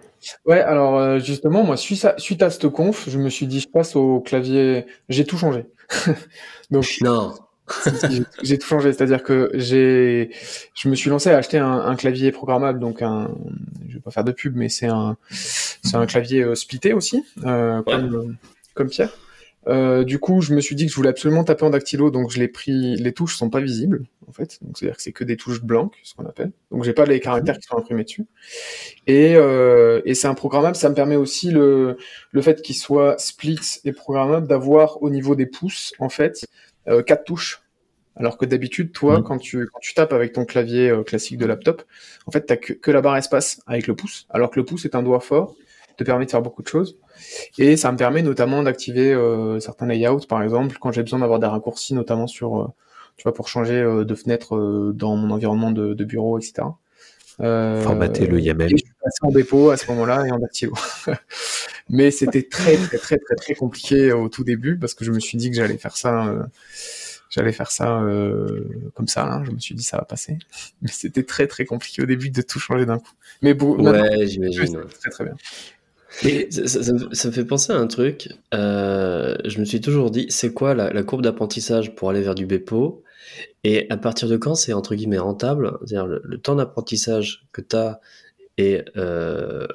Ouais, 0.47 0.61
alors 0.61 0.97
euh, 0.99 1.19
justement, 1.19 1.65
moi, 1.65 1.77
suite 1.77 2.05
à, 2.05 2.15
suite 2.19 2.43
à 2.43 2.51
cette 2.51 2.69
conf, 2.69 3.09
je 3.09 3.19
me 3.19 3.29
suis 3.29 3.47
dit, 3.47 3.61
je 3.61 3.69
passe 3.69 3.97
au 3.97 4.21
clavier. 4.21 4.87
J'ai 5.09 5.25
tout 5.25 5.37
changé. 5.37 5.67
Donc, 6.71 6.87
Non. 7.03 7.35
j'ai- 8.43 8.59
tout 8.59 8.67
changé. 8.67 8.93
C'est-à-dire 8.93 9.23
que 9.23 9.51
j'ai, 9.55 10.31
je 10.75 10.89
me 10.89 10.95
suis 10.95 11.11
lancé 11.11 11.31
à 11.31 11.39
acheter 11.39 11.59
un, 11.59 11.73
un 11.73 11.97
clavier 11.97 12.31
programmable, 12.33 12.79
donc 12.81 13.03
un, 13.03 13.31
je 13.89 13.95
vais 13.95 14.01
pas 14.01 14.11
faire 14.11 14.25
de 14.25 14.33
pub, 14.33 14.57
mais 14.57 14.69
c'est 14.69 14.87
un, 14.89 15.17
c'est 15.31 15.97
un 15.97 16.07
clavier 16.07 16.43
euh, 16.43 16.55
splitté 16.55 16.93
aussi, 16.93 17.25
euh, 17.45 17.83
comme, 17.83 18.15
euh, 18.15 18.35
comme 18.75 18.89
Pierre. 18.91 19.13
Euh, 19.69 20.03
du 20.05 20.19
coup, 20.19 20.41
je 20.41 20.55
me 20.55 20.61
suis 20.61 20.75
dit 20.75 20.87
que 20.87 20.91
je 20.91 20.97
voulais 20.97 21.09
absolument 21.11 21.45
taper 21.45 21.65
en 21.65 21.71
dactylo, 21.71 22.11
donc 22.11 22.31
je 22.31 22.39
l'ai 22.41 22.49
pris. 22.49 22.97
Les 22.97 23.13
touches 23.13 23.37
sont 23.37 23.49
pas 23.51 23.61
visibles, 23.61 24.05
en 24.29 24.33
fait. 24.33 24.59
Donc 24.63 24.77
c'est-à-dire 24.79 24.97
que 24.97 25.03
c'est 25.03 25.13
que 25.13 25.23
des 25.25 25.37
touches 25.37 25.63
blanches, 25.63 25.95
ce 26.03 26.15
qu'on 26.15 26.27
appelle. 26.27 26.51
Donc 26.73 26.83
j'ai 26.85 26.93
pas 26.93 27.05
les 27.07 27.21
caractères 27.21 27.59
qui 27.59 27.67
sont 27.69 27.79
imprimés 27.79 28.05
dessus. 28.05 28.27
Et, 29.07 29.35
euh, 29.37 30.01
et 30.05 30.15
c'est 30.15 30.27
un 30.29 30.35
programmable. 30.35 30.77
Ça 30.77 30.89
me 30.89 30.95
permet 30.95 31.17
aussi 31.17 31.51
le 31.51 31.97
le 32.33 32.43
fait 32.43 32.63
qu'il 32.63 32.77
soit 32.77 33.19
split 33.19 33.61
et 33.85 33.93
programmable 33.93 34.47
d'avoir 34.49 35.03
au 35.03 35.11
niveau 35.11 35.35
des 35.37 35.47
pouces, 35.47 35.93
en 35.99 36.09
fait, 36.09 36.45
euh, 36.89 37.03
quatre 37.03 37.25
touches. 37.25 37.63
Alors 38.17 38.37
que 38.39 38.45
d'habitude, 38.45 38.93
toi, 38.93 39.19
Mhm. 39.19 39.25
quand 39.25 39.39
tu 39.39 39.67
quand 39.73 39.81
tu 39.81 39.95
tapes 39.95 40.13
avec 40.13 40.33
ton 40.33 40.45
clavier 40.45 40.91
euh, 40.91 41.03
classique 41.03 41.39
de 41.39 41.47
laptop, 41.47 41.83
en 42.27 42.31
fait, 42.31 42.43
t'as 42.47 42.57
que, 42.57 42.73
que 42.75 42.91
la 42.91 43.01
barre 43.01 43.17
espace 43.17 43.61
avec 43.67 43.87
le 43.87 43.95
pouce, 43.97 44.27
alors 44.31 44.51
que 44.51 44.61
le 44.61 44.67
pouce 44.67 44.85
est 44.85 44.95
un 44.95 45.03
doigt 45.03 45.21
fort, 45.21 45.55
te 45.97 46.05
permet 46.05 46.27
de 46.27 46.31
faire 46.31 46.43
beaucoup 46.43 46.63
de 46.63 46.69
choses. 46.69 46.99
Et 47.59 47.77
ça 47.77 47.93
me 47.93 47.97
permet 47.97 48.23
notamment 48.23 48.63
d'activer 48.63 49.13
euh, 49.13 49.61
certains 49.61 49.87
layouts, 49.87 50.27
par 50.29 50.43
exemple, 50.43 50.77
quand 50.81 50.93
j'ai 50.93 51.03
besoin 51.03 51.19
d'avoir 51.21 51.39
des 51.39 51.47
raccourcis, 51.47 51.95
notamment 51.95 52.27
sur, 52.27 52.61
euh, 52.61 52.67
tu 53.17 53.25
vois, 53.25 53.35
pour 53.35 53.49
changer 53.49 53.81
euh, 53.81 54.05
de 54.05 54.15
fenêtre 54.15 54.93
dans 54.95 55.17
mon 55.17 55.31
environnement 55.31 55.71
de, 55.71 55.95
de 55.95 56.05
bureau, 56.05 56.39
etc. 56.39 56.69
Formater 57.39 58.27
le 58.27 58.41
YAML. 58.41 58.67
et 58.67 58.77
je 58.77 58.85
suis 58.85 58.95
passé 59.03 59.19
en 59.23 59.31
dépôt 59.31 59.71
à 59.71 59.77
ce 59.77 59.91
moment-là 59.91 60.25
et 60.27 60.31
en 60.31 60.39
dactylo. 60.39 60.75
Mais 61.89 62.11
c'était 62.11 62.43
très, 62.45 62.77
très, 62.77 62.99
très, 62.99 63.19
très, 63.19 63.35
très 63.35 63.55
compliqué 63.55 64.13
au 64.13 64.29
tout 64.29 64.45
début 64.45 64.79
parce 64.79 64.95
que 64.95 65.05
je 65.05 65.11
me 65.11 65.19
suis 65.19 65.37
dit 65.39 65.51
que 65.51 65.57
j'allais 65.57 65.79
faire 65.79 65.97
ça, 65.97 66.33
j'allais 67.33 67.53
faire 67.53 67.71
ça 67.71 68.01
euh, 68.03 68.69
comme 68.95 69.09
ça. 69.09 69.25
Là. 69.25 69.43
Je 69.45 69.51
me 69.51 69.59
suis 69.59 69.75
dit 69.75 69.83
ça 69.83 69.97
va 69.97 70.05
passer. 70.05 70.39
Mais 70.83 70.89
c'était 70.89 71.25
très, 71.25 71.47
très 71.47 71.65
compliqué 71.65 72.03
au 72.03 72.07
début 72.07 72.31
de 72.31 72.43
tout 72.43 72.61
changer 72.61 72.87
d'un 72.87 72.99
coup. 72.99 73.13
Mais 73.41 73.55
bon, 73.55 73.77
Ouais, 73.83 74.27
j'imagine. 74.27 74.85
très, 75.01 75.11
très 75.11 75.25
bien. 75.25 75.35
Mais 76.25 76.51
ça, 76.51 76.67
ça- 76.67 76.83
ça 77.13 77.29
me- 77.29 77.33
fait 77.33 77.45
penser 77.45 77.73
à 77.73 77.77
un 77.77 77.87
truc. 77.87 78.29
Euh, 78.55 79.35
je 79.45 79.59
me 79.61 79.65
suis 79.65 79.81
toujours 79.81 80.11
dit, 80.11 80.27
c'est 80.29 80.53
quoi 80.53 80.75
la, 80.75 80.93
la 80.93 81.03
courbe 81.03 81.23
d'apprentissage 81.23 81.95
pour 81.95 82.11
aller 82.11 82.21
vers 82.23 82.35
du 82.35 82.47
Bepo 82.47 83.03
Et 83.65 83.87
à 83.91 83.97
partir 83.97 84.29
de 84.29 84.37
quand 84.37 84.55
c'est 84.55 84.73
entre 84.73 84.95
guillemets 84.95 85.19
rentable? 85.19 85.73
C'est-à-dire 85.81 86.07
le, 86.07 86.21
le 86.25 86.39
temps 86.39 86.55
d'apprentissage 86.57 87.47
que 87.53 87.61
tu 87.61 87.77
as 87.77 88.01
et 88.59 88.83
euh, 88.97 89.67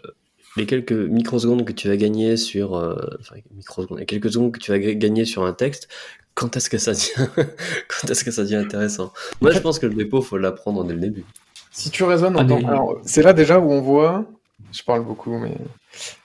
les 0.56 0.66
quelques 0.66 0.92
microsecondes 0.92 1.66
que 1.66 1.74
tu 1.74 1.88
vas 1.88 1.98
gagner 1.98 2.38
sur. 2.38 2.76
euh, 2.76 2.96
enfin, 3.20 3.36
microsecondes, 3.56 4.00
les 4.00 4.06
quelques 4.06 4.32
secondes 4.32 4.52
que 4.52 4.60
tu 4.60 4.72
vas 4.72 4.80
ga- 4.80 4.94
gagner 4.96 5.26
sur 5.26 5.44
un 5.44 5.54
texte, 5.54 5.88
quand 6.36 6.56
est-ce 6.56 6.70
que 6.70 6.78
ça 6.78 6.92
devient, 6.94 7.30
quand 7.88 8.10
est-ce 8.10 8.24
que 8.24 8.32
ça 8.32 8.44
devient 8.44 8.56
intéressant? 8.58 9.12
Moi, 9.42 9.52
je 9.52 9.60
pense 9.60 9.80
que 9.80 9.88
le 9.88 9.96
Bepo, 9.96 10.22
faut 10.22 10.38
l'apprendre 10.38 10.84
dès 10.84 10.94
le 10.94 11.00
début. 11.00 11.26
Si 11.72 11.90
tu 11.90 12.04
raisonnes 12.04 12.36
en 12.36 12.42
Ah, 12.42 12.46
tant... 12.46 12.60
mais- 12.60 12.68
Alors, 12.68 13.00
c'est 13.06 13.22
là 13.24 13.34
déjà 13.34 13.60
où 13.60 13.72
on 13.72 13.82
voit... 13.82 14.26
Je 14.72 14.84
parle 14.84 15.04
beaucoup, 15.06 15.38
mais... 15.38 15.56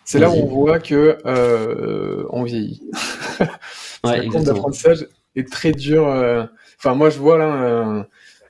C'est 0.04 0.18
là 0.18 0.30
où 0.30 0.34
on 0.34 0.46
voit 0.46 0.78
que 0.80 1.18
euh, 1.26 2.24
on 2.30 2.42
vieillit. 2.44 2.82
Ouais, 4.04 4.16
exactement. 4.24 4.42
d'apprentissage 4.42 5.06
est 5.36 5.50
très 5.50 5.72
dur. 5.72 6.08
euh, 6.08 6.44
Enfin, 6.78 6.94
moi, 6.96 7.08
je 7.10 7.18
vois 7.18 7.38
là, 7.38 7.62
euh, 7.64 8.02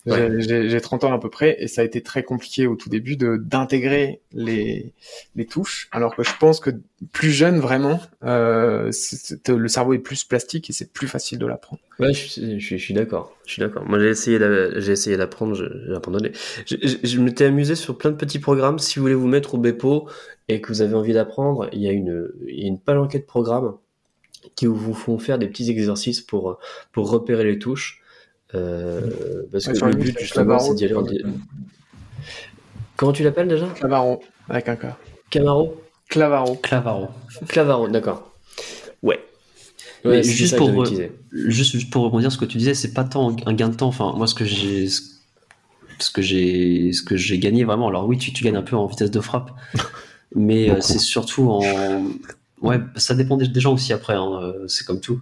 j'ai- 0.07 0.13
Ouais. 0.13 0.31
j'ai 0.41 0.69
j'ai 0.71 0.81
30 0.81 1.05
ans 1.05 1.13
à 1.13 1.21
peu 1.21 1.29
près, 1.29 1.57
et 1.61 1.69
ça 1.69 1.83
a 1.83 1.85
été 1.85 2.03
très 2.03 2.23
compliqué 2.23 2.67
au 2.67 2.75
tout 2.77 2.89
début 2.89 3.17
de 3.17 3.37
d'intégrer 3.37 4.23
les 4.33 4.95
les 5.37 5.45
touches. 5.47 5.89
Alors 5.93 6.17
que 6.17 6.23
je 6.25 6.31
pense 6.41 6.59
que 6.59 6.71
plus 7.13 7.31
jeune, 7.31 7.61
vraiment, 7.61 8.01
euh, 8.25 8.91
le 9.49 9.69
cerveau 9.69 9.93
est 9.93 9.99
plus 9.99 10.25
plastique 10.25 10.71
et 10.71 10.73
c'est 10.73 10.91
plus 10.93 11.07
facile 11.07 11.39
de 11.39 11.47
l'apprendre. 11.47 11.83
Ouais, 12.01 12.15
je, 12.15 12.27
suis- 12.27 12.59
je, 12.61 12.65
suis- 12.67 12.79
je 12.79 12.85
suis 12.85 12.95
d'accord. 12.95 13.37
Je 13.47 13.53
suis 13.53 13.61
d'accord. 13.61 13.85
Moi, 13.85 13.99
j'ai 14.01 14.09
essayé, 14.09 14.39
d'a- 14.39 14.81
j'ai 14.81 14.93
essayé 14.93 15.17
d'apprendre, 15.19 15.55
j'ai 15.55 15.95
abandonné. 15.95 16.33
Je, 16.67 16.77
je, 16.83 16.97
je 17.07 17.21
m'étais 17.21 17.45
amusé 17.45 17.75
sur 17.75 17.99
plein 17.99 18.11
de 18.11 18.17
petits 18.17 18.39
programmes. 18.39 18.79
Si 18.79 18.99
vous 18.99 19.03
voulez 19.03 19.15
vous 19.15 19.29
mettre 19.29 19.55
au 19.55 19.59
Bepo 19.59 20.09
et 20.49 20.61
que 20.61 20.69
vous 20.69 20.83
avez 20.83 20.95
envie 20.95 21.13
d'apprendre, 21.13 21.69
il 21.73 21.81
y 21.81 21.89
a 21.89 21.93
une, 21.93 22.29
il 22.49 22.61
y 22.61 22.65
a 22.65 22.69
une 22.69 22.79
palanquée 22.81 23.19
de 23.19 23.25
programmes 23.25 23.77
qui 24.57 24.67
vous 24.67 24.95
font 24.95 25.19
faire 25.19 25.39
des 25.39 25.47
petits 25.47 25.71
exercices 25.71 26.21
pour, 26.21 26.59
pour 26.93 27.11
repérer 27.11 27.45
les 27.45 27.59
touches. 27.59 28.01
Euh, 28.55 29.01
parce 29.51 29.67
Ouais, 29.67 29.73
que 29.73 29.85
le 29.87 29.95
but, 29.95 30.19
justement, 30.19 30.45
Clavaro, 30.45 30.67
c'est 30.69 30.75
d'y 30.75 30.85
aller 30.85 30.95
en 30.95 31.07
Comment 32.97 33.13
tu 33.13 33.23
l'appelles 33.23 33.49
déjà? 33.49 33.67
Clavaro 33.69 34.23
avec 34.49 34.69
un 34.69 34.77
K. 34.77 34.87
Camaro 35.31 35.81
Clavaro. 36.09 36.57
Clavaro. 36.57 37.09
Clavaro, 37.49 37.89
d'accord. 37.89 38.31
Ouais. 39.03 39.19
Juste 40.23 40.57
pour, 40.57 40.69
utilisé. 40.83 41.13
Juste, 41.33 41.73
juste 41.73 41.91
pour 41.91 42.03
rebondir 42.03 42.31
sur 42.31 42.41
ce 42.41 42.45
que 42.45 42.51
tu 42.51 42.59
disais, 42.59 42.75
c'est 42.75 42.93
pas 42.93 43.05
tant 43.05 43.35
un 43.47 43.55
gain 43.55 43.69
de 43.69 43.77
temps. 43.77 43.87
Enfin, 43.89 44.13
moi, 44.17 44.27
ce 44.27 44.35
que 44.35 44.45
j'ai, 44.45 44.89
ce 44.89 46.11
que 46.13 46.21
j'ai, 46.21 46.93
ce 46.93 47.03
que 47.03 47.17
j'ai 47.17 47.39
gagné 47.39 47.65
vraiment. 47.65 47.89
Alors 47.89 48.07
oui, 48.07 48.19
tu, 48.19 48.33
tu 48.33 48.45
gagnes 48.45 48.57
un 48.57 48.63
peu 48.63 48.77
en 48.77 48.87
vitesse 48.87 49.11
de 49.11 49.21
frappe, 49.21 49.53
mais 50.35 50.71
euh, 50.71 50.81
c'est 50.81 50.99
surtout 50.99 51.51
en, 51.51 51.61
ouais, 52.63 52.81
ça 52.97 53.15
dépend 53.15 53.37
des, 53.37 53.61
gens 53.61 53.75
aussi 53.75 53.93
après. 53.93 54.15
hein, 54.15 54.41
euh, 54.43 54.67
c'est 54.69 54.87
comme 54.87 55.01
tout. 55.01 55.21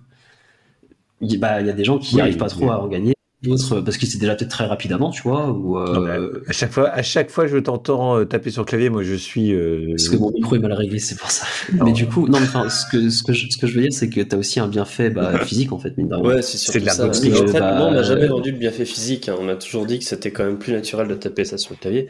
Il, 1.21 1.39
bah, 1.39 1.61
il 1.61 1.67
y 1.67 1.71
a 1.71 1.75
des 1.75 1.85
gens 1.85 1.99
qui 1.99 2.17
Oui, 2.17 2.21
arrivent 2.23 2.37
pas 2.39 2.49
trop 2.49 2.71
à 2.71 2.81
en 2.83 2.89
gagner, 2.89 3.15
d'autres 3.43 3.81
parce 3.81 3.97
qu'ils 3.97 4.09
étaient 4.11 4.19
déjà 4.19 4.35
peut-être 4.37 4.51
très 4.51 4.67
rapide 4.67 4.93
avant, 4.93 5.11
tu 5.11 5.23
vois, 5.23 5.51
ou 5.51 5.79
euh, 5.79 6.43
à 6.47 6.53
chaque 6.53 6.73
fois, 6.73 6.89
à 6.91 7.03
chaque 7.03 7.31
fois, 7.31 7.47
je 7.47 7.57
t'entends 7.59 8.19
euh, 8.19 8.25
taper 8.25 8.51
sur 8.51 8.63
le 8.63 8.67
clavier. 8.67 8.91
Moi, 8.91 9.03
je 9.03 9.15
suis. 9.15 9.53
euh, 9.55 9.87
parce 9.91 10.09
que 10.09 10.17
mon 10.17 10.31
micro 10.31 10.57
est 10.57 10.59
mal 10.59 10.73
réglé, 10.73 10.99
c'est 10.99 11.17
pour 11.19 11.31
ça. 11.31 11.47
Mais 11.85 11.93
du 11.93 12.07
coup, 12.07 12.29
non, 12.29 12.39
mais 12.39 12.47
enfin, 12.47 12.69
ce 12.69 12.85
que, 12.91 13.09
ce 13.11 13.23
que 13.23 13.33
je, 13.33 13.49
ce 13.51 13.57
que 13.57 13.67
je 13.67 13.75
veux 13.77 13.83
dire, 13.83 13.93
c'est 13.93 14.11
que 14.11 14.21
tu 14.21 14.35
as 14.35 14.39
aussi 14.39 14.61
un 14.61 14.69
bienfait 14.69 15.11
bah, 15.11 15.39
physique 15.45 15.73
en 15.73 15.79
fait, 15.79 15.97
mine 15.97 16.09
de 16.09 16.15
rien. 16.15 16.25
Ouais, 16.25 16.43
c'est 16.43 16.59
surtout 16.59 16.81
de 16.81 16.87
la 16.87 16.93
ça. 16.93 17.05
en 17.07 17.09
Euh, 17.09 17.47
fait, 17.47 17.59
bah, 17.59 17.87
on 17.89 17.93
m'a 17.93 18.03
jamais 18.03 18.27
vendu 18.27 18.53
le 18.53 18.59
bienfait 18.59 18.85
physique. 18.85 19.29
hein. 19.29 19.37
On 19.39 19.45
m'a 19.45 19.57
toujours 19.57 19.87
dit 19.87 19.99
que 19.99 20.05
c'était 20.05 20.31
quand 20.33 20.45
même 20.45 20.59
plus 20.59 20.73
naturel 20.73 21.09
de 21.09 21.15
taper 21.15 21.45
ça 21.45 21.57
sur 21.59 21.73
le 21.73 21.79
clavier. 21.79 22.09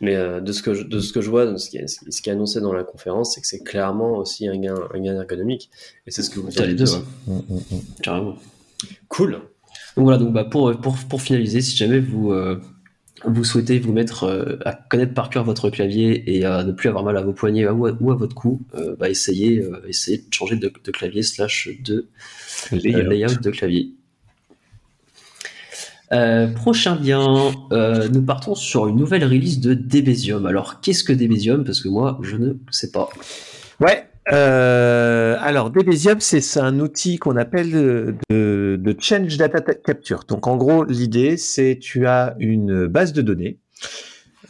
Mais 0.00 0.16
euh, 0.16 0.40
de 0.40 0.52
ce 0.52 0.62
que 0.62 0.74
je, 0.74 0.82
de 0.82 0.98
ce 1.00 1.12
que 1.12 1.20
je 1.20 1.30
vois, 1.30 1.46
de 1.46 1.56
ce 1.56 1.70
qui 1.70 1.76
est, 1.78 1.86
ce 1.86 2.22
qui 2.22 2.28
est 2.28 2.32
annoncé 2.32 2.60
dans 2.60 2.72
la 2.72 2.84
conférence, 2.84 3.34
c'est 3.34 3.40
que 3.40 3.46
c'est 3.46 3.62
clairement 3.62 4.16
aussi 4.18 4.48
un 4.48 4.56
gain, 4.58 4.74
un 4.92 5.00
gain 5.00 5.14
ergonomique. 5.14 5.70
Et 6.06 6.10
c'est 6.10 6.22
ce 6.22 6.30
que 6.30 6.40
vous 6.40 6.50
T'as 6.50 6.66
les 6.66 6.74
deux, 6.74 6.90
ouais. 6.92 6.98
mm, 7.28 7.32
mm, 7.32 7.54
mm. 7.70 7.80
carrément. 8.02 8.36
Cool. 9.08 9.40
Donc 9.96 10.04
voilà, 10.04 10.18
donc 10.18 10.32
bah, 10.32 10.44
pour, 10.44 10.74
pour, 10.80 10.96
pour 10.96 11.20
finaliser, 11.22 11.60
si 11.60 11.76
jamais 11.76 12.00
vous, 12.00 12.32
euh, 12.32 12.60
vous 13.24 13.44
souhaitez 13.44 13.78
vous 13.78 13.92
mettre 13.92 14.24
euh, 14.24 14.56
à 14.64 14.72
connaître 14.72 15.14
par 15.14 15.30
cœur 15.30 15.44
votre 15.44 15.70
clavier 15.70 16.34
et 16.34 16.44
à 16.44 16.64
ne 16.64 16.72
plus 16.72 16.88
avoir 16.88 17.04
mal 17.04 17.16
à 17.16 17.22
vos 17.22 17.32
poignets 17.32 17.68
ou 17.68 17.86
à, 17.86 17.92
ou 18.00 18.10
à 18.10 18.14
votre 18.14 18.34
cou, 18.34 18.62
euh, 18.74 18.96
bah, 18.98 19.10
essayez, 19.10 19.60
euh, 19.60 19.80
essayez 19.86 20.18
de 20.18 20.32
changer 20.32 20.56
de, 20.56 20.72
de 20.82 20.90
clavier 20.90 21.22
slash 21.22 21.68
de 21.84 22.08
euh, 22.72 22.76
Layout. 22.76 23.08
layout 23.10 23.40
de 23.40 23.50
clavier. 23.50 23.92
Euh, 26.12 26.46
prochain 26.48 26.98
lien, 27.00 27.52
euh, 27.72 28.08
nous 28.08 28.22
partons 28.22 28.54
sur 28.54 28.86
une 28.86 28.96
nouvelle 28.96 29.24
release 29.24 29.60
de 29.60 29.72
Debezium. 29.72 30.44
Alors, 30.44 30.80
qu'est-ce 30.82 31.04
que 31.04 31.12
Debezium 31.12 31.64
Parce 31.64 31.80
que 31.80 31.88
moi, 31.88 32.18
je 32.22 32.36
ne 32.36 32.52
sais 32.70 32.90
pas. 32.90 33.08
Ouais. 33.80 34.08
Euh, 34.30 35.36
alors, 35.40 35.70
Debezium, 35.70 36.20
c'est 36.20 36.60
un 36.60 36.78
outil 36.78 37.18
qu'on 37.18 37.36
appelle 37.36 38.16
de, 38.30 38.96
Change 39.00 39.36
Data 39.36 39.60
Capture. 39.60 40.24
Donc, 40.28 40.46
en 40.46 40.56
gros, 40.56 40.84
l'idée, 40.84 41.36
c'est 41.36 41.78
tu 41.80 42.06
as 42.06 42.36
une 42.38 42.86
base 42.86 43.12
de 43.12 43.22
données. 43.22 43.58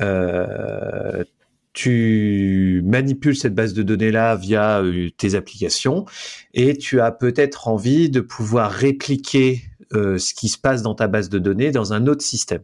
Euh, 0.01 1.25
tu 1.73 2.83
manipules 2.85 3.37
cette 3.37 3.55
base 3.55 3.73
de 3.73 3.83
données-là 3.83 4.37
via 4.37 4.83
euh, 4.83 5.09
tes 5.17 5.35
applications 5.35 6.05
et 6.53 6.77
tu 6.77 7.01
as 7.01 7.13
peut-être 7.13 7.69
envie 7.69 8.11
de 8.11 8.21
pouvoir 8.21 8.71
répliquer 8.71 9.63
ce 9.95 10.33
qui 10.33 10.49
se 10.49 10.57
passe 10.57 10.81
dans 10.81 10.95
ta 10.95 11.07
base 11.07 11.29
de 11.29 11.39
données 11.39 11.71
dans 11.71 11.93
un 11.93 12.07
autre 12.07 12.23
système. 12.23 12.63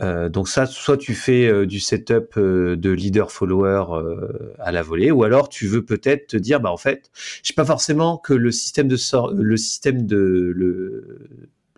Euh, 0.00 0.28
donc 0.28 0.48
ça, 0.48 0.66
soit 0.66 0.96
tu 0.96 1.14
fais 1.14 1.46
euh, 1.46 1.66
du 1.66 1.78
setup 1.78 2.36
euh, 2.36 2.76
de 2.76 2.90
leader-follower 2.90 3.84
à 4.58 4.72
la 4.72 4.82
volée, 4.82 5.10
ou 5.10 5.24
alors 5.24 5.48
tu 5.48 5.66
veux 5.66 5.84
peut-être 5.84 6.28
te 6.28 6.36
dire, 6.36 6.60
bah 6.60 6.70
en 6.70 6.76
fait, 6.76 7.10
je 7.14 7.48
sais 7.48 7.54
pas 7.54 7.64
forcément 7.64 8.18
que 8.18 8.34
le 8.34 8.50
système 8.50 8.88
de 8.88 8.96
sort, 8.96 9.32
le 9.32 9.56
système 9.56 10.06
de 10.06 10.52
le, 10.54 11.28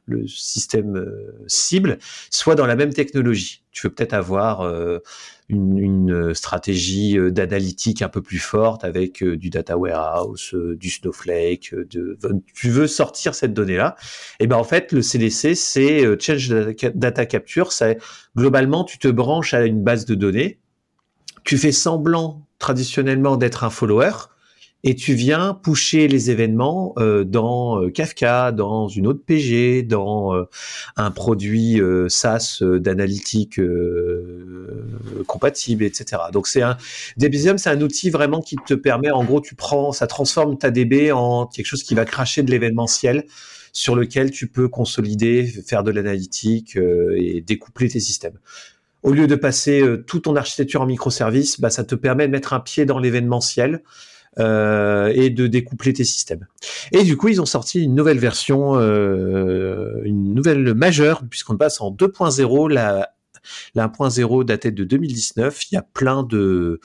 le 0.07 0.27
système 0.27 0.97
euh, 0.97 1.35
cible 1.47 1.99
soit 2.31 2.55
dans 2.55 2.67
la 2.67 2.77
même 2.77 2.93
technologie. 2.93 3.65
Tu 3.73 3.87
veux 3.87 3.93
peut-être 3.93 4.15
avoir 4.15 4.63
euh, 4.63 5.01
une, 5.49 5.79
une 5.79 6.35
stratégie 6.35 7.19
euh, 7.19 7.31
d'analytique 7.31 8.03
un 8.03 8.09
peu 8.09 8.23
plus 8.23 8.39
forte 8.39 8.85
avec 8.85 9.23
du 9.23 9.51
data 9.51 9.77
warehouse, 9.77 10.55
du 10.55 10.91
Snowflake. 10.91 11.75
De, 11.75 12.17
tu 12.55 12.71
veux 12.71 12.87
sortir 12.87 13.35
cette 13.35 13.53
donnée-là. 13.53 13.97
Et 14.41 14.47
ben 14.47 14.57
en 14.57 14.65
fait, 14.65 14.93
le 14.93 15.03
CDC, 15.03 15.55
c'est 15.55 16.21
Change 16.21 16.49
Data- 16.95 17.27
Capture. 17.27 17.73
C'est 17.73 17.99
globalement, 18.37 18.85
tu 18.85 18.99
te 18.99 19.09
branches 19.09 19.55
à 19.55 19.67
une 19.67 19.83
base 19.83 20.07
de 20.07 20.15
données. 20.15 20.61
Tu 21.45 21.59
fais 21.59 21.73
semblant 21.73 22.47
traditionnellement 22.59 23.37
d'être 23.37 23.65
un 23.65 23.71
follower 23.71 24.13
et 24.87 24.95
tu 24.95 25.15
viens 25.15 25.53
pusher 25.53 26.07
les 26.07 26.31
événements 26.31 26.95
euh, 26.99 27.25
dans 27.25 27.83
euh, 27.83 27.91
Kafka, 27.91 28.53
dans 28.53 28.87
une 28.87 29.09
autre 29.09 29.21
PG, 29.27 29.83
dans 29.83 30.33
euh, 30.33 30.45
un 30.97 31.11
produit 31.11 31.81
euh, 31.81 32.09
SaaS 32.09 32.61
euh, 32.63 32.79
d'analytique 32.79 33.61
compatible, 35.27 35.83
etc. 35.83 36.23
Donc 36.33 36.47
c'est 36.47 36.63
un 36.63 36.77
c'est 37.19 37.67
un 37.69 37.81
outil 37.81 38.11
vraiment 38.11 38.41
qui 38.41 38.55
te 38.65 38.75
permet, 38.75 39.11
en 39.11 39.25
gros, 39.25 39.41
tu 39.41 39.57
prends, 39.57 39.91
ça 39.91 40.07
transforme 40.07 40.57
ta 40.57 40.71
DB 40.71 41.11
en 41.11 41.47
quelque 41.47 41.67
chose 41.67 41.83
qui 41.83 41.97
va 41.97 42.05
cracher 42.05 42.45
de 42.45 42.51
l'événementiel 42.53 43.25
sur 43.73 43.97
lequel 43.97 44.31
tu 44.31 44.47
peux 44.47 44.69
consolider, 44.69 45.45
faire 45.67 45.83
de 45.83 45.91
l'analytique 45.91 46.79
et 47.17 47.41
découpler 47.41 47.89
tes 47.89 48.01
systèmes. 48.01 48.39
Au 49.07 49.13
lieu 49.13 49.29
de 49.29 49.37
passer 49.37 49.83
euh, 49.83 49.99
toute 49.99 50.25
ton 50.25 50.35
architecture 50.35 50.83
en 50.83 50.87
microservices, 50.87 51.61
bah, 51.61 51.71
ça 51.71 51.85
te 51.85 51.95
permet 51.95 52.27
de 52.27 52.33
mettre 52.33 52.55
un 52.55 52.59
pied 52.59 52.87
dans 52.87 52.99
l'événementiel 52.99 53.85
euh, 54.39 55.13
et 55.15 55.31
de 55.31 55.47
découpler 55.47 55.93
tes 55.93 56.05
systèmes. 56.05 56.47
Et 56.93 57.05
du 57.05 57.17
coup, 57.17 57.29
ils 57.29 57.41
ont 57.41 57.47
sorti 57.47 57.83
une 57.83 57.95
nouvelle 57.95 58.19
version, 58.19 58.79
euh, 58.79 60.01
une 60.05 60.35
nouvelle 60.35 60.75
majeure, 60.75 61.23
puisqu'on 61.29 61.57
passe 61.57 61.81
en 61.81 61.91
2.0. 61.91 62.71
La, 62.71 63.11
la 63.75 63.89
1.0 63.89 64.45
datait 64.45 64.73
de 64.73 64.85
2019. 64.85 65.71
Il 65.71 65.75
y 65.75 65.79
a 65.79 65.83
plein 65.83 66.23
de 66.23 66.81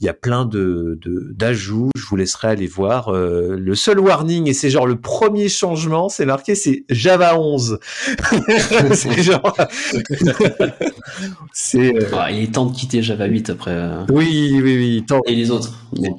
il 0.00 0.06
y 0.06 0.08
a 0.08 0.14
plein 0.14 0.44
de 0.44 0.98
de- 1.02 1.32
d'ajouts. 1.34 1.90
Je 1.96 2.04
vous 2.06 2.16
laisserai 2.16 2.48
aller 2.48 2.66
voir. 2.66 3.08
Euh, 3.08 3.56
le 3.58 3.74
seul 3.74 3.98
warning 3.98 4.46
et 4.48 4.52
c'est 4.54 4.70
genre 4.70 4.86
le 4.86 4.96
premier 5.00 5.48
changement, 5.48 6.08
c'est 6.08 6.26
marqué, 6.26 6.54
c'est 6.54 6.84
Java 6.88 7.38
11. 7.38 7.78
c'est 8.94 9.22
genre, 9.22 9.56
c'est 11.52 11.96
euh, 11.96 12.08
Ah, 12.16 12.30
il 12.30 12.42
est 12.44 12.54
temps 12.54 12.66
de 12.66 12.74
quitter 12.76 13.02
Java 13.02 13.26
8 13.26 13.50
après. 13.50 13.70
euh, 13.72 14.04
oui, 14.10 14.52
oui, 14.62 14.76
oui. 14.76 15.04
tant- 15.06 15.20
Et 15.26 15.34
les 15.34 15.50
autres, 15.50 15.72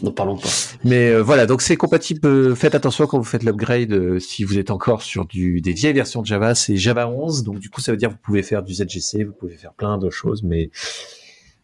n'en 0.04 0.12
parlons 0.12 0.38
pas. 0.38 0.50
Mais 0.84 1.10
euh, 1.10 1.22
voilà, 1.22 1.46
donc 1.46 1.62
c'est 1.62 1.78
compatible. 1.78 2.20
euh, 2.28 2.56
faites 2.56 2.76
attention 2.76 3.08
quand 3.08 3.18
vous 3.18 3.24
faites 3.24 3.44
l'upgrade. 3.44 4.20
si 4.20 4.44
vous 4.44 4.58
êtes 4.58 4.72
encore 4.72 5.02
sur 5.02 5.26
du, 5.26 5.62
des 5.62 5.74
vieilles 5.74 5.94
versions 5.94 6.22
de 6.22 6.28
Java, 6.28 6.56
c'est 6.56 6.78
Java 6.78 7.08
11. 7.08 7.44
Donc 7.44 7.60
du 7.60 7.70
coup, 7.70 7.82
ça 7.82 7.92
veut 7.92 7.98
dire 7.98 8.10
que 8.10 8.14
vous 8.14 8.20
pouvez 8.24 8.44
faire 8.44 8.64
du 8.64 8.74
ZGC, 8.74 9.24
vous 9.24 9.34
pouvez 9.34 9.56
faire 9.56 9.74
plein 9.74 9.98
de 9.98 10.10
choses, 10.10 10.44
mais 10.44 10.70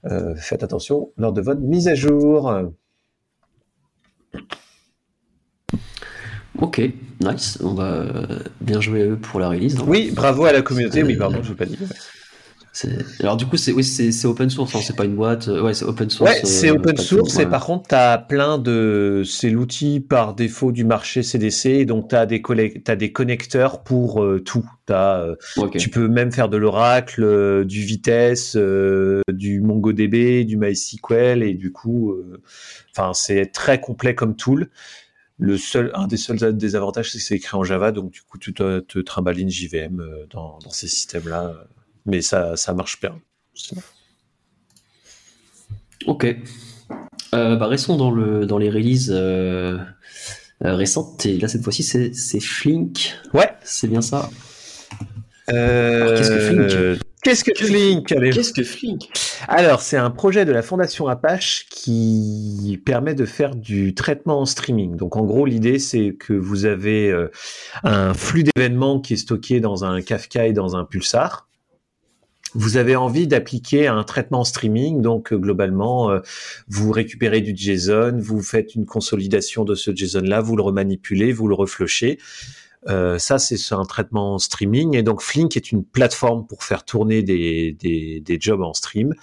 euh, 0.05 0.35
faites 0.35 0.63
attention 0.63 1.11
lors 1.17 1.33
de 1.33 1.41
votre 1.41 1.61
mise 1.61 1.87
à 1.87 1.95
jour. 1.95 2.53
Ok, 6.59 6.81
nice. 7.21 7.59
On 7.61 7.73
va 7.73 7.83
euh, 7.91 8.39
bien 8.61 8.79
jouer 8.79 9.01
à 9.03 9.05
eux 9.07 9.17
pour 9.17 9.39
la 9.39 9.49
release. 9.49 9.77
hein. 9.77 9.85
Oui, 9.87 10.11
bravo 10.15 10.45
à 10.45 10.53
la 10.53 10.61
communauté. 10.61 11.03
Oui, 11.03 11.15
pardon, 11.17 11.43
je 11.43 11.49
l'ai 11.49 11.55
pas 11.55 11.65
dit. 11.65 11.77
Alors 13.21 13.37
du 13.37 13.45
coup, 13.45 13.55
c'est 13.57 13.71
oui, 13.71 13.83
c'est 13.83 14.25
open 14.27 14.49
source, 14.49 14.75
hein, 14.75 14.79
c'est 14.83 14.95
pas 14.95 15.05
une 15.05 15.15
boîte. 15.15 15.47
euh, 15.47 15.61
Ouais, 15.61 15.73
c'est 15.73 15.85
open 15.85 16.09
source. 16.09 16.29
Ouais, 16.29 16.41
c'est 16.43 16.69
euh, 16.69 16.73
open 16.73 16.97
source 16.97 17.39
et 17.39 17.45
par 17.45 17.65
contre, 17.65 17.87
tu 17.87 17.95
as 17.95 18.17
plein 18.17 18.57
de... 18.57 19.23
C'est 19.25 19.49
l'outil 19.49 20.01
par 20.01 20.33
défaut 20.35 20.71
du 20.71 20.83
marché 20.83 21.23
CDC, 21.23 21.67
et 21.67 21.85
donc 21.85 22.09
tu 22.09 22.15
as, 22.15 22.25
des 22.25 22.41
t'as 22.83 22.95
des 22.95 23.11
connecteurs 23.11 23.83
pour 23.83 24.23
euh, 24.23 24.41
tout. 24.41 24.69
T'as, 24.85 25.19
euh, 25.21 25.35
Ok. 25.57 25.77
Tu 25.77 25.89
peux 25.89 26.07
même 26.07 26.31
faire 26.31 26.49
de 26.49 26.57
l'Oracle, 26.57 27.65
du 27.65 27.81
Vitesse, 27.81 28.55
du 28.57 29.61
MongoDB, 29.61 30.43
du 30.45 30.57
MySQL 30.57 31.43
et 31.43 31.53
du 31.53 31.71
coup, 31.71 32.13
enfin 32.91 33.13
c'est 33.13 33.47
très 33.47 33.79
complet 33.79 34.15
comme 34.15 34.35
tool. 34.35 34.69
Le 35.37 35.57
seul, 35.57 35.91
un 35.95 36.07
des 36.07 36.17
seuls 36.17 36.55
désavantages, 36.57 37.11
c'est 37.11 37.17
que 37.17 37.23
c'est 37.23 37.35
écrit 37.35 37.57
en 37.57 37.63
Java, 37.63 37.91
donc 37.91 38.11
du 38.11 38.21
coup 38.21 38.37
tu 38.37 38.53
te, 38.53 38.79
te 38.79 38.99
trimbales 38.99 39.39
une 39.39 39.49
JVM 39.49 40.01
dans, 40.29 40.59
dans 40.63 40.69
ces 40.69 40.87
systèmes-là, 40.87 41.53
mais 42.05 42.21
ça, 42.21 42.55
ça 42.55 42.73
marche 42.73 42.99
bien. 42.99 43.19
Ok. 46.07 46.35
Euh, 47.33 47.55
bah, 47.55 47.67
restons 47.67 47.97
dans, 47.97 48.11
le, 48.11 48.45
dans 48.45 48.57
les 48.57 48.69
releases 48.69 49.11
euh, 49.13 49.77
euh, 50.63 50.75
récentes. 50.75 51.25
Et 51.25 51.37
là, 51.37 51.47
cette 51.47 51.63
fois-ci, 51.63 51.83
c'est 51.83 52.39
Flink. 52.39 53.15
Ouais. 53.33 53.49
C'est 53.63 53.87
bien 53.87 54.01
ça. 54.01 54.29
Euh, 55.51 56.17
qu'est-ce 56.17 56.31
que 56.31 56.39
Flink 56.39 56.99
Qu'est-ce 57.21 57.43
que 57.43 57.53
Flink 57.55 58.07
Qu'est-ce 58.07 58.53
que 58.53 58.63
Flink 58.63 59.09
Alors, 59.47 59.81
c'est 59.81 59.97
un 59.97 60.11
projet 60.11 60.45
de 60.45 60.51
la 60.51 60.61
Fondation 60.61 61.07
Apache 61.07 61.65
qui 61.69 62.79
permet 62.85 63.15
de 63.15 63.25
faire 63.25 63.55
du 63.55 63.95
traitement 63.95 64.41
en 64.41 64.45
streaming. 64.45 64.95
Donc, 64.95 65.17
en 65.17 65.23
gros, 65.23 65.45
l'idée, 65.45 65.79
c'est 65.79 66.13
que 66.13 66.33
vous 66.33 66.65
avez 66.65 67.13
un 67.83 68.13
flux 68.13 68.43
d'événements 68.43 68.99
qui 68.99 69.13
est 69.13 69.17
stocké 69.17 69.59
dans 69.59 69.85
un 69.85 70.01
Kafka 70.01 70.45
et 70.45 70.53
dans 70.53 70.75
un 70.75 70.85
Pulsar. 70.85 71.44
Vous 72.55 72.77
avez 72.77 72.95
envie 72.95 73.27
d'appliquer 73.27 73.87
un 73.87 74.03
traitement 74.03 74.39
en 74.39 74.43
streaming, 74.43 75.01
donc 75.01 75.31
euh, 75.31 75.37
globalement, 75.37 76.09
euh, 76.09 76.19
vous 76.67 76.91
récupérez 76.91 77.41
du 77.41 77.55
JSON, 77.55 78.17
vous 78.17 78.41
faites 78.41 78.73
une 78.73 78.85
consolidation 78.85 79.65
de 79.65 79.75
ce 79.75 79.93
JSON-là, 79.93 80.41
vous 80.41 80.55
le 80.55 80.63
remanipulez, 80.63 81.31
vous 81.31 81.47
le 81.47 81.55
reflushez. 81.55 82.17
Euh, 82.87 83.17
ça, 83.17 83.39
c'est 83.39 83.57
un 83.73 83.83
traitement 83.83 84.35
en 84.35 84.37
streaming. 84.37 84.95
Et 84.95 85.03
donc, 85.03 85.21
Flink 85.21 85.57
est 85.57 85.71
une 85.71 85.83
plateforme 85.83 86.45
pour 86.45 86.63
faire 86.63 86.85
tourner 86.85 87.23
des, 87.23 87.75
des, 87.79 88.19
des 88.19 88.37
jobs 88.39 88.61
en 88.61 88.73
stream. 88.73 89.13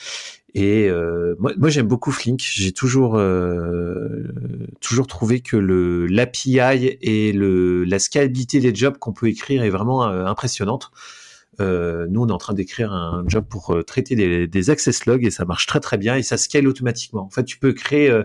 Et 0.55 0.89
euh, 0.89 1.35
moi, 1.39 1.53
moi 1.57 1.71
j'aime 1.71 1.87
beaucoup 1.87 2.11
Flink. 2.11 2.41
J'ai 2.43 2.73
toujours, 2.73 3.17
euh, 3.17 4.25
toujours 4.81 5.07
trouvé 5.07 5.41
que 5.41 5.57
le 5.57 6.07
l'API 6.07 6.99
et 7.01 7.33
le, 7.33 7.85
la 7.85 7.99
scalabilité 7.99 8.61
des 8.61 8.75
jobs 8.75 8.99
qu'on 8.99 9.13
peut 9.13 9.29
écrire 9.29 9.63
est 9.63 9.71
vraiment 9.71 10.05
euh, 10.05 10.27
impressionnante. 10.27 10.91
Euh, 11.61 12.07
nous, 12.09 12.23
on 12.23 12.29
est 12.29 12.33
en 12.33 12.39
train 12.39 12.55
d'écrire 12.55 12.93
un 12.93 13.25
job 13.29 13.45
pour 13.49 13.75
euh, 13.75 13.83
traiter 13.83 14.17
des, 14.17 14.47
des 14.47 14.71
access 14.71 15.05
logs 15.07 15.25
et 15.25 15.31
ça 15.31 15.45
marche 15.45 15.67
très 15.67 15.81
très 15.81 15.99
bien 15.99 16.17
et 16.17 16.23
ça 16.23 16.37
scale 16.37 16.67
automatiquement. 16.67 17.25
En 17.25 17.31
fait, 17.31 17.45
tu 17.45 17.59
peux 17.59 17.73
créer, 17.73 18.11
euh, 18.11 18.23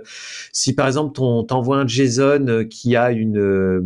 si 0.54 0.74
par 0.74 0.88
exemple, 0.88 1.14
ton 1.14 1.44
t'envoies 1.44 1.78
un 1.78 1.88
JSON 1.88 2.48
euh, 2.48 2.64
qui 2.64 2.96
a 2.96 3.12
une 3.12 3.38
euh, 3.38 3.82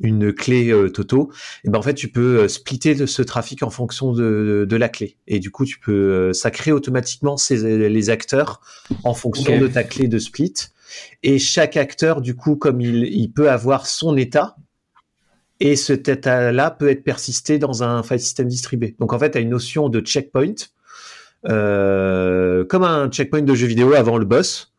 une 0.00 0.32
clé 0.32 0.70
euh, 0.70 0.90
Toto, 0.90 1.30
et 1.64 1.70
ben 1.70 1.78
en 1.78 1.82
fait 1.82 1.94
tu 1.94 2.08
peux 2.08 2.40
euh, 2.40 2.48
splitter 2.48 2.94
de 2.94 3.06
ce 3.06 3.22
trafic 3.22 3.62
en 3.62 3.70
fonction 3.70 4.12
de, 4.12 4.66
de 4.68 4.76
la 4.76 4.90
clé. 4.90 5.16
Et 5.26 5.38
du 5.38 5.50
coup 5.50 5.64
tu 5.64 5.78
peux, 5.78 5.92
euh, 5.92 6.32
ça 6.34 6.50
crée 6.50 6.72
automatiquement 6.72 7.38
ces, 7.38 7.88
les 7.88 8.10
acteurs 8.10 8.60
en 9.04 9.14
fonction 9.14 9.58
de 9.58 9.66
ta 9.68 9.84
clé 9.84 10.06
de 10.08 10.18
split. 10.18 10.52
Et 11.22 11.38
chaque 11.38 11.76
acteur 11.78 12.20
du 12.20 12.34
coup 12.36 12.56
comme 12.56 12.80
il, 12.80 13.04
il 13.04 13.32
peut 13.32 13.50
avoir 13.50 13.86
son 13.86 14.16
état. 14.18 14.56
Et 15.60 15.76
cet 15.76 16.08
état-là 16.08 16.70
peut 16.70 16.88
être 16.90 17.02
persisté 17.02 17.58
dans 17.58 17.82
un 17.82 18.02
file 18.02 18.20
system 18.20 18.48
distribué. 18.48 18.94
Donc 19.00 19.12
en 19.12 19.18
fait, 19.18 19.30
tu 19.30 19.38
as 19.38 19.40
une 19.40 19.50
notion 19.50 19.88
de 19.88 20.00
checkpoint, 20.00 20.54
euh, 21.48 22.64
comme 22.64 22.84
un 22.84 23.08
checkpoint 23.08 23.42
de 23.42 23.54
jeu 23.54 23.66
vidéo 23.66 23.94
avant 23.94 24.18
le 24.18 24.24
boss, 24.24 24.72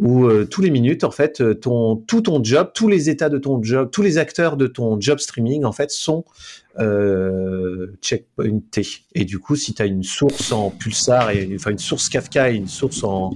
où 0.00 0.24
euh, 0.24 0.46
tous 0.46 0.62
les 0.62 0.70
minutes, 0.70 1.04
en 1.04 1.10
fait, 1.10 1.42
euh, 1.42 1.54
ton, 1.54 1.96
tout 1.96 2.22
ton 2.22 2.42
job, 2.42 2.70
tous 2.74 2.88
les 2.88 3.10
états 3.10 3.28
de 3.28 3.36
ton 3.36 3.62
job, 3.62 3.90
tous 3.92 4.00
les 4.00 4.16
acteurs 4.16 4.56
de 4.56 4.66
ton 4.66 4.98
job 4.98 5.18
streaming, 5.18 5.64
en 5.64 5.72
fait, 5.72 5.90
sont 5.90 6.24
euh, 6.78 7.88
checkpointé. 8.00 8.86
Et 9.14 9.26
du 9.26 9.38
coup, 9.38 9.56
si 9.56 9.74
tu 9.74 9.82
as 9.82 9.86
une 9.86 10.02
source 10.02 10.52
en 10.52 10.70
pulsar 10.70 11.30
et 11.30 11.50
enfin 11.54 11.70
une 11.70 11.78
source 11.78 12.08
Kafka 12.08 12.50
et 12.50 12.54
une 12.54 12.68
source 12.68 13.04
en, 13.04 13.34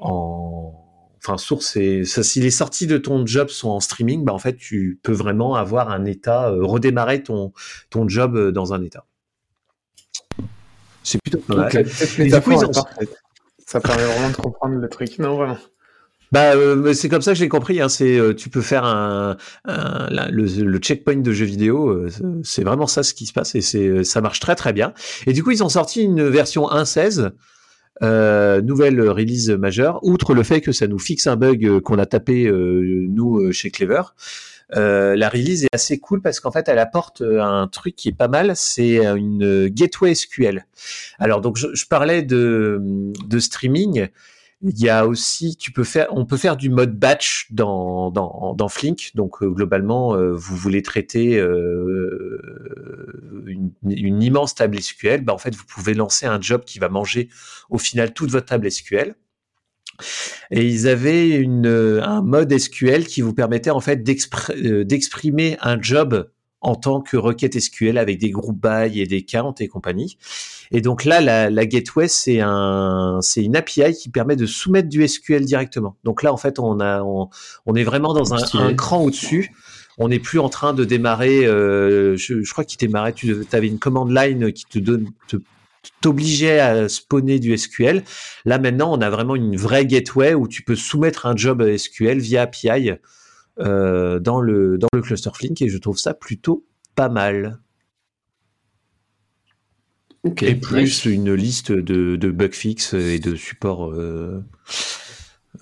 en 0.00 0.81
enfin 1.24 1.38
source 1.38 1.76
et 1.76 2.04
ça, 2.04 2.22
si 2.22 2.40
les 2.40 2.50
sorties 2.50 2.86
de 2.86 2.98
ton 2.98 3.24
job 3.26 3.48
sont 3.48 3.68
en 3.70 3.80
streaming, 3.80 4.24
bah 4.24 4.32
en 4.32 4.38
fait 4.38 4.56
tu 4.56 4.98
peux 5.02 5.12
vraiment 5.12 5.54
avoir 5.54 5.90
un 5.90 6.04
état, 6.04 6.50
euh, 6.50 6.64
redémarrer 6.64 7.22
ton 7.22 7.52
ton 7.90 8.08
job 8.08 8.36
euh, 8.36 8.50
dans 8.52 8.72
un 8.74 8.82
état. 8.82 9.04
C'est 11.02 11.20
plutôt 11.22 11.38
pas 11.38 11.54
mal. 11.56 11.66
Ok, 11.66 11.86
cette 11.88 12.18
Et 12.18 12.24
du 12.24 12.30
coup, 12.40 12.50
métaphore 12.50 12.52
ils 12.52 12.64
est 12.64 12.68
ont- 12.78 12.82
parfaite. 12.82 13.16
Ça 13.66 13.80
permet 13.80 14.04
vraiment 14.04 14.30
de 14.30 14.36
comprendre 14.36 14.74
le 14.76 14.88
truc. 14.88 15.18
Non, 15.18 15.36
vraiment? 15.36 15.58
Bah, 16.30 16.54
euh, 16.54 16.92
c'est 16.94 17.08
comme 17.08 17.22
ça 17.22 17.32
que 17.32 17.38
j'ai 17.38 17.48
compris. 17.48 17.80
Hein, 17.80 17.88
c'est, 17.88 18.18
euh, 18.18 18.34
tu 18.34 18.48
peux 18.50 18.60
faire 18.62 18.84
un, 18.84 19.36
un- 19.64 20.08
la- 20.10 20.28
le, 20.28 20.44
le 20.44 20.78
checkpoint 20.78 21.16
de 21.16 21.32
jeux 21.32 21.44
vidéo. 21.44 21.88
euh, 21.88 22.08
c'est 22.42 22.64
vraiment 22.64 22.86
ça 22.86 23.02
ce 23.02 23.14
qui 23.14 23.26
se 23.26 23.32
passe 23.32 23.54
et 23.54 23.60
c'est, 23.60 24.04
ça 24.04 24.20
marche 24.20 24.40
très 24.40 24.54
très 24.56 24.72
bien. 24.72 24.94
Et 25.26 25.32
du 25.32 25.42
coup, 25.42 25.50
ils 25.50 25.62
ont 25.62 25.68
sorti 25.68 26.02
une 26.02 26.26
version 26.28 26.68
1.16, 26.70 27.30
euh, 28.02 28.60
nouvelle 28.62 29.00
release 29.08 29.50
majeure. 29.50 30.00
Outre 30.02 30.34
le 30.34 30.42
fait 30.42 30.60
que 30.60 30.72
ça 30.72 30.86
nous 30.86 30.98
fixe 30.98 31.26
un 31.26 31.36
bug 31.36 31.64
euh, 31.64 31.80
qu'on 31.80 31.98
a 31.98 32.06
tapé 32.06 32.46
euh, 32.46 33.06
nous 33.08 33.38
euh, 33.38 33.52
chez 33.52 33.70
Clever. 33.70 34.02
la 34.70 35.28
release 35.28 35.64
est 35.64 35.74
assez 35.74 35.98
cool 35.98 36.20
parce 36.20 36.40
qu'en 36.40 36.50
fait, 36.50 36.68
elle 36.68 36.78
apporte 36.78 37.22
un 37.22 37.68
truc 37.68 37.94
qui 37.94 38.08
est 38.08 38.16
pas 38.16 38.28
mal, 38.28 38.52
c'est 38.54 39.04
une 39.04 39.68
gateway 39.68 40.14
SQL. 40.14 40.66
Alors 41.18 41.40
donc, 41.40 41.56
je, 41.56 41.86
parlais 41.86 42.22
de 42.22 43.12
streaming. 43.38 44.08
Il 44.64 44.80
y 44.80 44.88
a 44.88 45.06
aussi, 45.06 45.56
tu 45.56 45.72
peux 45.72 45.82
faire, 45.82 46.06
on 46.12 46.24
peut 46.24 46.36
faire 46.36 46.56
du 46.56 46.70
mode 46.70 46.96
batch 46.96 47.48
dans 47.50 48.10
dans, 48.10 48.54
dans 48.56 48.68
Flink. 48.68 49.10
Donc 49.14 49.42
euh, 49.42 49.48
globalement, 49.50 50.14
euh, 50.14 50.32
vous 50.32 50.56
voulez 50.56 50.82
traiter 50.82 51.38
euh, 51.38 52.40
une, 53.46 53.72
une 53.84 54.22
immense 54.22 54.54
table 54.54 54.80
SQL, 54.80 55.22
bah 55.22 55.34
en 55.34 55.38
fait 55.38 55.54
vous 55.54 55.64
pouvez 55.66 55.94
lancer 55.94 56.26
un 56.26 56.40
job 56.40 56.64
qui 56.64 56.78
va 56.78 56.88
manger 56.88 57.28
au 57.70 57.78
final 57.78 58.14
toute 58.14 58.30
votre 58.30 58.46
table 58.46 58.70
SQL. 58.70 59.16
Et 60.50 60.66
ils 60.66 60.88
avaient 60.88 61.30
une, 61.30 61.66
un 61.66 62.22
mode 62.22 62.56
SQL 62.56 63.06
qui 63.06 63.20
vous 63.20 63.34
permettait 63.34 63.70
en 63.70 63.80
fait 63.80 64.02
euh, 64.50 64.84
d'exprimer 64.84 65.56
un 65.60 65.80
job 65.80 66.30
en 66.60 66.76
tant 66.76 67.00
que 67.00 67.16
requête 67.16 67.58
SQL 67.58 67.98
avec 67.98 68.18
des 68.18 68.30
groupes 68.30 68.60
by 68.60 69.00
et 69.00 69.06
des 69.06 69.24
counts 69.24 69.54
et 69.58 69.68
compagnie. 69.68 70.16
Et 70.72 70.80
donc 70.80 71.04
là, 71.04 71.20
la, 71.20 71.50
la 71.50 71.66
gateway, 71.66 72.08
c'est 72.08 72.40
un, 72.40 73.18
c'est 73.20 73.44
une 73.44 73.56
API 73.56 73.92
qui 73.92 74.08
permet 74.08 74.36
de 74.36 74.46
soumettre 74.46 74.88
du 74.88 75.06
SQL 75.06 75.44
directement. 75.44 75.96
Donc 76.04 76.22
là, 76.22 76.32
en 76.32 76.36
fait, 76.38 76.58
on 76.58 76.80
a, 76.80 77.02
on, 77.02 77.28
on 77.66 77.74
est 77.74 77.84
vraiment 77.84 78.14
dans 78.14 78.32
un, 78.34 78.38
cran 78.74 79.02
au-dessus. 79.02 79.52
On 79.98 80.08
n'est 80.08 80.18
plus 80.18 80.38
en 80.38 80.48
train 80.48 80.72
de 80.72 80.84
démarrer. 80.84 81.44
euh, 81.46 82.16
je, 82.16 82.42
je 82.42 82.50
crois 82.52 82.64
qu'il 82.64 82.78
démarrait. 82.78 83.12
Tu 83.12 83.36
avais 83.52 83.68
une 83.68 83.78
command 83.78 84.10
line 84.10 84.50
qui 84.52 84.64
te 84.64 84.78
donne, 84.78 85.10
te- 85.28 85.36
t'obligeait 86.00 86.60
à 86.60 86.88
spawner 86.88 87.38
du 87.38 87.56
SQL. 87.56 88.02
Là 88.46 88.58
maintenant, 88.58 88.92
on 88.96 89.00
a 89.02 89.10
vraiment 89.10 89.36
une 89.36 89.56
vraie 89.56 89.84
gateway 89.84 90.32
où 90.32 90.48
tu 90.48 90.62
peux 90.62 90.76
soumettre 90.76 91.26
un 91.26 91.36
job 91.36 91.62
SQL 91.76 92.18
via 92.18 92.42
API 92.42 92.92
euh, 93.60 94.18
dans 94.20 94.40
le 94.40 94.78
dans 94.78 94.88
le 94.94 95.02
cluster 95.02 95.30
Flink 95.34 95.60
et 95.60 95.68
je 95.68 95.76
trouve 95.76 95.98
ça 95.98 96.14
plutôt 96.14 96.64
pas 96.94 97.10
mal. 97.10 97.58
Et 100.42 100.54
plus 100.54 100.82
nice. 100.82 101.04
une 101.04 101.34
liste 101.34 101.72
de, 101.72 102.16
de 102.16 102.30
bug 102.30 102.54
fix 102.54 102.94
et 102.94 103.18
de 103.18 103.34
support 103.34 103.90
euh, 103.90 104.44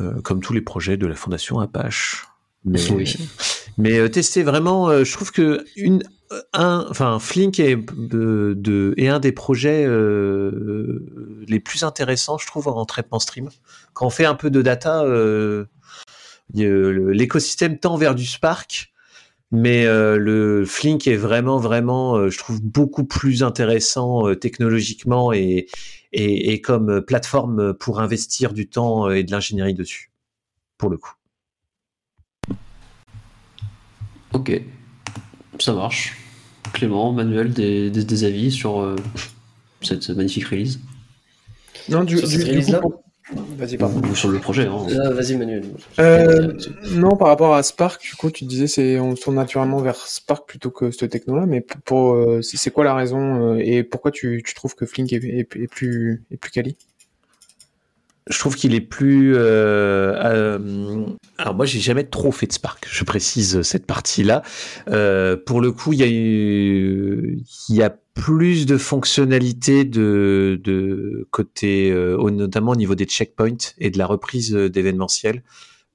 euh, 0.00 0.20
comme 0.20 0.40
tous 0.42 0.52
les 0.52 0.60
projets 0.60 0.96
de 0.98 1.06
la 1.06 1.14
fondation 1.14 1.60
Apache. 1.60 2.26
Mais, 2.66 2.78
Oui. 2.90 3.16
mais 3.78 3.98
euh, 3.98 4.08
tester 4.08 4.42
vraiment, 4.42 4.90
euh, 4.90 5.02
je 5.02 5.12
trouve 5.14 5.32
que 5.32 5.64
une, 5.76 6.02
un, 6.52 6.86
enfin 6.90 7.18
Flink 7.18 7.58
est, 7.58 7.76
de, 7.96 8.52
de- 8.54 8.92
est 8.98 9.08
un 9.08 9.18
des 9.18 9.32
projets 9.32 9.86
les 11.48 11.60
plus 11.60 11.82
intéressants, 11.82 12.36
je 12.36 12.46
trouve, 12.46 12.68
en 12.68 12.84
traitement 12.84 13.18
stream. 13.18 13.48
Quand 13.94 14.06
on 14.06 14.10
fait 14.10 14.26
un 14.26 14.34
peu 14.34 14.50
de 14.50 14.60
data, 14.60 15.04
l'écosystème 16.54 17.78
tend 17.78 17.96
vers 17.96 18.14
du 18.14 18.26
Spark, 18.26 18.92
mais 19.50 19.84
euh, 19.86 20.16
le 20.16 20.64
Flink 20.64 21.06
est 21.06 21.16
vraiment, 21.16 21.58
vraiment, 21.58 22.16
euh, 22.16 22.30
je 22.30 22.38
trouve, 22.38 22.62
beaucoup 22.62 23.04
plus 23.04 23.42
intéressant 23.42 24.28
euh, 24.28 24.34
technologiquement 24.36 25.32
et, 25.32 25.66
et, 26.12 26.52
et 26.52 26.60
comme 26.60 27.02
plateforme 27.02 27.74
pour 27.74 28.00
investir 28.00 28.52
du 28.52 28.68
temps 28.68 29.10
et 29.10 29.24
de 29.24 29.30
l'ingénierie 29.30 29.74
dessus, 29.74 30.10
pour 30.78 30.90
le 30.90 30.98
coup. 30.98 31.14
Ok. 34.32 34.62
Ça 35.58 35.72
marche. 35.74 36.16
Clément, 36.72 37.12
Manuel, 37.12 37.52
des, 37.52 37.90
des, 37.90 38.04
des 38.04 38.24
avis 38.24 38.52
sur 38.52 38.80
euh, 38.80 38.96
cette 39.82 40.08
magnifique 40.10 40.46
release? 40.46 40.78
Non, 41.88 42.04
du, 42.04 42.16
Sur 42.18 42.28
du, 42.28 42.36
cette 42.36 42.44
du 42.44 42.50
release-là? 42.50 42.78
coup, 42.78 42.90
pour- 42.90 43.02
Vas-y, 43.56 43.76
pardon. 43.76 44.00
Ou 44.08 44.14
sur 44.14 44.28
le 44.30 44.38
projet. 44.38 44.66
Hein. 44.66 44.86
Ah, 45.04 45.10
Vas-y, 45.10 45.36
Manuel. 45.36 45.64
Euh, 45.98 46.52
non, 46.92 47.16
par 47.16 47.28
rapport 47.28 47.54
à 47.54 47.62
Spark, 47.62 48.02
du 48.02 48.16
coup, 48.16 48.30
tu 48.30 48.44
disais 48.44 48.66
c'est 48.66 48.98
on 48.98 49.14
se 49.14 49.22
tourne 49.22 49.36
naturellement 49.36 49.78
vers 49.80 49.96
Spark 49.96 50.48
plutôt 50.48 50.70
que 50.70 50.90
cette 50.90 51.10
techno-là, 51.10 51.46
mais 51.46 51.60
pour, 51.60 51.80
pour, 51.82 52.14
euh, 52.14 52.40
c'est 52.42 52.70
quoi 52.70 52.84
la 52.84 52.94
raison 52.94 53.54
euh, 53.54 53.58
et 53.62 53.82
pourquoi 53.84 54.10
tu, 54.10 54.42
tu 54.44 54.54
trouves 54.54 54.74
que 54.74 54.86
Flink 54.86 55.12
est, 55.12 55.22
est, 55.24 55.48
est 55.56 55.68
plus 55.70 56.22
est 56.30 56.36
plus 56.36 56.50
quali? 56.50 56.76
Je 58.28 58.38
trouve 58.38 58.54
qu'il 58.54 58.74
est 58.74 58.80
plus. 58.80 59.34
euh, 59.34 60.14
euh, 60.24 61.04
alors 61.38 61.54
moi, 61.54 61.66
j'ai 61.66 61.80
jamais 61.80 62.04
trop 62.04 62.30
fait 62.30 62.46
de 62.46 62.52
Spark. 62.52 62.86
Je 62.88 63.02
précise 63.02 63.62
cette 63.62 63.86
partie-là. 63.86 64.42
Euh, 64.88 65.36
pour 65.36 65.60
le 65.60 65.72
coup, 65.72 65.92
il 65.92 65.98
y 65.98 66.02
a 66.04 66.08
eu- 66.08 67.40
il 67.68 67.74
y 67.76 67.82
a 67.82 67.96
plus 68.14 68.66
de 68.66 68.76
fonctionnalités 68.76 69.84
de, 69.84 71.26
côté, 71.30 71.90
euh, 71.90 72.30
notamment 72.30 72.72
au 72.72 72.76
niveau 72.76 72.94
des 72.94 73.06
checkpoints 73.06 73.74
et 73.78 73.90
de 73.90 73.98
la 73.98 74.06
reprise 74.06 74.52
d'événementiel. 74.52 75.42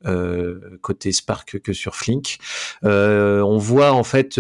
Euh, 0.06 0.78
côté 0.82 1.12
Spark 1.12 1.60
que 1.60 1.74
sur 1.74 1.96
Flink. 1.96 2.38
Euh, 2.84 3.42
on 3.42 3.58
voit 3.58 3.92
en 3.92 4.04
fait, 4.04 4.40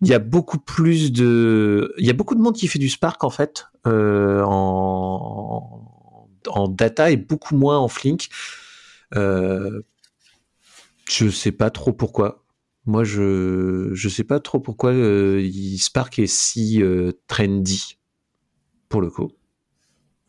il 0.00 0.08
y 0.08 0.14
a 0.14 0.18
beaucoup 0.18 0.58
plus 0.58 1.12
de, 1.12 1.94
il 1.98 2.06
y 2.06 2.10
a 2.10 2.14
beaucoup 2.14 2.34
de 2.34 2.40
monde 2.40 2.56
qui 2.56 2.66
fait 2.66 2.80
du 2.80 2.88
Spark 2.88 3.22
en 3.22 3.30
fait 3.30 3.66
euh, 3.86 4.42
en, 4.44 5.84
data 6.70 7.10
et 7.10 7.16
beaucoup 7.16 7.56
moins 7.56 7.78
en 7.78 7.86
Flink. 7.88 8.28
Euh, 9.14 9.82
je 11.08 11.28
sais 11.28 11.52
pas 11.52 11.70
trop 11.70 11.92
pourquoi. 11.92 12.44
Moi, 12.88 13.04
je 13.04 13.90
je 13.92 14.08
sais 14.08 14.24
pas 14.24 14.40
trop 14.40 14.60
pourquoi 14.60 14.92
euh, 14.92 15.46
Spark 15.78 16.18
est 16.18 16.26
si 16.26 16.82
euh, 16.82 17.12
trendy 17.26 17.98
pour 18.88 19.02
le 19.02 19.10
coup. 19.10 19.30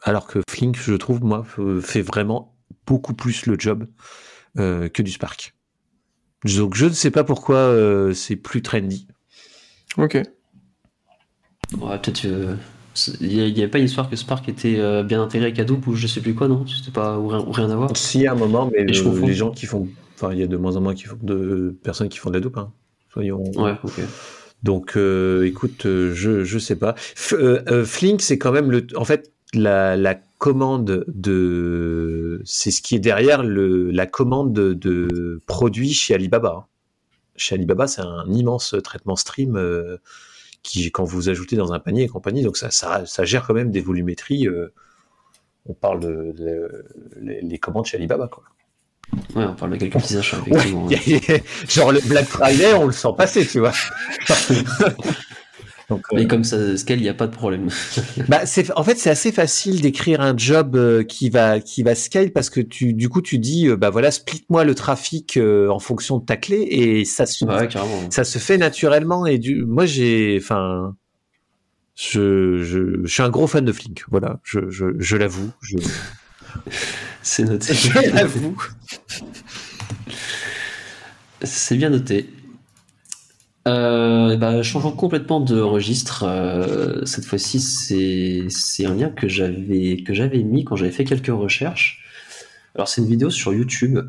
Alors 0.02 0.28
que 0.28 0.40
Flink, 0.50 0.78
je 0.78 0.94
trouve, 0.96 1.24
moi, 1.24 1.46
fait 1.82 2.02
vraiment 2.02 2.58
beaucoup 2.86 3.14
plus 3.14 3.46
le 3.46 3.56
job 3.58 3.88
euh, 4.58 4.90
que 4.90 5.02
du 5.02 5.12
Spark. 5.12 5.56
Donc, 6.44 6.76
je 6.76 6.88
ne 6.88 6.92
sais 6.92 7.12
pas 7.12 7.24
pourquoi 7.24 7.56
euh, 7.56 8.14
c'est 8.14 8.36
plus 8.36 8.62
trendy. 8.62 9.08
Ok. 9.98 10.16
Ouais, 10.16 11.98
peut-être. 12.00 12.26
euh, 12.26 12.58
Il 13.22 13.30
n'y 13.54 13.62
avait 13.62 13.70
pas 13.70 13.80
une 13.80 13.86
histoire 13.86 14.10
que 14.10 14.18
Spark 14.18 14.50
était 14.50 14.80
euh, 14.80 15.04
bien 15.04 15.24
intégré 15.24 15.48
avec 15.48 15.60
Hadoop 15.60 15.88
ou 15.88 15.96
je 15.96 16.08
sais 16.08 16.20
plus 16.20 16.36
quoi, 16.36 16.50
non? 16.50 16.66
C'était 16.68 16.92
pas 16.92 17.18
ou 17.18 17.30
rien, 17.30 17.40
ou 17.40 17.52
rien 17.54 17.70
à 17.70 17.76
voir? 17.78 17.96
Si, 17.96 18.28
à 18.28 18.34
un 18.34 18.36
moment, 18.36 18.70
mais 18.74 18.84
le- 18.84 19.22
les 19.26 19.34
gens 19.34 19.52
qui 19.52 19.66
font. 19.66 19.88
Enfin, 20.22 20.34
il 20.34 20.40
y 20.40 20.44
a 20.44 20.48
de 20.48 20.58
moins 20.58 20.76
en 20.76 20.82
moins 20.82 20.94
qui 20.96 21.04
font 21.06 21.18
de 21.22 21.74
personnes 21.84 22.10
qui 22.10 22.18
font 22.18 22.30
de 22.30 22.36
la 22.36 22.42
dope. 22.42 22.58
Hein. 22.58 22.72
Soyons. 23.14 23.42
Ouais, 23.56 23.74
ok. 23.84 24.02
Donc, 24.64 24.98
euh, 24.98 25.46
écoute, 25.46 25.86
euh, 25.86 26.14
je 26.14 26.44
je 26.44 26.60
sais 26.60 26.76
pas. 26.76 26.92
F- 27.16 27.34
euh, 27.36 27.86
Flink, 27.86 28.22
c'est 28.22 28.38
quand 28.38 28.52
même 28.52 28.70
le. 28.72 28.86
En 28.96 29.06
fait, 29.06 29.32
la, 29.54 29.96
la 29.96 30.16
commande 30.38 31.06
de. 31.08 32.42
C'est 32.46 32.72
ce 32.72 32.82
qui 32.82 32.96
est 32.96 33.00
derrière 33.00 33.44
le 33.44 33.90
la 33.92 34.06
commande 34.06 34.52
de, 34.54 34.74
de 34.74 35.42
produits 35.46 35.94
chez 35.94 36.14
Alibaba. 36.14 36.56
hein. 36.60 36.66
Chez 37.38 37.56
Alibaba, 37.56 37.88
c'est 37.88 38.02
un 38.02 38.26
immense 38.32 38.76
traitement 38.84 39.16
stream 39.16 39.56
euh, 39.56 39.96
qui, 40.62 40.92
quand 40.92 41.06
vous 41.06 41.30
ajoutez 41.30 41.56
dans 41.56 41.72
un 41.72 41.80
panier 41.80 42.04
et 42.04 42.08
compagnie, 42.10 42.44
donc 42.44 42.58
ça 42.58 42.70
ça, 42.70 43.06
ça 43.06 43.24
gère 43.24 43.48
quand 43.48 43.54
même 43.54 43.72
des 43.72 43.80
volumétries. 43.82 44.48
on 45.66 45.74
parle 45.74 46.02
de, 46.02 46.34
de- 46.38 46.86
les 47.22 47.60
commandes 47.60 47.86
chez 47.86 47.96
Alibaba, 47.98 48.28
quoi. 48.28 48.44
Ouais, 49.36 49.46
on 49.46 49.54
parle 49.54 49.72
de 49.72 49.78
quelques 49.78 49.94
petits 49.94 50.18
achats, 50.18 50.38
effectivement. 50.46 50.88
Ouais, 50.88 51.44
genre 51.70 51.92
le 51.92 52.00
Black 52.02 52.26
Friday, 52.26 52.74
on 52.74 52.86
le 52.86 52.92
sent 52.92 53.10
passer, 53.18 53.46
tu 53.46 53.60
vois. 53.60 53.74
Donc, 55.90 56.06
euh, 56.14 56.18
Mais 56.18 56.28
comme 56.28 56.44
ça 56.44 56.78
scale, 56.78 57.00
il 57.00 57.04
n'y 57.04 57.10
a 57.10 57.16
pas 57.16 57.26
de 57.26 57.36
problème. 57.36 57.70
bah, 58.28 58.46
c'est, 58.46 58.72
en 58.78 58.84
fait, 58.84 58.98
c'est 58.98 59.10
assez 59.10 59.32
facile 59.32 59.82
d'écrire 59.82 60.22
un 60.22 60.38
job 60.38 60.76
euh, 60.76 61.04
qui 61.04 61.30
va, 61.30 61.60
qui 61.60 61.82
va 61.82 61.96
scale 61.96 62.32
parce 62.32 62.50
que 62.50 62.62
tu, 62.62 62.94
du 62.94 63.10
coup, 63.10 63.22
tu 63.22 63.40
dis, 63.40 63.68
euh, 63.68 63.76
bah 63.76 63.90
voilà, 63.90 64.12
split-moi 64.12 64.64
le 64.64 64.76
trafic 64.76 65.38
en 65.38 65.80
fonction 65.80 66.20
de 66.20 66.26
ta 66.26 66.38
clé 66.38 66.68
et 66.70 67.06
ça 67.06 67.26
se, 67.26 67.44
ouais, 67.44 67.68
ça 68.12 68.24
se 68.24 68.38
fait 68.38 68.58
naturellement. 68.58 69.26
Et 69.26 69.40
du, 69.40 69.66
moi, 69.66 69.88
j'ai, 69.88 70.38
enfin, 70.40 70.96
je, 71.96 72.64
je, 72.64 73.02
je 73.04 73.12
suis 73.12 73.24
un 73.24 73.30
gros 73.30 73.48
fan 73.48 73.66
de 73.66 73.72
Flink. 73.72 74.06
Voilà, 74.10 74.40
je, 74.44 74.70
je, 74.70 74.86
je 75.00 75.18
l'avoue. 75.18 75.50
Je, 75.62 75.78
C'est 77.22 77.44
noté. 77.44 77.74
C'est 81.44 81.76
bien 81.76 81.90
noté. 81.90 82.30
Euh, 83.68 84.36
bah, 84.38 84.64
changeons 84.64 84.92
complètement 84.92 85.40
de 85.40 85.60
registre. 85.60 86.24
euh, 86.24 87.06
cette 87.06 87.26
fois-ci, 87.26 87.60
c'est 87.60 88.86
un 88.86 88.96
lien 88.96 89.10
que 89.10 89.28
j'avais 89.28 90.04
que 90.04 90.14
j'avais 90.14 90.44
mis 90.44 90.64
quand 90.64 90.76
j'avais 90.76 90.92
fait 90.92 91.06
quelques 91.06 91.28
recherches. 91.28 92.04
Alors, 92.76 92.88
c'est 92.88 93.02
une 93.02 93.08
vidéo 93.08 93.30
sur 93.30 93.54
YouTube 93.54 94.00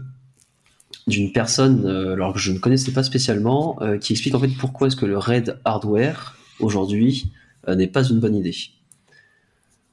d'une 1.07 1.33
personne, 1.33 1.87
euh, 1.87 2.13
alors 2.13 2.33
que 2.33 2.39
je 2.39 2.53
ne 2.53 2.59
connaissais 2.59 2.93
pas 2.93 3.03
spécialement, 3.03 3.79
qui 4.01 4.13
explique 4.13 4.35
en 4.35 4.41
fait 4.41 4.51
pourquoi 4.59 4.87
est-ce 4.87 4.97
que 4.97 5.07
le 5.07 5.19
RAID 5.19 5.59
hardware 5.65 6.37
aujourd'hui 6.61 7.33
n'est 7.69 7.89
pas 7.89 8.05
une 8.05 8.21
bonne 8.21 8.37
idée. 8.37 8.55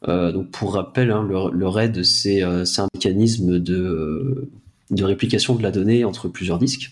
Euh, 0.08 0.32
donc, 0.32 0.52
pour 0.52 0.74
rappel, 0.74 1.12
hein, 1.12 1.28
le, 1.28 1.68
RAID 1.68 2.04
c'est 2.04 2.44
euh, 2.44 2.64
un 2.78 2.88
mécanisme 2.94 3.60
de 3.60 3.76
euh, 3.76 4.50
de 4.92 5.04
réplication 5.04 5.56
de 5.56 5.64
la 5.64 5.72
donnée 5.72 6.06
entre 6.06 6.28
plusieurs 6.28 6.60
disques. 6.60 6.92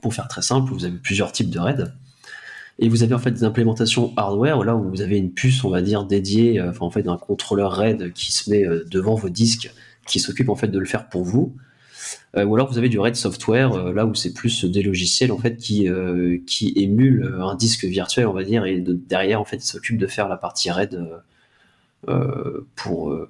Pour 0.00 0.14
faire 0.14 0.28
très 0.28 0.42
simple, 0.42 0.72
vous 0.72 0.84
avez 0.84 0.96
plusieurs 0.96 1.32
types 1.32 1.50
de 1.50 1.58
RAID. 1.58 1.92
Et 2.78 2.88
vous 2.88 3.02
avez 3.02 3.14
en 3.14 3.18
fait 3.18 3.30
des 3.30 3.44
implémentations 3.44 4.12
hardware, 4.16 4.62
là 4.64 4.76
où 4.76 4.88
vous 4.88 5.00
avez 5.00 5.16
une 5.16 5.32
puce, 5.32 5.64
on 5.64 5.70
va 5.70 5.82
dire, 5.82 6.04
dédiée, 6.04 6.60
en 6.80 6.90
fait 6.90 7.08
un 7.08 7.16
contrôleur 7.16 7.72
RAID 7.72 8.12
qui 8.12 8.32
se 8.32 8.50
met 8.50 8.64
devant 8.90 9.14
vos 9.14 9.30
disques, 9.30 9.72
qui 10.06 10.20
s'occupe 10.20 10.48
en 10.50 10.56
fait 10.56 10.68
de 10.68 10.78
le 10.78 10.84
faire 10.84 11.08
pour 11.08 11.24
vous. 11.24 11.54
Ou 12.36 12.54
alors 12.54 12.70
vous 12.70 12.76
avez 12.76 12.90
du 12.90 12.98
RAID 12.98 13.16
software, 13.16 13.92
là 13.92 14.04
où 14.04 14.14
c'est 14.14 14.34
plus 14.34 14.64
des 14.66 14.82
logiciels 14.82 15.32
en 15.32 15.38
fait 15.38 15.56
qui, 15.56 15.88
euh, 15.88 16.38
émulent 16.76 17.34
un 17.40 17.54
disque 17.54 17.84
virtuel, 17.84 18.26
on 18.26 18.34
va 18.34 18.44
dire, 18.44 18.66
et 18.66 18.80
de- 18.80 18.92
derrière 18.92 19.40
en 19.40 19.44
fait 19.44 19.56
ils 19.56 19.68
s'occupent 19.68 19.98
de 19.98 20.06
faire 20.06 20.28
la 20.28 20.36
partie 20.36 20.70
RAID 20.70 21.00
pour, 22.74 23.10
euh, 23.10 23.28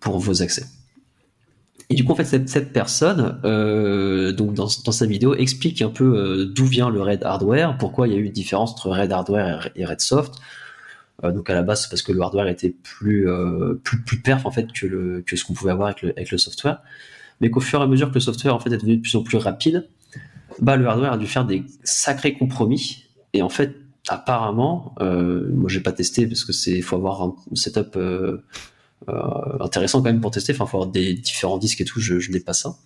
pour 0.00 0.18
vos 0.18 0.42
accès. 0.42 0.64
Et 1.92 1.94
du 1.94 2.04
coup, 2.04 2.12
en 2.12 2.14
fait, 2.14 2.24
cette, 2.24 2.48
cette 2.48 2.72
personne, 2.72 3.38
euh, 3.44 4.32
donc 4.32 4.54
dans, 4.54 4.68
dans 4.84 4.92
sa 4.92 5.04
vidéo, 5.04 5.34
explique 5.34 5.82
un 5.82 5.90
peu 5.90 6.04
euh, 6.04 6.46
d'où 6.46 6.64
vient 6.64 6.88
le 6.88 7.02
RAID 7.02 7.22
hardware, 7.22 7.76
pourquoi 7.76 8.08
il 8.08 8.14
y 8.14 8.16
a 8.16 8.18
eu 8.18 8.24
une 8.24 8.32
différence 8.32 8.72
entre 8.72 8.88
RAID 8.88 9.12
hardware 9.12 9.68
et, 9.74 9.82
et 9.82 9.84
RAID 9.84 10.00
soft. 10.00 10.36
Euh, 11.22 11.32
donc 11.32 11.50
à 11.50 11.54
la 11.54 11.62
base, 11.62 11.82
c'est 11.82 11.90
parce 11.90 12.00
que 12.00 12.12
le 12.12 12.22
hardware 12.22 12.48
était 12.48 12.70
plus 12.70 13.28
euh, 13.28 13.74
plus 13.84 14.00
plus 14.00 14.22
perf 14.22 14.46
en 14.46 14.50
fait 14.50 14.72
que 14.72 14.86
le 14.86 15.20
que 15.20 15.36
ce 15.36 15.44
qu'on 15.44 15.52
pouvait 15.52 15.72
avoir 15.72 15.88
avec 15.88 16.00
le 16.00 16.10
avec 16.16 16.30
le 16.30 16.38
software, 16.38 16.80
mais 17.42 17.50
qu'au 17.50 17.60
fur 17.60 17.80
et 17.80 17.82
à 17.82 17.86
mesure 17.86 18.08
que 18.08 18.14
le 18.14 18.20
software 18.20 18.54
en 18.54 18.58
fait 18.58 18.72
est 18.72 18.78
devenu 18.78 18.96
de 18.96 19.02
plus 19.02 19.14
en 19.14 19.22
plus 19.22 19.36
rapide, 19.36 19.86
bah 20.60 20.76
le 20.76 20.86
hardware 20.86 21.12
a 21.12 21.18
dû 21.18 21.26
faire 21.26 21.44
des 21.44 21.62
sacrés 21.84 22.32
compromis. 22.32 23.04
Et 23.34 23.42
en 23.42 23.50
fait, 23.50 23.76
apparemment, 24.08 24.94
euh, 25.00 25.48
moi 25.52 25.68
j'ai 25.70 25.80
pas 25.80 25.92
testé 25.92 26.26
parce 26.26 26.44
que 26.44 26.52
c'est 26.52 26.80
faut 26.80 26.96
avoir 26.96 27.22
un 27.22 27.34
setup 27.54 27.96
euh, 27.96 28.42
euh, 29.08 29.12
intéressant 29.60 29.98
quand 29.98 30.10
même 30.10 30.20
pour 30.20 30.30
tester. 30.30 30.52
Enfin, 30.52 30.66
faut 30.66 30.78
avoir 30.78 30.90
des 30.90 31.14
différents 31.14 31.58
disques 31.58 31.80
et 31.80 31.84
tout. 31.84 32.00
Je, 32.00 32.18
je 32.18 32.30
n'ai 32.32 32.40
pas 32.40 32.52
ça. 32.52 32.76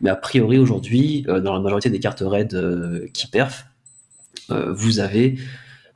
Mais 0.00 0.10
a 0.10 0.16
priori 0.16 0.58
aujourd'hui, 0.58 1.24
euh, 1.28 1.40
dans 1.40 1.52
la 1.54 1.60
majorité 1.60 1.90
des 1.90 2.00
cartes 2.00 2.22
RAID 2.24 3.10
qui 3.12 3.26
perf, 3.26 3.66
vous 4.50 4.98
avez, 5.00 5.38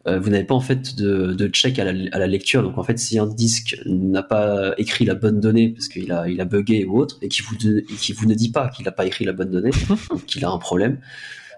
vous 0.06 0.30
n'avez 0.30 0.44
pas 0.44 0.54
en 0.54 0.60
fait 0.60 0.96
de, 0.96 1.34
de 1.34 1.48
check 1.48 1.78
à 1.78 1.84
la, 1.84 1.90
à 2.12 2.18
la 2.18 2.26
lecture. 2.26 2.62
Donc 2.62 2.78
en 2.78 2.82
fait, 2.84 2.98
si 2.98 3.18
un 3.18 3.26
disque 3.26 3.76
n'a 3.84 4.22
pas 4.22 4.72
écrit 4.78 5.04
la 5.04 5.14
bonne 5.14 5.40
donnée 5.40 5.70
parce 5.70 5.88
qu'il 5.88 6.10
a, 6.10 6.26
il 6.26 6.40
a 6.40 6.46
bugué 6.46 6.86
ou 6.86 6.98
autre, 6.98 7.18
et 7.20 7.28
qui 7.28 7.42
vous, 7.42 7.56
de- 7.56 7.80
et 7.80 7.94
qui 7.96 8.14
vous 8.14 8.24
ne 8.24 8.32
dit 8.34 8.50
pas 8.50 8.68
qu'il 8.70 8.86
n'a 8.86 8.92
pas 8.92 9.04
écrit 9.04 9.26
la 9.26 9.32
bonne 9.34 9.50
donnée, 9.50 9.72
qu'il 10.26 10.42
a 10.46 10.50
un 10.50 10.56
problème. 10.58 10.98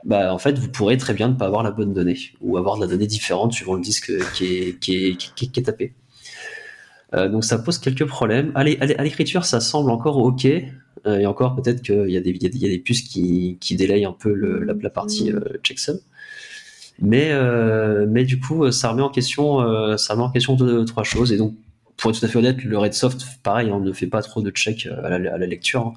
Bah, 0.05 0.33
en 0.33 0.39
fait, 0.39 0.59
vous 0.59 0.69
pourrez 0.69 0.97
très 0.97 1.15
bien 1.15 1.29
ne 1.29 1.35
pas 1.35 1.47
avoir 1.47 1.63
la 1.63 1.71
bonne 1.71 1.93
donnée 1.93 2.17
ou 2.41 2.57
avoir 2.57 2.77
de 2.77 2.83
la 2.83 2.87
donnée 2.87 3.07
différente 3.07 3.53
suivant 3.53 3.75
le 3.75 3.81
disque 3.81 4.13
qui 4.35 4.47
est, 4.57 5.65
tapé. 5.65 5.93
Euh, 7.15 7.29
donc 7.29 7.45
ça 7.45 7.59
pose 7.59 7.79
quelques 7.79 8.07
problèmes. 8.07 8.53
À 8.55 8.65
l'é- 8.65 8.79
à 8.81 8.87
l'é- 8.87 8.97
à 8.97 9.03
l'écriture, 9.03 9.45
ça 9.45 9.61
semble 9.61 9.91
encore 9.91 10.19
ok. 10.19 10.47
Euh, 11.07 11.19
et 11.19 11.27
encore, 11.27 11.57
peut-être 11.57 11.83
qu'il 11.83 12.11
y, 12.11 12.17
a 12.17 12.21
des- 12.21 12.79
puces 12.79 13.03
qui, 13.03 13.57
qui 13.61 13.77
délayent 13.77 14.05
un 14.05 14.13
peu 14.13 14.33
la, 14.35 14.91
partie 14.91 15.33
checksum. 15.63 15.99
Mais, 17.01 17.31
euh, 17.31 18.07
mais 18.09 18.25
du 18.25 18.41
coup, 18.41 18.71
ça 18.73 18.91
remet 18.91 19.03
en 19.03 19.09
question, 19.09 19.97
ça 19.97 20.15
remet 20.15 20.25
en 20.25 20.31
question 20.31 20.55
deux, 20.55 20.85
trois 20.85 21.05
choses. 21.05 21.33
Et 21.33 21.37
donc, 21.37 21.55
pour 21.97 22.11
être 22.11 22.21
tout 22.21 22.27
à 22.27 22.29
fait 22.29 22.39
honnête, 22.39 22.63
le 22.65 22.79
Redsoft, 22.79 23.25
pareil, 23.43 23.71
on 23.71 23.81
ne 23.81 23.93
fait 23.93 24.07
pas 24.07 24.23
trop 24.23 24.43
de 24.43 24.51
check 24.51 24.87
à 24.87 25.19
la, 25.19 25.47
lecture. 25.47 25.87
hein. 25.89 25.93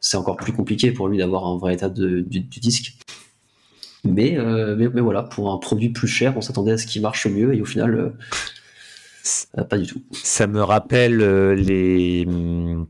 C'est 0.00 0.16
encore 0.16 0.36
plus 0.36 0.52
compliqué 0.52 0.90
pour 0.90 1.06
lui 1.08 1.18
d'avoir 1.18 1.46
un 1.46 1.58
vrai 1.58 1.74
état 1.74 1.88
du 1.88 2.24
disque. 2.24 2.94
Mais, 4.04 4.36
euh, 4.36 4.74
mais, 4.76 4.88
mais 4.88 5.00
voilà, 5.00 5.22
pour 5.22 5.52
un 5.52 5.58
produit 5.58 5.90
plus 5.90 6.08
cher, 6.08 6.34
on 6.36 6.40
s'attendait 6.40 6.72
à 6.72 6.78
ce 6.78 6.86
qu'il 6.86 7.02
marche 7.02 7.26
mieux. 7.26 7.54
Et 7.54 7.60
au 7.60 7.64
final, 7.64 7.94
euh, 7.94 8.08
euh, 9.58 9.64
pas 9.64 9.78
du 9.78 9.86
tout. 9.86 10.02
Ça 10.12 10.46
me 10.46 10.62
rappelle 10.62 11.20
euh, 11.20 11.54
les, 11.54 12.24
hum, 12.26 12.86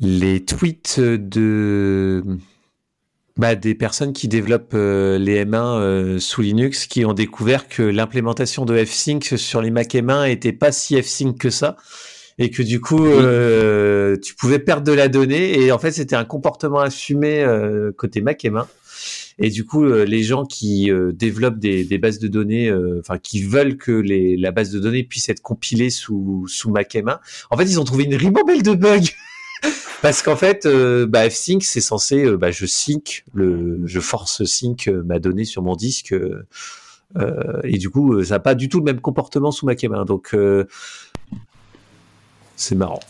les 0.00 0.44
tweets 0.44 1.00
de 1.00 2.22
bah, 3.36 3.54
des 3.54 3.76
personnes 3.76 4.12
qui 4.12 4.26
développent 4.26 4.74
les 4.74 5.44
M1 5.44 5.54
euh, 5.54 6.18
sous 6.18 6.42
Linux 6.42 6.86
qui 6.86 7.04
ont 7.04 7.12
découvert 7.12 7.68
que 7.68 7.82
l'implémentation 7.82 8.64
de 8.64 8.84
F-Sync 8.84 9.34
sur 9.36 9.62
les 9.62 9.70
Mac 9.70 9.94
M1 9.94 10.28
était 10.28 10.52
pas 10.52 10.72
si 10.72 11.00
F-Sync 11.00 11.38
que 11.38 11.50
ça 11.50 11.76
et 12.38 12.50
que 12.50 12.62
du 12.62 12.80
coup 12.80 13.04
euh, 13.04 14.16
tu 14.16 14.34
pouvais 14.34 14.58
perdre 14.58 14.84
de 14.84 14.92
la 14.92 15.08
donnée 15.08 15.60
et 15.60 15.72
en 15.72 15.78
fait 15.78 15.92
c'était 15.92 16.16
un 16.16 16.24
comportement 16.24 16.80
assumé 16.80 17.42
euh, 17.42 17.92
côté 17.96 18.20
Mac 18.20 18.42
M1 18.42 18.66
et 19.38 19.50
du 19.50 19.64
coup 19.64 19.84
euh, 19.84 20.04
les 20.04 20.22
gens 20.22 20.44
qui 20.44 20.90
euh, 20.90 21.12
développent 21.12 21.58
des, 21.58 21.84
des 21.84 21.98
bases 21.98 22.18
de 22.18 22.28
données 22.28 22.68
euh, 22.68 22.98
enfin 23.00 23.18
qui 23.18 23.42
veulent 23.42 23.76
que 23.76 23.92
les, 23.92 24.36
la 24.36 24.50
base 24.50 24.70
de 24.70 24.78
données 24.78 25.04
puisse 25.04 25.28
être 25.28 25.42
compilée 25.42 25.90
sous 25.90 26.46
sous 26.48 26.70
Mac 26.70 26.94
M1 26.94 27.18
en 27.50 27.56
fait 27.56 27.64
ils 27.64 27.80
ont 27.80 27.84
trouvé 27.84 28.04
une 28.04 28.14
ribambelle 28.14 28.62
de 28.62 28.74
bugs 28.74 29.10
parce 30.02 30.22
qu'en 30.22 30.36
fait, 30.36 30.66
euh, 30.66 31.04
bah, 31.04 31.28
F-Sync, 31.28 31.64
c'est 31.64 31.80
censé, 31.80 32.30
bah, 32.36 32.52
je 32.52 32.64
sync, 32.64 33.24
le, 33.34 33.80
je 33.86 33.98
force 33.98 34.44
sync 34.44 34.88
ma 35.04 35.18
donnée 35.18 35.44
sur 35.44 35.62
mon 35.62 35.74
disque, 35.74 36.14
et 37.64 37.78
du 37.78 37.90
coup, 37.90 38.22
ça 38.22 38.34
n'a 38.34 38.38
pas 38.38 38.54
du 38.54 38.68
tout 38.68 38.78
le 38.78 38.84
même 38.84 39.00
comportement 39.00 39.50
sous 39.50 39.66
Mac 39.66 39.80
M1, 39.80 40.06
donc 40.06 40.36
c'est 42.54 42.76
marrant. 42.76 43.00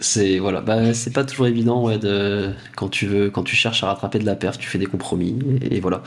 C'est 0.00 0.38
voilà, 0.38 0.60
bah, 0.60 0.92
c'est 0.92 1.12
pas 1.12 1.24
toujours 1.24 1.46
évident 1.46 1.84
ouais, 1.84 1.98
de, 1.98 2.52
quand 2.76 2.88
tu 2.88 3.06
veux, 3.06 3.30
quand 3.30 3.42
tu 3.42 3.56
cherches 3.56 3.82
à 3.82 3.86
rattraper 3.86 4.18
de 4.18 4.26
la 4.26 4.36
perf, 4.36 4.58
tu 4.58 4.68
fais 4.68 4.78
des 4.78 4.86
compromis 4.86 5.38
et, 5.62 5.80
voilà. 5.80 6.02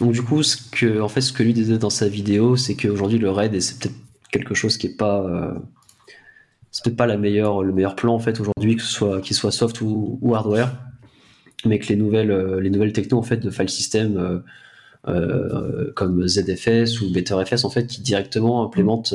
Donc 0.00 0.12
du 0.12 0.22
coup, 0.22 0.42
ce 0.42 0.56
que 0.56 1.00
en 1.00 1.08
fait, 1.08 1.20
ce 1.20 1.32
que 1.32 1.42
lui 1.42 1.52
disait 1.52 1.78
dans 1.78 1.90
sa 1.90 2.08
vidéo, 2.08 2.56
c'est 2.56 2.74
qu'aujourd'hui 2.74 3.18
le 3.18 3.30
RAID, 3.30 3.60
c'est 3.60 3.78
peut-être 3.78 3.94
quelque 4.30 4.54
chose 4.54 4.78
qui 4.78 4.86
est 4.86 4.96
pas, 4.96 5.22
euh, 5.22 5.52
c'est 6.74 6.84
peut-être 6.84 6.96
pas 6.96 7.06
la 7.06 7.16
meilleure, 7.16 7.62
le 7.62 7.72
meilleur 7.72 7.94
plan 7.94 8.14
en 8.14 8.18
fait 8.18 8.40
aujourd'hui, 8.40 8.76
que 8.76 8.82
ce 8.82 8.92
soit 8.92 9.20
qu'il 9.20 9.36
soit 9.36 9.52
soft 9.52 9.80
ou, 9.80 10.18
hardware, 10.34 10.74
mais 11.64 11.78
que 11.78 11.86
les 11.86 11.96
nouvelles, 11.96 12.32
euh, 12.32 12.60
les 12.60 12.70
nouvelles 12.70 12.92
techno 12.92 13.18
en 13.18 13.22
fait 13.22 13.36
de 13.36 13.50
file 13.50 13.68
system 13.68 14.16
euh, 14.16 14.38
euh, 15.06 15.92
comme 15.94 16.26
ZFS 16.26 17.00
ou 17.00 17.12
BetterFS 17.12 17.64
en 17.64 17.70
fait 17.70 17.86
qui 17.86 18.00
directement 18.00 18.64
implémentent 18.64 19.14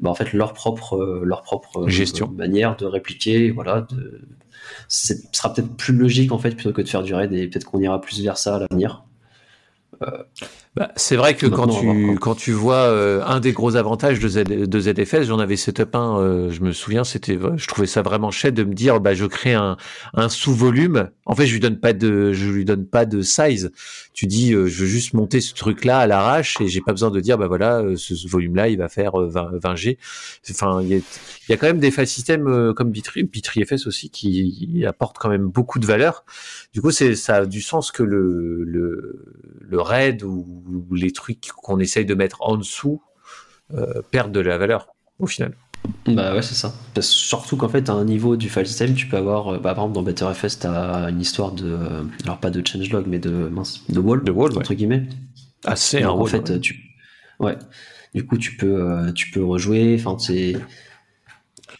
bah, 0.00 0.10
en 0.10 0.14
fait 0.14 0.32
leur 0.32 0.52
propre 0.52 0.96
euh, 0.96 1.22
leur 1.24 1.42
propre 1.42 1.84
euh, 1.84 1.88
Gestion. 1.88 2.28
manière 2.28 2.76
de 2.76 2.86
répliquer 2.86 3.50
voilà 3.50 3.82
de 3.82 4.20
ce 4.88 5.14
sera 5.32 5.52
peut-être 5.52 5.74
plus 5.76 5.94
logique 5.94 6.32
en 6.32 6.38
fait 6.38 6.54
plutôt 6.54 6.72
que 6.72 6.82
de 6.82 6.88
faire 6.88 7.02
du 7.02 7.14
raid 7.14 7.32
et 7.32 7.48
peut-être 7.48 7.64
qu'on 7.64 7.80
ira 7.80 8.00
plus 8.00 8.20
vers 8.22 8.38
ça 8.38 8.56
à 8.56 8.58
l'avenir 8.60 9.04
Bah, 10.76 10.92
c'est 10.96 11.16
vrai 11.16 11.34
que 11.34 11.46
quand 11.46 11.66
tu, 11.66 11.84
voir. 11.84 12.18
quand 12.20 12.34
tu 12.34 12.52
vois 12.52 12.76
euh, 12.84 13.22
un 13.26 13.40
des 13.40 13.52
gros 13.52 13.76
avantages 13.76 14.20
de, 14.20 14.28
Z, 14.28 14.44
de 14.44 14.80
ZFS, 14.80 15.24
j'en 15.24 15.38
avais 15.38 15.56
setup 15.56 15.94
1, 15.94 16.18
euh, 16.18 16.50
je 16.50 16.60
me 16.60 16.72
souviens, 16.72 17.04
c'était, 17.04 17.38
je 17.56 17.66
trouvais 17.66 17.88
ça 17.88 18.02
vraiment 18.02 18.30
chouette 18.30 18.54
de 18.54 18.64
me 18.64 18.72
dire, 18.72 19.00
bah, 19.00 19.14
je 19.14 19.26
crée 19.26 19.54
un, 19.54 19.76
un 20.14 20.28
sous-volume. 20.28 21.10
En 21.30 21.36
fait, 21.36 21.46
je 21.46 21.52
lui 21.52 21.60
donne 21.60 21.78
pas 21.78 21.92
de, 21.92 22.32
je 22.32 22.50
lui 22.50 22.64
donne 22.64 22.84
pas 22.86 23.06
de 23.06 23.22
size. 23.22 23.70
Tu 24.14 24.26
dis, 24.26 24.52
euh, 24.52 24.66
je 24.66 24.80
veux 24.80 24.88
juste 24.88 25.14
monter 25.14 25.40
ce 25.40 25.54
truc-là 25.54 26.00
à 26.00 26.08
l'arrache 26.08 26.60
et 26.60 26.66
j'ai 26.66 26.80
pas 26.80 26.90
besoin 26.90 27.12
de 27.12 27.20
dire, 27.20 27.38
bah 27.38 27.46
voilà, 27.46 27.82
euh, 27.82 27.94
ce, 27.94 28.26
volume-là, 28.26 28.68
il 28.68 28.78
va 28.78 28.88
faire 28.88 29.14
euh, 29.14 29.28
20, 29.28 29.50
20 29.62 29.76
G. 29.76 29.98
Enfin, 30.50 30.82
il 30.82 31.00
y 31.48 31.52
a, 31.52 31.56
quand 31.56 31.68
même 31.68 31.78
des 31.78 31.92
file 31.92 32.08
systèmes 32.08 32.48
euh, 32.48 32.74
comme 32.74 32.90
Bitri, 32.90 33.22
BitriFS 33.22 33.86
aussi 33.86 34.10
qui 34.10 34.84
apportent 34.84 35.18
quand 35.18 35.28
même 35.28 35.46
beaucoup 35.46 35.78
de 35.78 35.86
valeur. 35.86 36.24
Du 36.72 36.80
coup, 36.80 36.90
c'est, 36.90 37.14
ça 37.14 37.36
a 37.36 37.46
du 37.46 37.60
sens 37.60 37.92
que 37.92 38.02
le, 38.02 38.64
le, 38.64 39.24
le 39.60 39.80
RAID 39.80 40.24
ou, 40.24 40.84
les 40.90 41.12
trucs 41.12 41.46
qu'on 41.56 41.78
essaye 41.78 42.06
de 42.06 42.14
mettre 42.14 42.42
en 42.42 42.56
dessous 42.56 43.02
euh, 43.74 44.02
perdent 44.10 44.32
de 44.32 44.40
la 44.40 44.58
valeur 44.58 44.88
au 45.20 45.28
final. 45.28 45.54
Bah 46.06 46.34
ouais, 46.34 46.42
c'est 46.42 46.54
ça. 46.54 46.74
Parce, 46.94 47.08
surtout 47.08 47.56
qu'en 47.56 47.68
fait, 47.68 47.88
à 47.88 47.92
un 47.92 48.04
niveau 48.04 48.36
du 48.36 48.48
file 48.48 48.66
system, 48.66 48.94
tu 48.94 49.06
peux 49.06 49.16
avoir, 49.16 49.48
euh, 49.48 49.58
bah, 49.58 49.74
par 49.74 49.84
exemple, 49.84 49.94
dans 49.94 50.02
BetterFS, 50.02 50.58
tu 50.60 50.66
as 50.66 51.08
une 51.08 51.20
histoire 51.20 51.52
de, 51.52 51.66
euh, 51.66 52.02
alors 52.24 52.38
pas 52.38 52.50
de 52.50 52.66
changelog, 52.66 53.04
mais 53.06 53.18
de, 53.18 53.30
mince, 53.30 53.82
de 53.88 54.00
wall, 54.00 54.22
De 54.24 54.30
wall, 54.30 54.52
ouais. 54.52 54.58
entre 54.58 54.74
guillemets. 54.74 55.06
Ah, 55.64 55.76
c'est 55.76 56.02
un 56.02 56.08
Donc, 56.08 56.20
en 56.20 56.26
fait, 56.26 56.50
ouais. 56.50 56.60
tu, 56.60 56.80
ouais. 57.38 57.56
Du 58.14 58.26
coup, 58.26 58.36
tu 58.38 58.56
peux, 58.56 58.82
euh, 58.82 59.12
tu 59.12 59.30
peux 59.30 59.44
rejouer. 59.44 59.96
Enfin, 59.98 60.16
c'est, 60.18 60.56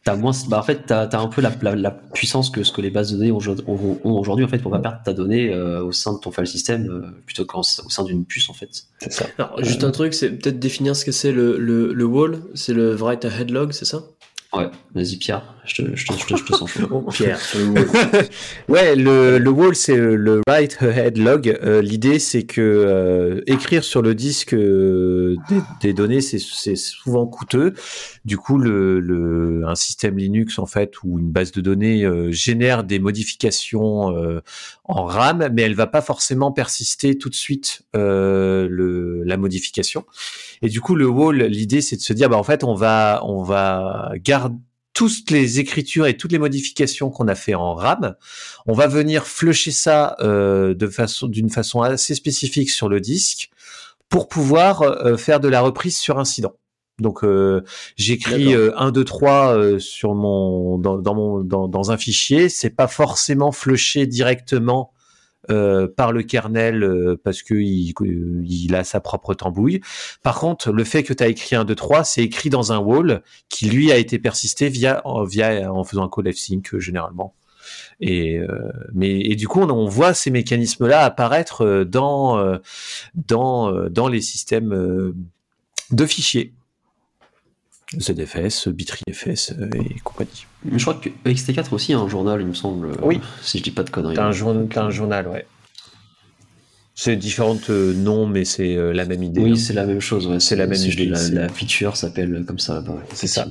t'as 0.05 0.17
moins, 0.17 0.33
bah, 0.49 0.59
en 0.59 0.63
fait, 0.63 0.83
t'as, 0.87 1.05
as 1.07 1.19
un 1.19 1.29
peu 1.29 1.41
la, 1.43 1.53
la, 1.63 1.77
la 1.77 1.91
puissance 1.91 2.51
que 2.51 2.63
ce 2.63 2.73
que 2.73 2.81
les 2.81 2.91
bases 2.91 3.13
de 3.13 3.19
données 3.19 3.33
ont, 3.33 3.41
ont- 3.67 3.99
ont 4.05 4.13
aujourd'hui, 4.19 4.45
en 4.45 4.49
fait, 4.49 4.59
pour 4.59 4.71
pas 4.73 4.79
perdre 4.79 4.99
ta 5.05 5.13
donnée 5.13 5.53
euh, 5.53 5.83
au 5.85 5.93
sein 5.93 6.15
de 6.15 6.19
ton 6.19 6.31
file 6.31 6.47
system, 6.47 6.89
euh, 6.89 7.23
plutôt 7.27 7.45
qu'au 7.45 7.63
sein 7.63 8.05
d'une 8.05 8.25
puce, 8.25 8.49
en 8.49 8.55
fait. 8.55 8.71
C'est 9.01 9.13
ça. 9.13 9.27
Alors, 9.39 9.63
juste 9.63 9.85
un 9.85 9.91
truc, 9.91 10.15
c'est 10.15 10.31
peut-être 10.31 10.59
définir 10.59 10.97
ce 10.97 11.05
que 11.05 11.13
c'est 11.13 11.33
le, 11.33 11.59
le, 11.59 11.93
le 11.93 12.05
wall, 12.05 12.39
c'est 12.55 12.73
le 12.75 12.95
write 12.97 13.25
ahead 13.25 13.51
log, 13.51 13.73
c'est 13.73 13.85
ça? 13.85 14.03
Ouais, 14.53 14.69
vas-y 14.97 15.17
Pierre, 15.17 15.55
je 15.65 15.83
te, 15.85 15.95
je 15.97 16.07
te, 16.07 16.13
je 16.13 16.27
te, 16.27 16.37
je 16.37 16.45
te 16.45 16.53
sens 16.57 16.69
chaud. 16.69 16.89
Oh, 16.91 17.03
Pierre, 17.13 17.39
le 17.55 17.67
wall. 17.67 17.87
Ouais, 18.69 18.97
le, 18.97 19.39
le 19.39 19.51
wall, 19.51 19.77
c'est 19.77 19.97
le 19.97 20.41
write 20.49 20.79
ahead 20.83 21.19
log. 21.19 21.57
Euh, 21.63 21.81
L'idée, 21.81 22.19
c'est 22.19 22.43
que 22.43 22.61
euh, 22.61 23.43
écrire 23.47 23.85
sur 23.85 24.03
le 24.03 24.17
disque 24.17 24.53
euh, 24.55 25.37
des, 25.49 25.61
des 25.83 25.93
données, 25.93 26.21
c'est 26.21 26.41
c'est 26.41 26.75
souvent 26.75 27.27
coûteux. 27.29 27.75
Du 28.25 28.39
coup, 28.39 28.59
le, 28.59 28.99
le, 28.99 29.63
un 29.69 29.77
système 29.77 30.19
Linux, 30.19 30.59
en 30.59 30.67
fait, 30.67 30.95
ou 31.05 31.21
une 31.21 31.31
base 31.31 31.53
de 31.53 31.61
données 31.61 32.03
euh, 32.05 32.33
génère 32.33 32.83
des 32.83 32.99
modifications 32.99 34.17
euh, 34.17 34.41
en 34.85 35.05
RAM, 35.05 35.49
mais 35.53 35.63
elle 35.63 35.75
va 35.77 35.87
pas 35.87 36.03
forcément 36.03 36.51
persister 36.51 37.17
tout 37.17 37.29
de 37.29 37.37
suite 37.37 37.83
euh, 37.95 38.67
le, 38.69 39.23
la 39.23 39.37
modification. 39.37 40.05
Et 40.63 40.69
du 40.69 40.81
coup, 40.81 40.97
le 40.97 41.07
wall, 41.07 41.45
l'idée, 41.45 41.81
c'est 41.83 41.97
de 41.97 42.03
se 42.03 42.13
dire, 42.13 42.29
bah, 42.29 42.37
en 42.37 42.43
fait, 42.43 42.65
on 42.65 42.75
va, 42.75 43.23
on 43.25 43.45
va 43.45 44.11
garder 44.17 44.40
toutes 44.93 45.31
les 45.31 45.61
écritures 45.61 46.07
et 46.07 46.17
toutes 46.17 46.33
les 46.33 46.39
modifications 46.39 47.11
qu'on 47.11 47.29
a 47.29 47.35
fait 47.35 47.55
en 47.55 47.75
RAM, 47.75 48.15
on 48.67 48.73
va 48.73 48.87
venir 48.87 49.27
flusher 49.27 49.71
ça 49.71 50.17
euh, 50.21 50.75
de 50.75 50.87
façon 50.89 51.29
d'une 51.29 51.51
façon 51.51 51.81
assez 51.83 52.15
spécifique 52.15 52.71
sur 52.71 52.89
le 52.89 53.01
disque 53.01 53.51
pour 54.09 54.29
pouvoir 54.29 54.83
euh, 54.83 55.17
faire 55.17 55.41
de 55.41 55.49
la 55.49 55.61
reprise 55.61 55.97
sur 55.97 56.19
incident. 56.19 56.55
Donc 57.01 57.25
euh, 57.25 57.63
j'écris 57.97 58.55
euh, 58.55 58.73
1 58.77 58.93
2 58.93 59.05
3 59.05 59.57
euh, 59.57 59.79
sur 59.79 60.15
mon 60.15 60.79
dans, 60.79 60.99
dans 60.99 61.15
mon 61.15 61.41
dans, 61.43 61.67
dans 61.67 61.91
un 61.91 61.97
fichier, 61.97 62.49
c'est 62.49 62.71
pas 62.71 62.89
forcément 62.89 63.53
flushé 63.53 64.07
directement 64.07 64.93
euh, 65.49 65.89
par 65.89 66.13
le 66.13 66.23
kernel 66.23 66.83
euh, 66.83 67.19
parce 67.25 67.43
que 67.43 67.55
il, 67.55 68.75
a 68.75 68.85
sa 68.85 69.01
propre 69.01 69.33
tambouille. 69.33 69.81
Par 70.23 70.39
contre, 70.39 70.71
le 70.71 70.85
fait 70.85 71.03
que 71.03 71.15
tu 71.15 71.23
as 71.25 71.29
écrit 71.29 71.57
1 71.57 71.65
2 71.65 71.75
3, 71.75 72.05
c'est 72.05 72.23
écrit 72.23 72.51
dans 72.51 72.73
un 72.73 72.79
wall 72.79 73.23
qui 73.49 73.71
lui 73.71 73.91
a 73.91 73.97
été 73.97 74.19
persisté 74.19 74.69
via 74.69 75.01
en- 75.07 75.25
via 75.25 75.73
en 75.73 75.83
faisant 75.85 76.05
un 76.05 76.11
call 76.11 76.33
fsync 76.33 76.75
euh, 76.75 76.79
généralement. 76.81 77.35
Et 78.01 78.41
mais 78.95 79.21
et 79.21 79.37
du 79.37 79.47
coup 79.47 79.61
on, 79.61 79.69
on 79.71 79.87
voit 79.87 80.15
ces 80.15 80.31
mécanismes 80.31 80.87
là 80.87 81.05
apparaître 81.05 81.85
dans 81.85 82.59
dans 83.15 83.89
dans 83.91 84.09
les 84.09 84.21
systèmes 84.23 85.15
de 85.91 86.07
fichiers. 86.07 86.53
ZFS, 87.99 88.69
BitryFS 88.69 89.53
euh, 89.59 89.69
et 89.75 89.99
compagnie. 90.05 90.47
Mais 90.65 90.79
je 90.79 90.85
crois 90.85 90.95
que 90.95 91.09
XT4 91.29 91.73
aussi 91.75 91.93
a 91.93 91.99
un 91.99 92.09
journal, 92.09 92.41
il 92.41 92.47
me 92.47 92.55
semble. 92.55 92.89
euh, 92.89 92.95
Oui. 93.03 93.21
Si 93.43 93.59
je 93.59 93.63
dis 93.65 93.71
pas 93.73 93.83
de 93.83 93.91
conneries. 93.91 94.15
T'as 94.15 94.27
un, 94.27 94.33
jour- 94.33 94.55
t'as 94.73 94.85
un 94.85 94.91
journal, 94.91 95.27
ouais. 95.29 95.47
C'est 96.95 97.17
différentes 97.17 97.71
euh, 97.71 97.95
noms, 97.95 98.27
mais 98.27 98.45
c'est 98.45 98.77
euh, 98.77 98.93
la 98.93 99.07
même 99.07 99.23
idée. 99.23 99.41
Oui, 99.41 99.53
hein. 99.53 99.57
c'est 99.57 99.73
la 99.73 99.87
même 99.87 100.01
chose. 100.01 100.27
Ouais. 100.27 100.39
C'est 100.39 100.55
la 100.57 100.67
même 100.67 100.79
idée, 100.79 101.07
La, 101.07 101.49
feature 101.49 101.97
s'appelle 101.97 102.45
comme 102.47 102.59
ça 102.59 102.81
ouais, 102.81 103.01
C'est 103.15 103.27
ça. 103.27 103.47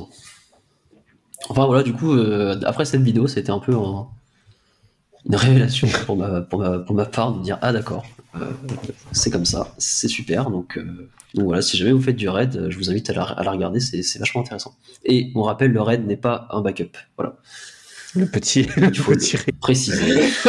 Enfin 1.50 1.66
voilà, 1.66 1.84
du 1.84 1.94
coup, 1.94 2.14
euh, 2.14 2.60
après 2.66 2.86
cette 2.86 3.02
vidéo, 3.02 3.28
c'était 3.28 3.50
un 3.52 3.60
peu 3.60 3.74
un- 3.76 4.08
une 5.26 5.36
révélation 5.36 5.88
pour 6.06 6.16
ma, 6.18 6.42
pour, 6.42 6.60
ma, 6.60 6.80
pour 6.80 6.96
ma 6.96 7.06
part 7.06 7.34
de 7.34 7.44
dire 7.44 7.58
Ah 7.62 7.74
d'accord, 7.74 8.06
euh, 8.36 8.46
c'est 9.12 9.30
comme 9.30 9.46
ça, 9.46 9.74
c'est 9.78 10.08
super. 10.08 10.50
Donc, 10.50 10.78
euh, 10.78 11.10
donc 11.36 11.46
voilà, 11.46 11.62
si 11.62 11.78
jamais 11.78 11.92
vous 11.92 12.02
faites 12.02 12.16
du 12.16 12.30
raid, 12.30 12.68
je 12.70 12.78
vous 12.78 12.90
invite 12.90 13.10
à 13.10 13.14
la, 13.14 13.24
à 13.24 13.44
la 13.44 13.52
regarder, 13.52 13.80
c'est 13.80 14.18
vachement 14.20 14.42
intéressant. 14.42 14.76
Et 15.06 15.32
on 15.36 15.44
rappelle, 15.44 15.72
le 15.72 15.82
raid 15.82 16.06
n'est 16.08 16.18
pas 16.18 16.48
un 16.52 16.62
backup. 16.62 16.92
Voilà, 17.18 17.36
Le 18.16 18.26
petit, 18.26 18.64
le 18.78 18.88
il 18.90 18.98
faut 18.98 19.12
petit. 19.12 19.38
le 19.38 19.54
préciser. 19.60 20.30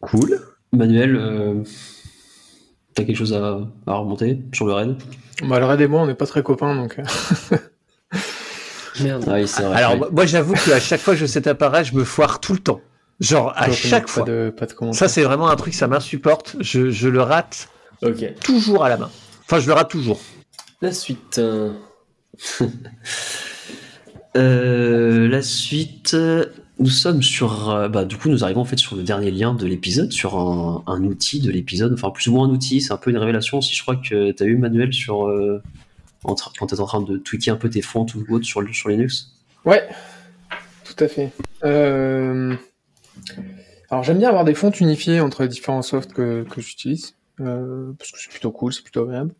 Cool. 0.00 0.40
Manuel, 0.72 1.14
euh, 1.16 1.62
t'as 2.94 3.04
quelque 3.04 3.16
chose 3.16 3.32
à, 3.34 3.60
à 3.86 3.94
remonter 3.94 4.40
sur 4.52 4.66
le 4.66 4.72
raid? 4.72 4.96
Bah, 5.44 5.58
le 5.60 5.66
Red 5.66 5.80
et 5.80 5.86
moi, 5.86 6.02
on 6.02 6.06
n'est 6.06 6.14
pas 6.14 6.26
très 6.26 6.42
copains, 6.42 6.74
donc. 6.74 6.98
Merde. 9.00 9.24
Ah 9.26 9.34
oui, 9.34 9.48
c'est 9.48 9.62
vrai. 9.62 9.76
Alors 9.82 10.10
moi- 10.12 10.26
j'avoue 10.26 10.54
qu'à 10.54 10.80
chaque 10.80 11.00
fois 11.00 11.14
que 11.14 11.20
je 11.20 11.26
cet 11.26 11.46
appareil, 11.46 11.84
je 11.84 11.94
me 11.94 12.04
foire 12.04 12.40
tout 12.40 12.52
le 12.52 12.58
temps. 12.58 12.80
Genre 13.20 13.52
à 13.56 13.66
donc, 13.66 13.74
chaque 13.76 14.06
pas 14.06 14.12
fois. 14.12 14.24
De, 14.24 14.52
pas 14.56 14.66
de. 14.66 14.92
Ça 14.92 15.08
c'est 15.08 15.22
vraiment 15.22 15.48
un 15.48 15.56
truc, 15.56 15.74
ça 15.74 15.86
m'insupporte. 15.86 16.56
Je, 16.60 16.90
je 16.90 17.08
le 17.08 17.22
rate 17.22 17.68
toujours 18.42 18.84
à 18.84 18.88
la 18.88 18.96
main. 18.96 19.10
Enfin, 19.44 19.60
je 19.60 19.66
le 19.68 19.72
rate 19.74 19.90
toujours. 19.90 20.20
La 20.80 20.92
suite. 20.92 21.38
euh, 21.38 21.72
Euh, 24.36 25.28
la 25.28 25.42
suite, 25.42 26.16
nous 26.78 26.88
sommes 26.88 27.22
sur. 27.22 27.68
euh, 27.70 27.88
bah, 27.88 28.04
du 28.06 28.16
coup, 28.16 28.30
nous 28.30 28.44
arrivons 28.44 28.62
en 28.62 28.64
fait 28.64 28.78
sur 28.78 28.96
le 28.96 29.02
dernier 29.02 29.30
lien 29.30 29.52
de 29.52 29.66
l'épisode, 29.66 30.10
sur 30.10 30.38
un, 30.38 30.82
un 30.86 31.04
outil 31.04 31.40
de 31.40 31.50
l'épisode, 31.50 31.92
enfin 31.92 32.08
plus 32.10 32.28
ou 32.28 32.32
moins 32.32 32.48
un 32.48 32.50
outil, 32.50 32.80
c'est 32.80 32.92
un 32.92 32.96
peu 32.96 33.10
une 33.10 33.18
révélation 33.18 33.58
aussi. 33.58 33.74
Je 33.74 33.82
crois 33.82 33.96
que 33.96 34.32
tu 34.32 34.42
as 34.42 34.46
eu 34.46 34.56
Manuel 34.56 34.92
sur. 34.94 35.28
euh, 35.28 35.62
quand 36.22 36.34
tu 36.34 36.74
es 36.74 36.80
en 36.80 36.86
train 36.86 37.00
de 37.02 37.16
tweaker 37.16 37.54
un 37.54 37.58
peu 37.58 37.68
tes 37.70 37.82
fonts 37.82 38.06
ou 38.14 38.34
autre 38.34 38.44
sur, 38.44 38.62
sur 38.74 38.88
Linux? 38.88 39.34
Ouais, 39.64 39.88
tout 40.84 41.02
à 41.04 41.08
fait. 41.08 41.30
Euh, 41.64 42.54
Alors 43.90 44.02
j'aime 44.04 44.18
bien 44.18 44.28
avoir 44.28 44.44
des 44.44 44.54
fontes 44.54 44.80
unifiées 44.80 45.20
entre 45.20 45.42
les 45.42 45.48
différents 45.48 45.82
softs 45.82 46.12
que, 46.12 46.44
que 46.44 46.60
j'utilise, 46.60 47.14
euh, 47.40 47.92
parce 47.98 48.10
que 48.12 48.18
c'est 48.20 48.30
plutôt 48.30 48.50
cool, 48.50 48.72
c'est 48.72 48.82
plutôt 48.82 49.02
agréable. 49.02 49.34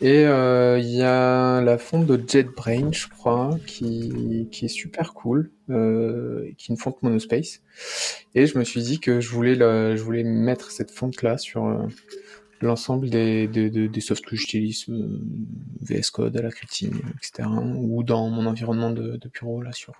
Et 0.00 0.26
euh, 0.26 0.78
il 0.78 0.90
y 0.90 1.02
a 1.02 1.60
la 1.62 1.78
fonte 1.78 2.04
de 2.06 2.20
JetBrains, 2.28 2.92
je 2.92 3.06
crois, 3.08 3.56
qui, 3.66 4.48
qui 4.50 4.64
est 4.66 4.68
super 4.68 5.14
cool, 5.14 5.50
qui 5.68 5.72
est 5.72 6.68
une 6.68 6.76
fonte 6.76 7.00
monospace. 7.02 7.60
Et 8.34 8.46
je 8.46 8.58
me 8.58 8.64
suis 8.64 8.82
dit 8.82 8.98
que 9.00 9.20
je 9.20 9.30
voulais, 9.30 9.54
la- 9.54 9.94
je 9.96 10.02
voulais 10.02 10.24
mettre 10.24 10.70
cette 10.70 10.90
fonte-là 10.90 11.38
sur 11.38 11.64
l'ensemble 12.66 13.10
des, 13.10 13.46
des, 13.48 14.00
softs 14.00 14.24
que 14.24 14.36
j'utilise, 14.36 14.86
euh, 14.88 15.20
VS 15.80 16.10
Code, 16.12 16.36
Alacrity, 16.36 16.90
etc. 17.16 17.48
Ou 17.76 18.02
dans 18.02 18.28
mon 18.28 18.46
environnement 18.46 18.90
de, 18.90 19.20
bureau, 19.32 19.62
là, 19.62 19.72
sur, 19.72 19.94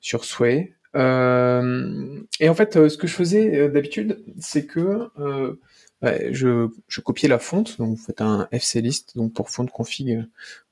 sur 0.00 0.24
Sway. 0.24 0.74
Euh, 0.94 2.20
et 2.40 2.48
en 2.48 2.54
fait, 2.54 2.76
euh, 2.76 2.88
ce 2.88 2.98
que 2.98 3.06
je 3.06 3.14
faisais 3.14 3.68
d'habitude, 3.68 4.22
c'est 4.38 4.66
que 4.66 5.08
je, 6.02 6.68
je 6.88 7.00
copiais 7.00 7.28
la 7.28 7.38
fonte, 7.38 7.78
donc 7.78 7.96
vous 7.96 8.04
faites 8.04 8.20
un 8.20 8.48
FC 8.50 8.80
list, 8.80 9.16
donc 9.16 9.32
pour 9.32 9.50
fonte 9.50 9.70
config, 9.70 10.24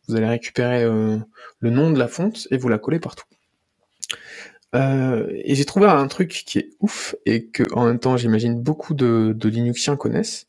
vous 0.09 0.17
allez 0.17 0.27
récupérer 0.27 0.85
le 0.85 1.71
nom 1.71 1.91
de 1.91 1.99
la 1.99 2.09
fonte 2.09 2.49
et 2.51 2.57
vous 2.57 2.69
la 2.69 2.79
collez 2.79 2.99
partout. 2.99 3.25
Euh, 4.75 5.27
et 5.33 5.57
j'ai 5.57 5.65
trouvé 5.65 5.87
un 5.87 6.07
truc 6.07 6.29
qui 6.47 6.59
est 6.61 6.71
ouf 6.81 7.17
et 7.27 7.47
que 7.47 7.65
en 7.75 7.87
même 7.87 7.99
temps 7.99 8.17
j'imagine 8.17 8.61
beaucoup 8.61 8.95
de, 8.95 9.35
de 9.37 9.49
Linuxiens 9.49 9.97
connaissent, 9.97 10.47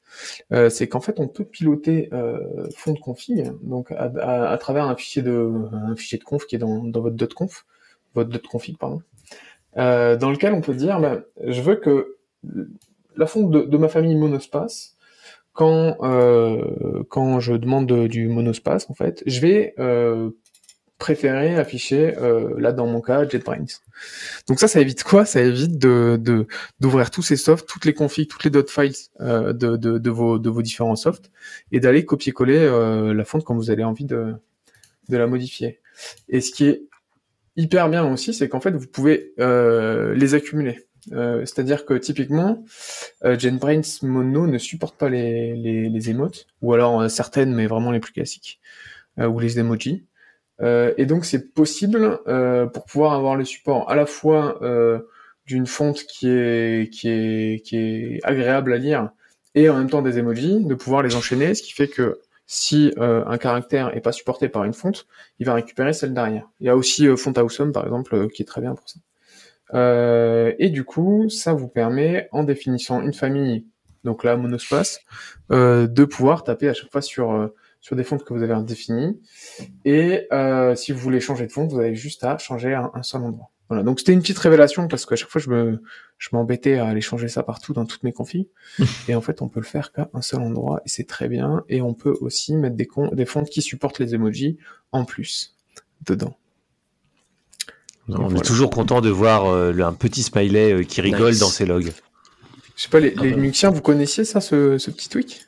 euh, 0.53 0.69
c'est 0.69 0.87
qu'en 0.87 1.01
fait 1.01 1.19
on 1.19 1.27
peut 1.27 1.43
piloter 1.45 2.09
euh, 2.13 2.39
fonte 2.75 2.99
config 2.99 3.51
donc 3.63 3.91
à, 3.91 4.11
à- 4.21 4.49
à 4.51 4.57
travers 4.59 4.85
un 4.85 4.95
fichier 4.95 5.23
de 5.23 5.51
un 5.73 5.95
fichier 5.95 6.19
de 6.19 6.23
conf 6.23 6.45
qui 6.45 6.55
est 6.55 6.59
dans, 6.59 6.83
dans 6.83 7.01
votre 7.01 7.33
.conf, 7.35 7.65
votre 8.13 8.39
.config 8.47 8.77
pardon, 8.77 9.01
euh, 9.77 10.17
dans 10.17 10.31
lequel 10.31 10.53
on 10.53 10.61
peut 10.61 10.75
dire 10.75 10.99
bah, 10.99 11.21
je 11.45 11.61
veux 11.61 11.75
que 11.77 12.17
la 13.15 13.25
fonte 13.27 13.51
de, 13.51 13.61
de 13.61 13.77
ma 13.77 13.89
famille 13.89 14.15
monospace 14.15 14.97
quand 15.53 15.97
euh, 16.03 17.03
quand 17.09 17.39
je 17.39 17.53
demande 17.53 17.91
du 18.07 18.27
monospace 18.27 18.89
en 18.89 18.93
fait 18.93 19.23
je 19.25 19.41
vais 19.41 19.73
préférer 21.01 21.55
afficher 21.55 22.15
euh, 22.19 22.53
là 22.59 22.71
dans 22.71 22.85
mon 22.85 23.01
cas 23.01 23.27
JetBrains. 23.27 23.65
Donc 24.47 24.59
ça, 24.59 24.67
ça 24.67 24.79
évite 24.79 25.03
quoi? 25.03 25.25
Ça 25.25 25.41
évite 25.41 25.79
de 25.79 26.45
d'ouvrir 26.79 27.09
tous 27.09 27.23
ces 27.23 27.37
softs, 27.37 27.67
toutes 27.67 27.85
les 27.85 27.95
configs, 27.95 28.29
toutes 28.29 28.43
les 28.43 28.51
.files 28.67 28.93
euh, 29.19 29.51
de, 29.51 29.75
de, 29.77 30.09
vos 30.11 30.37
de 30.37 30.49
vos 30.51 30.61
différents 30.61 30.95
softs 30.95 31.31
et 31.71 31.79
d'aller 31.79 32.05
copier-coller 32.05 32.59
euh, 32.59 33.15
la 33.15 33.25
fonte 33.25 33.43
quand 33.43 33.55
vous 33.55 33.71
avez 33.71 33.83
envie 33.83 34.05
de 34.05 34.35
de 35.09 35.17
la 35.17 35.25
modifier. 35.25 35.79
Et 36.29 36.39
ce 36.39 36.51
qui 36.51 36.67
est 36.67 36.83
hyper 37.55 37.89
bien 37.89 38.05
aussi, 38.05 38.31
c'est 38.35 38.47
qu'en 38.47 38.61
fait 38.61 38.71
vous 38.71 38.87
pouvez 38.87 39.33
les 39.39 40.33
accumuler. 40.35 40.85
C'est-à-dire 41.09 41.83
que 41.83 41.95
typiquement, 41.95 42.63
JetBrains 43.23 43.81
Mono 44.03 44.45
ne 44.45 44.59
supporte 44.59 44.95
pas 44.99 45.09
les 45.09 45.55
les, 45.55 46.15
ou 46.61 46.73
alors 46.73 47.09
certaines, 47.09 47.55
mais 47.55 47.65
vraiment 47.65 47.89
les 47.89 47.99
plus 47.99 48.13
classiques, 48.13 48.59
ou 49.17 49.39
les 49.39 49.57
emojis. 49.57 50.05
Euh, 50.61 50.93
et 50.97 51.05
donc 51.05 51.25
c'est 51.25 51.53
possible 51.53 52.19
euh, 52.27 52.67
pour 52.67 52.85
pouvoir 52.85 53.13
avoir 53.13 53.35
le 53.35 53.45
support 53.45 53.89
à 53.89 53.95
la 53.95 54.05
fois 54.05 54.61
euh, 54.61 54.99
d'une 55.47 55.65
fonte 55.65 56.03
qui 56.03 56.29
est 56.29 56.93
qui 56.93 57.09
est 57.09 57.65
qui 57.65 57.77
est 57.77 58.19
agréable 58.23 58.73
à 58.73 58.77
lire 58.77 59.09
et 59.55 59.69
en 59.69 59.77
même 59.77 59.89
temps 59.89 60.01
des 60.01 60.17
emojis, 60.17 60.63
de 60.63 60.75
pouvoir 60.75 61.03
les 61.03 61.15
enchaîner, 61.15 61.55
ce 61.55 61.63
qui 61.63 61.73
fait 61.73 61.87
que 61.87 62.19
si 62.45 62.93
euh, 62.97 63.23
un 63.25 63.37
caractère 63.37 63.95
est 63.95 64.01
pas 64.01 64.11
supporté 64.11 64.49
par 64.49 64.63
une 64.63 64.73
fonte, 64.73 65.07
il 65.39 65.45
va 65.45 65.53
récupérer 65.53 65.93
celle 65.93 66.13
derrière. 66.13 66.47
Il 66.59 66.67
y 66.67 66.69
a 66.69 66.75
aussi 66.75 67.07
euh, 67.07 67.15
Font 67.15 67.33
Awesome 67.33 67.71
par 67.71 67.85
exemple 67.85 68.29
qui 68.29 68.43
est 68.43 68.45
très 68.45 68.61
bien 68.61 68.75
pour 68.75 68.87
ça. 68.87 68.99
Euh, 69.73 70.53
et 70.59 70.69
du 70.69 70.83
coup, 70.83 71.29
ça 71.29 71.53
vous 71.53 71.67
permet 71.67 72.27
en 72.31 72.43
définissant 72.43 73.01
une 73.01 73.13
famille, 73.13 73.65
donc 74.03 74.23
là 74.23 74.35
monospace, 74.35 74.99
euh, 75.51 75.87
de 75.87 76.05
pouvoir 76.05 76.43
taper 76.43 76.69
à 76.69 76.73
chaque 76.73 76.91
fois 76.91 77.01
sur 77.01 77.31
euh, 77.31 77.47
sur 77.81 77.95
des 77.95 78.03
fontes 78.03 78.23
que 78.23 78.33
vous 78.33 78.43
avez 78.43 78.63
définies 78.63 79.19
et 79.85 80.27
euh, 80.31 80.75
si 80.75 80.91
vous 80.91 80.99
voulez 80.99 81.19
changer 81.19 81.47
de 81.47 81.51
fonte, 81.51 81.71
vous 81.71 81.79
avez 81.79 81.95
juste 81.95 82.23
à 82.23 82.37
changer 82.37 82.73
un, 82.73 82.91
un 82.93 83.03
seul 83.03 83.21
endroit. 83.23 83.49
Voilà, 83.69 83.83
donc 83.83 83.99
c'était 83.99 84.11
une 84.13 84.19
petite 84.21 84.37
révélation 84.37 84.87
parce 84.87 85.05
qu'à 85.05 85.15
chaque 85.15 85.29
fois 85.29 85.41
je 85.41 85.49
me 85.49 85.81
je 86.17 86.29
m'embêtais 86.33 86.77
à 86.77 86.87
aller 86.87 86.99
changer 87.01 87.27
ça 87.29 87.41
partout 87.41 87.73
dans 87.73 87.85
toutes 87.85 88.03
mes 88.03 88.11
config 88.11 88.47
et 89.07 89.15
en 89.15 89.21
fait 89.21 89.41
on 89.41 89.47
peut 89.47 89.61
le 89.61 89.65
faire 89.65 89.91
qu'à 89.93 90.09
un 90.13 90.21
seul 90.21 90.41
endroit 90.41 90.81
et 90.85 90.89
c'est 90.89 91.05
très 91.07 91.27
bien 91.29 91.63
et 91.69 91.81
on 91.81 91.93
peut 91.93 92.15
aussi 92.21 92.55
mettre 92.55 92.75
des 92.75 92.85
con- 92.85 93.09
des 93.13 93.25
fonds 93.25 93.43
qui 93.45 93.61
supportent 93.61 93.99
les 93.99 94.13
emojis 94.13 94.57
en 94.91 95.05
plus 95.05 95.55
dedans. 96.05 96.35
On 98.09 98.15
voilà. 98.27 98.39
est 98.39 98.41
toujours 98.41 98.69
content 98.71 98.99
de 98.99 99.09
voir 99.09 99.45
euh, 99.45 99.71
le- 99.71 99.85
un 99.85 99.93
petit 99.93 100.23
smiley 100.23 100.73
euh, 100.73 100.83
qui 100.83 100.99
rigole 101.01 101.31
Nice. 101.31 101.39
dans 101.39 101.47
ses 101.47 101.65
logs. 101.65 101.91
Je 102.75 102.83
sais 102.83 102.89
pas 102.89 102.99
les, 102.99 103.13
Ah 103.17 103.23
les 103.23 103.29
bah. 103.31 103.35
Linuxiens, 103.37 103.69
vous 103.69 103.81
connaissiez 103.81 104.25
ça 104.25 104.41
ce, 104.41 104.77
ce 104.77 104.91
petit 104.91 105.07
tweak? 105.07 105.45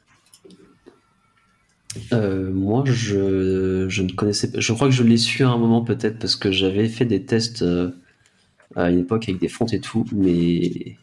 Euh, 2.11 2.51
moi, 2.51 2.83
je, 2.85 3.85
je 3.89 4.01
ne 4.01 4.11
connaissais 4.11 4.51
pas. 4.51 4.59
Je 4.59 4.73
crois 4.73 4.87
que 4.87 4.93
je 4.93 5.03
l'ai 5.03 5.17
su 5.17 5.43
à 5.43 5.49
un 5.49 5.57
moment 5.57 5.81
peut-être 5.83 6.19
parce 6.19 6.35
que 6.35 6.51
j'avais 6.51 6.87
fait 6.87 7.05
des 7.05 7.23
tests 7.23 7.61
euh, 7.61 7.91
à 8.75 8.89
une 8.89 8.99
époque 8.99 9.23
avec 9.29 9.39
des 9.39 9.49
fontes 9.49 9.73
et 9.73 9.79
tout, 9.79 10.05
mais 10.11 10.97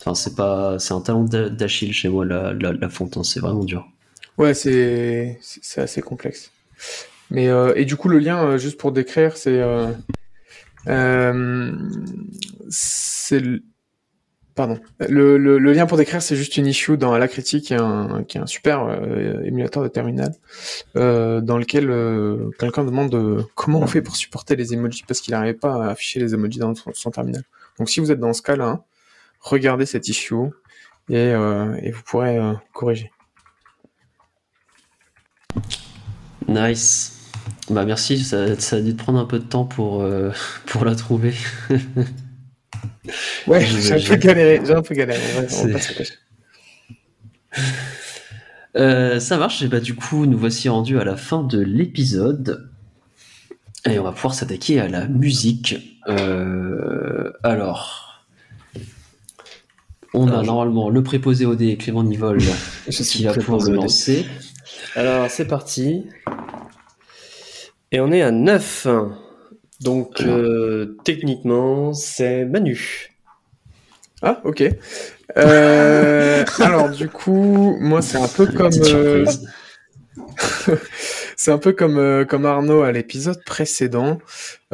enfin 0.00 0.14
c'est 0.14 0.34
pas, 0.34 0.78
c'est 0.78 0.94
un 0.94 1.00
talent 1.00 1.24
d'a- 1.24 1.50
d'Achille 1.50 1.92
chez 1.92 2.08
moi 2.08 2.24
la, 2.24 2.52
la, 2.54 2.72
la 2.72 2.88
fonte, 2.88 3.16
hein, 3.16 3.22
c'est 3.22 3.40
vraiment 3.40 3.64
dur. 3.64 3.86
Ouais, 4.38 4.54
c'est 4.54 5.38
c'est 5.42 5.80
assez 5.82 6.00
complexe. 6.00 6.50
Mais 7.30 7.48
euh, 7.48 7.74
et 7.76 7.84
du 7.84 7.96
coup 7.96 8.08
le 8.08 8.18
lien 8.18 8.56
juste 8.56 8.78
pour 8.78 8.92
décrire 8.92 9.36
c'est 9.36 9.60
c'est 12.68 13.42
pardon 14.60 14.78
le, 15.08 15.56
lien 15.72 15.86
pour 15.86 15.96
décrire 15.96 16.20
c'est 16.20 16.36
juste 16.36 16.58
une 16.58 16.66
issue 16.66 16.98
dans 16.98 17.16
la 17.16 17.28
critique 17.28 17.64
qui 17.64 17.72
est 17.72 18.40
un 18.40 18.46
super 18.46 18.82
euh, 18.82 19.42
émulateur 19.42 19.82
de 19.82 19.88
terminal 19.88 20.34
euh, 20.96 21.40
dans 21.40 21.56
lequel 21.56 21.90
euh, 21.90 22.50
quelqu'un 22.58 22.84
demande 22.84 23.46
comment 23.54 23.80
on 23.80 23.86
fait 23.86 24.02
pour 24.02 24.16
supporter 24.16 24.56
les 24.56 24.74
emojis 24.74 25.02
parce 25.08 25.22
qu'il 25.22 25.32
n'arrivait 25.32 25.54
pas 25.54 25.82
à 25.82 25.92
afficher 25.92 26.20
les 26.20 26.34
emojis 26.34 26.58
dans 26.58 26.74
son, 26.74 27.10
terminal. 27.10 27.42
Donc 27.78 27.88
si 27.88 28.00
vous 28.00 28.12
êtes 28.12 28.20
dans 28.20 28.34
ce 28.34 28.42
cas-là, 28.42 28.84
regardez 29.40 29.86
cette 29.86 30.08
issue 30.08 30.34
et, 31.08 31.34
vous 31.34 32.02
pourrez 32.04 32.38
corriger. 32.74 33.10
Nice. 36.48 37.16
Bah 37.70 37.86
merci, 37.86 38.22
ça, 38.22 38.42
a 38.42 38.80
dû 38.82 38.94
prendre 38.94 39.18
un 39.18 39.24
peu 39.24 39.38
de 39.38 39.44
temps 39.44 39.64
pour 39.64 40.04
la 40.84 40.94
trouver. 40.94 41.32
Ouais, 43.46 43.64
j'ai 43.64 43.94
un 43.94 44.00
peu 44.00 44.16
galéré, 44.16 44.60
j'ai 44.64 44.74
un 44.74 44.82
peu 44.82 44.94
galéré. 44.94 45.20
le. 45.64 45.76
Euh, 48.76 49.18
ça 49.18 49.36
marche, 49.36 49.62
et 49.62 49.68
bah 49.68 49.80
du 49.80 49.96
coup 49.96 50.26
nous 50.26 50.38
voici 50.38 50.68
rendus 50.68 51.00
à 51.00 51.04
la 51.04 51.16
fin 51.16 51.42
de 51.42 51.60
l'épisode. 51.60 52.70
Et 53.88 53.98
on 53.98 54.04
va 54.04 54.12
pouvoir 54.12 54.34
s'attaquer 54.34 54.78
à 54.78 54.88
la 54.88 55.06
musique. 55.06 55.74
Euh, 56.06 57.32
alors, 57.42 58.24
on 60.12 60.28
a 60.28 60.32
Alors, 60.32 60.44
normalement 60.44 60.90
le 60.90 61.02
préposé 61.02 61.46
au 61.46 61.54
dé 61.54 61.76
Clément 61.76 62.02
Nivol 62.02 62.38
qui 62.90 63.24
va 63.24 63.32
pouvoir 63.32 63.64
dé. 63.64 63.72
lancer. 63.72 64.26
Alors, 64.94 65.30
c'est 65.30 65.46
parti. 65.46 66.04
Et 67.92 68.00
on 68.00 68.12
est 68.12 68.22
à 68.22 68.30
9. 68.30 68.86
Donc, 69.80 70.20
euh, 70.20 70.96
techniquement, 71.04 71.94
c'est 71.94 72.44
Manu. 72.44 73.10
Ah, 74.22 74.40
ok. 74.44 74.62
Euh, 75.38 76.44
alors, 76.58 76.90
du 76.90 77.08
coup, 77.08 77.76
moi, 77.80 78.02
c'est 78.02 78.18
un 78.18 78.28
peu 78.28 78.46
comme, 78.46 78.72
euh, 78.88 79.24
c'est 81.36 81.50
un 81.50 81.58
peu 81.58 81.72
comme, 81.72 81.98
euh, 81.98 82.24
comme 82.26 82.44
Arnaud 82.44 82.82
à 82.82 82.92
l'épisode 82.92 83.42
précédent. 83.44 84.18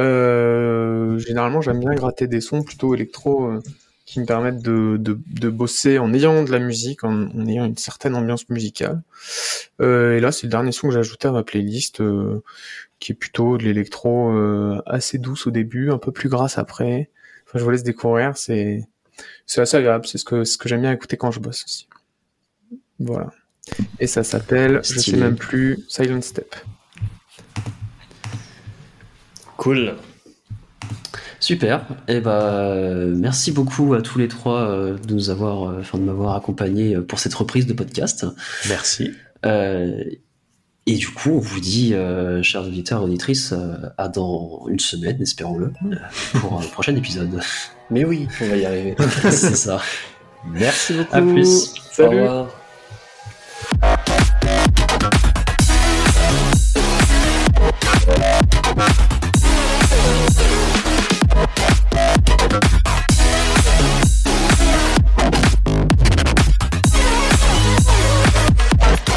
Euh, 0.01 1.19
généralement, 1.19 1.61
j'aime 1.61 1.79
bien 1.79 1.95
gratter 1.95 2.27
des 2.27 2.41
sons 2.41 2.63
plutôt 2.63 2.95
électro 2.95 3.47
euh, 3.47 3.61
qui 4.07 4.21
me 4.21 4.25
permettent 4.25 4.63
de, 4.63 4.97
de, 4.99 5.19
de 5.27 5.49
bosser 5.51 5.99
en 5.99 6.15
ayant 6.15 6.45
de 6.45 6.53
la 6.53 6.61
musique, 6.61 7.03
en, 7.03 7.29
en 7.29 7.47
ayant 7.47 7.65
une 7.67 7.77
certaine 7.77 8.15
ambiance 8.15 8.49
musicale. 8.49 9.03
Euh, 9.81 10.17
et 10.17 10.21
là, 10.21 10.31
c'est 10.33 10.47
le 10.47 10.51
dernier 10.51 10.71
son 10.73 10.87
que 10.89 10.95
j'ai 10.95 11.01
ajouté 11.01 11.27
à 11.29 11.33
ma 11.33 11.43
playlist, 11.43 12.01
euh, 12.01 12.43
qui 13.01 13.13
est 13.13 13.15
plutôt 13.17 13.59
de 13.59 13.65
l'électro 13.65 14.31
euh, 14.31 14.81
assez 14.87 15.19
douce 15.19 15.49
au 15.49 15.51
début, 15.51 15.91
un 15.91 15.99
peu 15.99 16.13
plus 16.13 16.29
grasse 16.29 16.57
après. 16.57 17.11
Enfin, 17.47 17.59
je 17.59 17.65
vous 17.65 17.71
laisse 17.71 17.83
découvrir, 17.83 18.37
c'est 18.37 18.87
c'est 19.45 19.61
assez 19.61 19.77
agréable, 19.77 20.07
c'est 20.07 20.19
ce 20.19 20.25
que, 20.25 20.45
ce 20.45 20.57
que 20.57 20.69
j'aime 20.69 20.83
bien 20.83 20.93
écouter 20.93 21.17
quand 21.17 21.33
je 21.33 21.41
bosse 21.41 21.65
aussi. 21.65 21.89
Voilà. 23.01 23.33
Et 23.99 24.07
ça 24.07 24.23
s'appelle, 24.23 24.81
je 24.85 25.01
sais 25.01 25.17
même 25.17 25.37
plus, 25.37 25.85
Silent 25.89 26.23
Step. 26.23 26.55
Cool. 29.57 29.97
Super. 31.47 31.87
Et 32.09 32.19
bah 32.19 32.75
merci 33.15 33.53
beaucoup 33.53 33.95
à 33.95 34.03
tous 34.03 34.19
les 34.19 34.27
trois 34.27 34.69
euh, 34.69 34.99
de 34.99 35.15
nous 35.15 35.31
avoir, 35.31 35.71
euh, 35.71 35.79
enfin 35.79 35.97
de 35.97 36.03
m'avoir 36.03 36.35
accompagné 36.35 36.97
euh, 36.97 37.03
pour 37.03 37.21
cette 37.21 37.35
reprise 37.35 37.67
de 37.67 37.73
podcast. 37.73 38.27
Merci. 38.69 39.13
Euh, 39.45 40.03
et 40.87 40.95
du 40.97 41.07
coup, 41.07 41.31
on 41.31 41.39
vous 41.39 41.61
dit, 41.61 41.95
euh, 41.95 42.43
chers 42.43 42.65
auditeurs 42.65 43.03
et 43.03 43.05
auditrices, 43.05 43.53
euh, 43.53 43.77
à 43.97 44.09
dans 44.09 44.67
une 44.67 44.81
semaine, 44.81 45.23
espérons-le, 45.23 45.73
pour 46.41 46.59
un 46.59 46.65
prochain 46.67 46.97
épisode. 46.97 47.41
Mais 47.91 48.05
oui, 48.05 48.27
on 48.41 48.49
va 48.49 48.57
y 48.57 48.67
arriver. 48.67 48.97
C'est 49.31 49.55
ça. 49.55 49.81
Merci 50.49 50.95
beaucoup. 50.95 51.15
À 51.17 51.23
plus. 51.23 51.75
Au 51.75 51.93
Salut 51.93 52.23
revoir. 52.23 52.49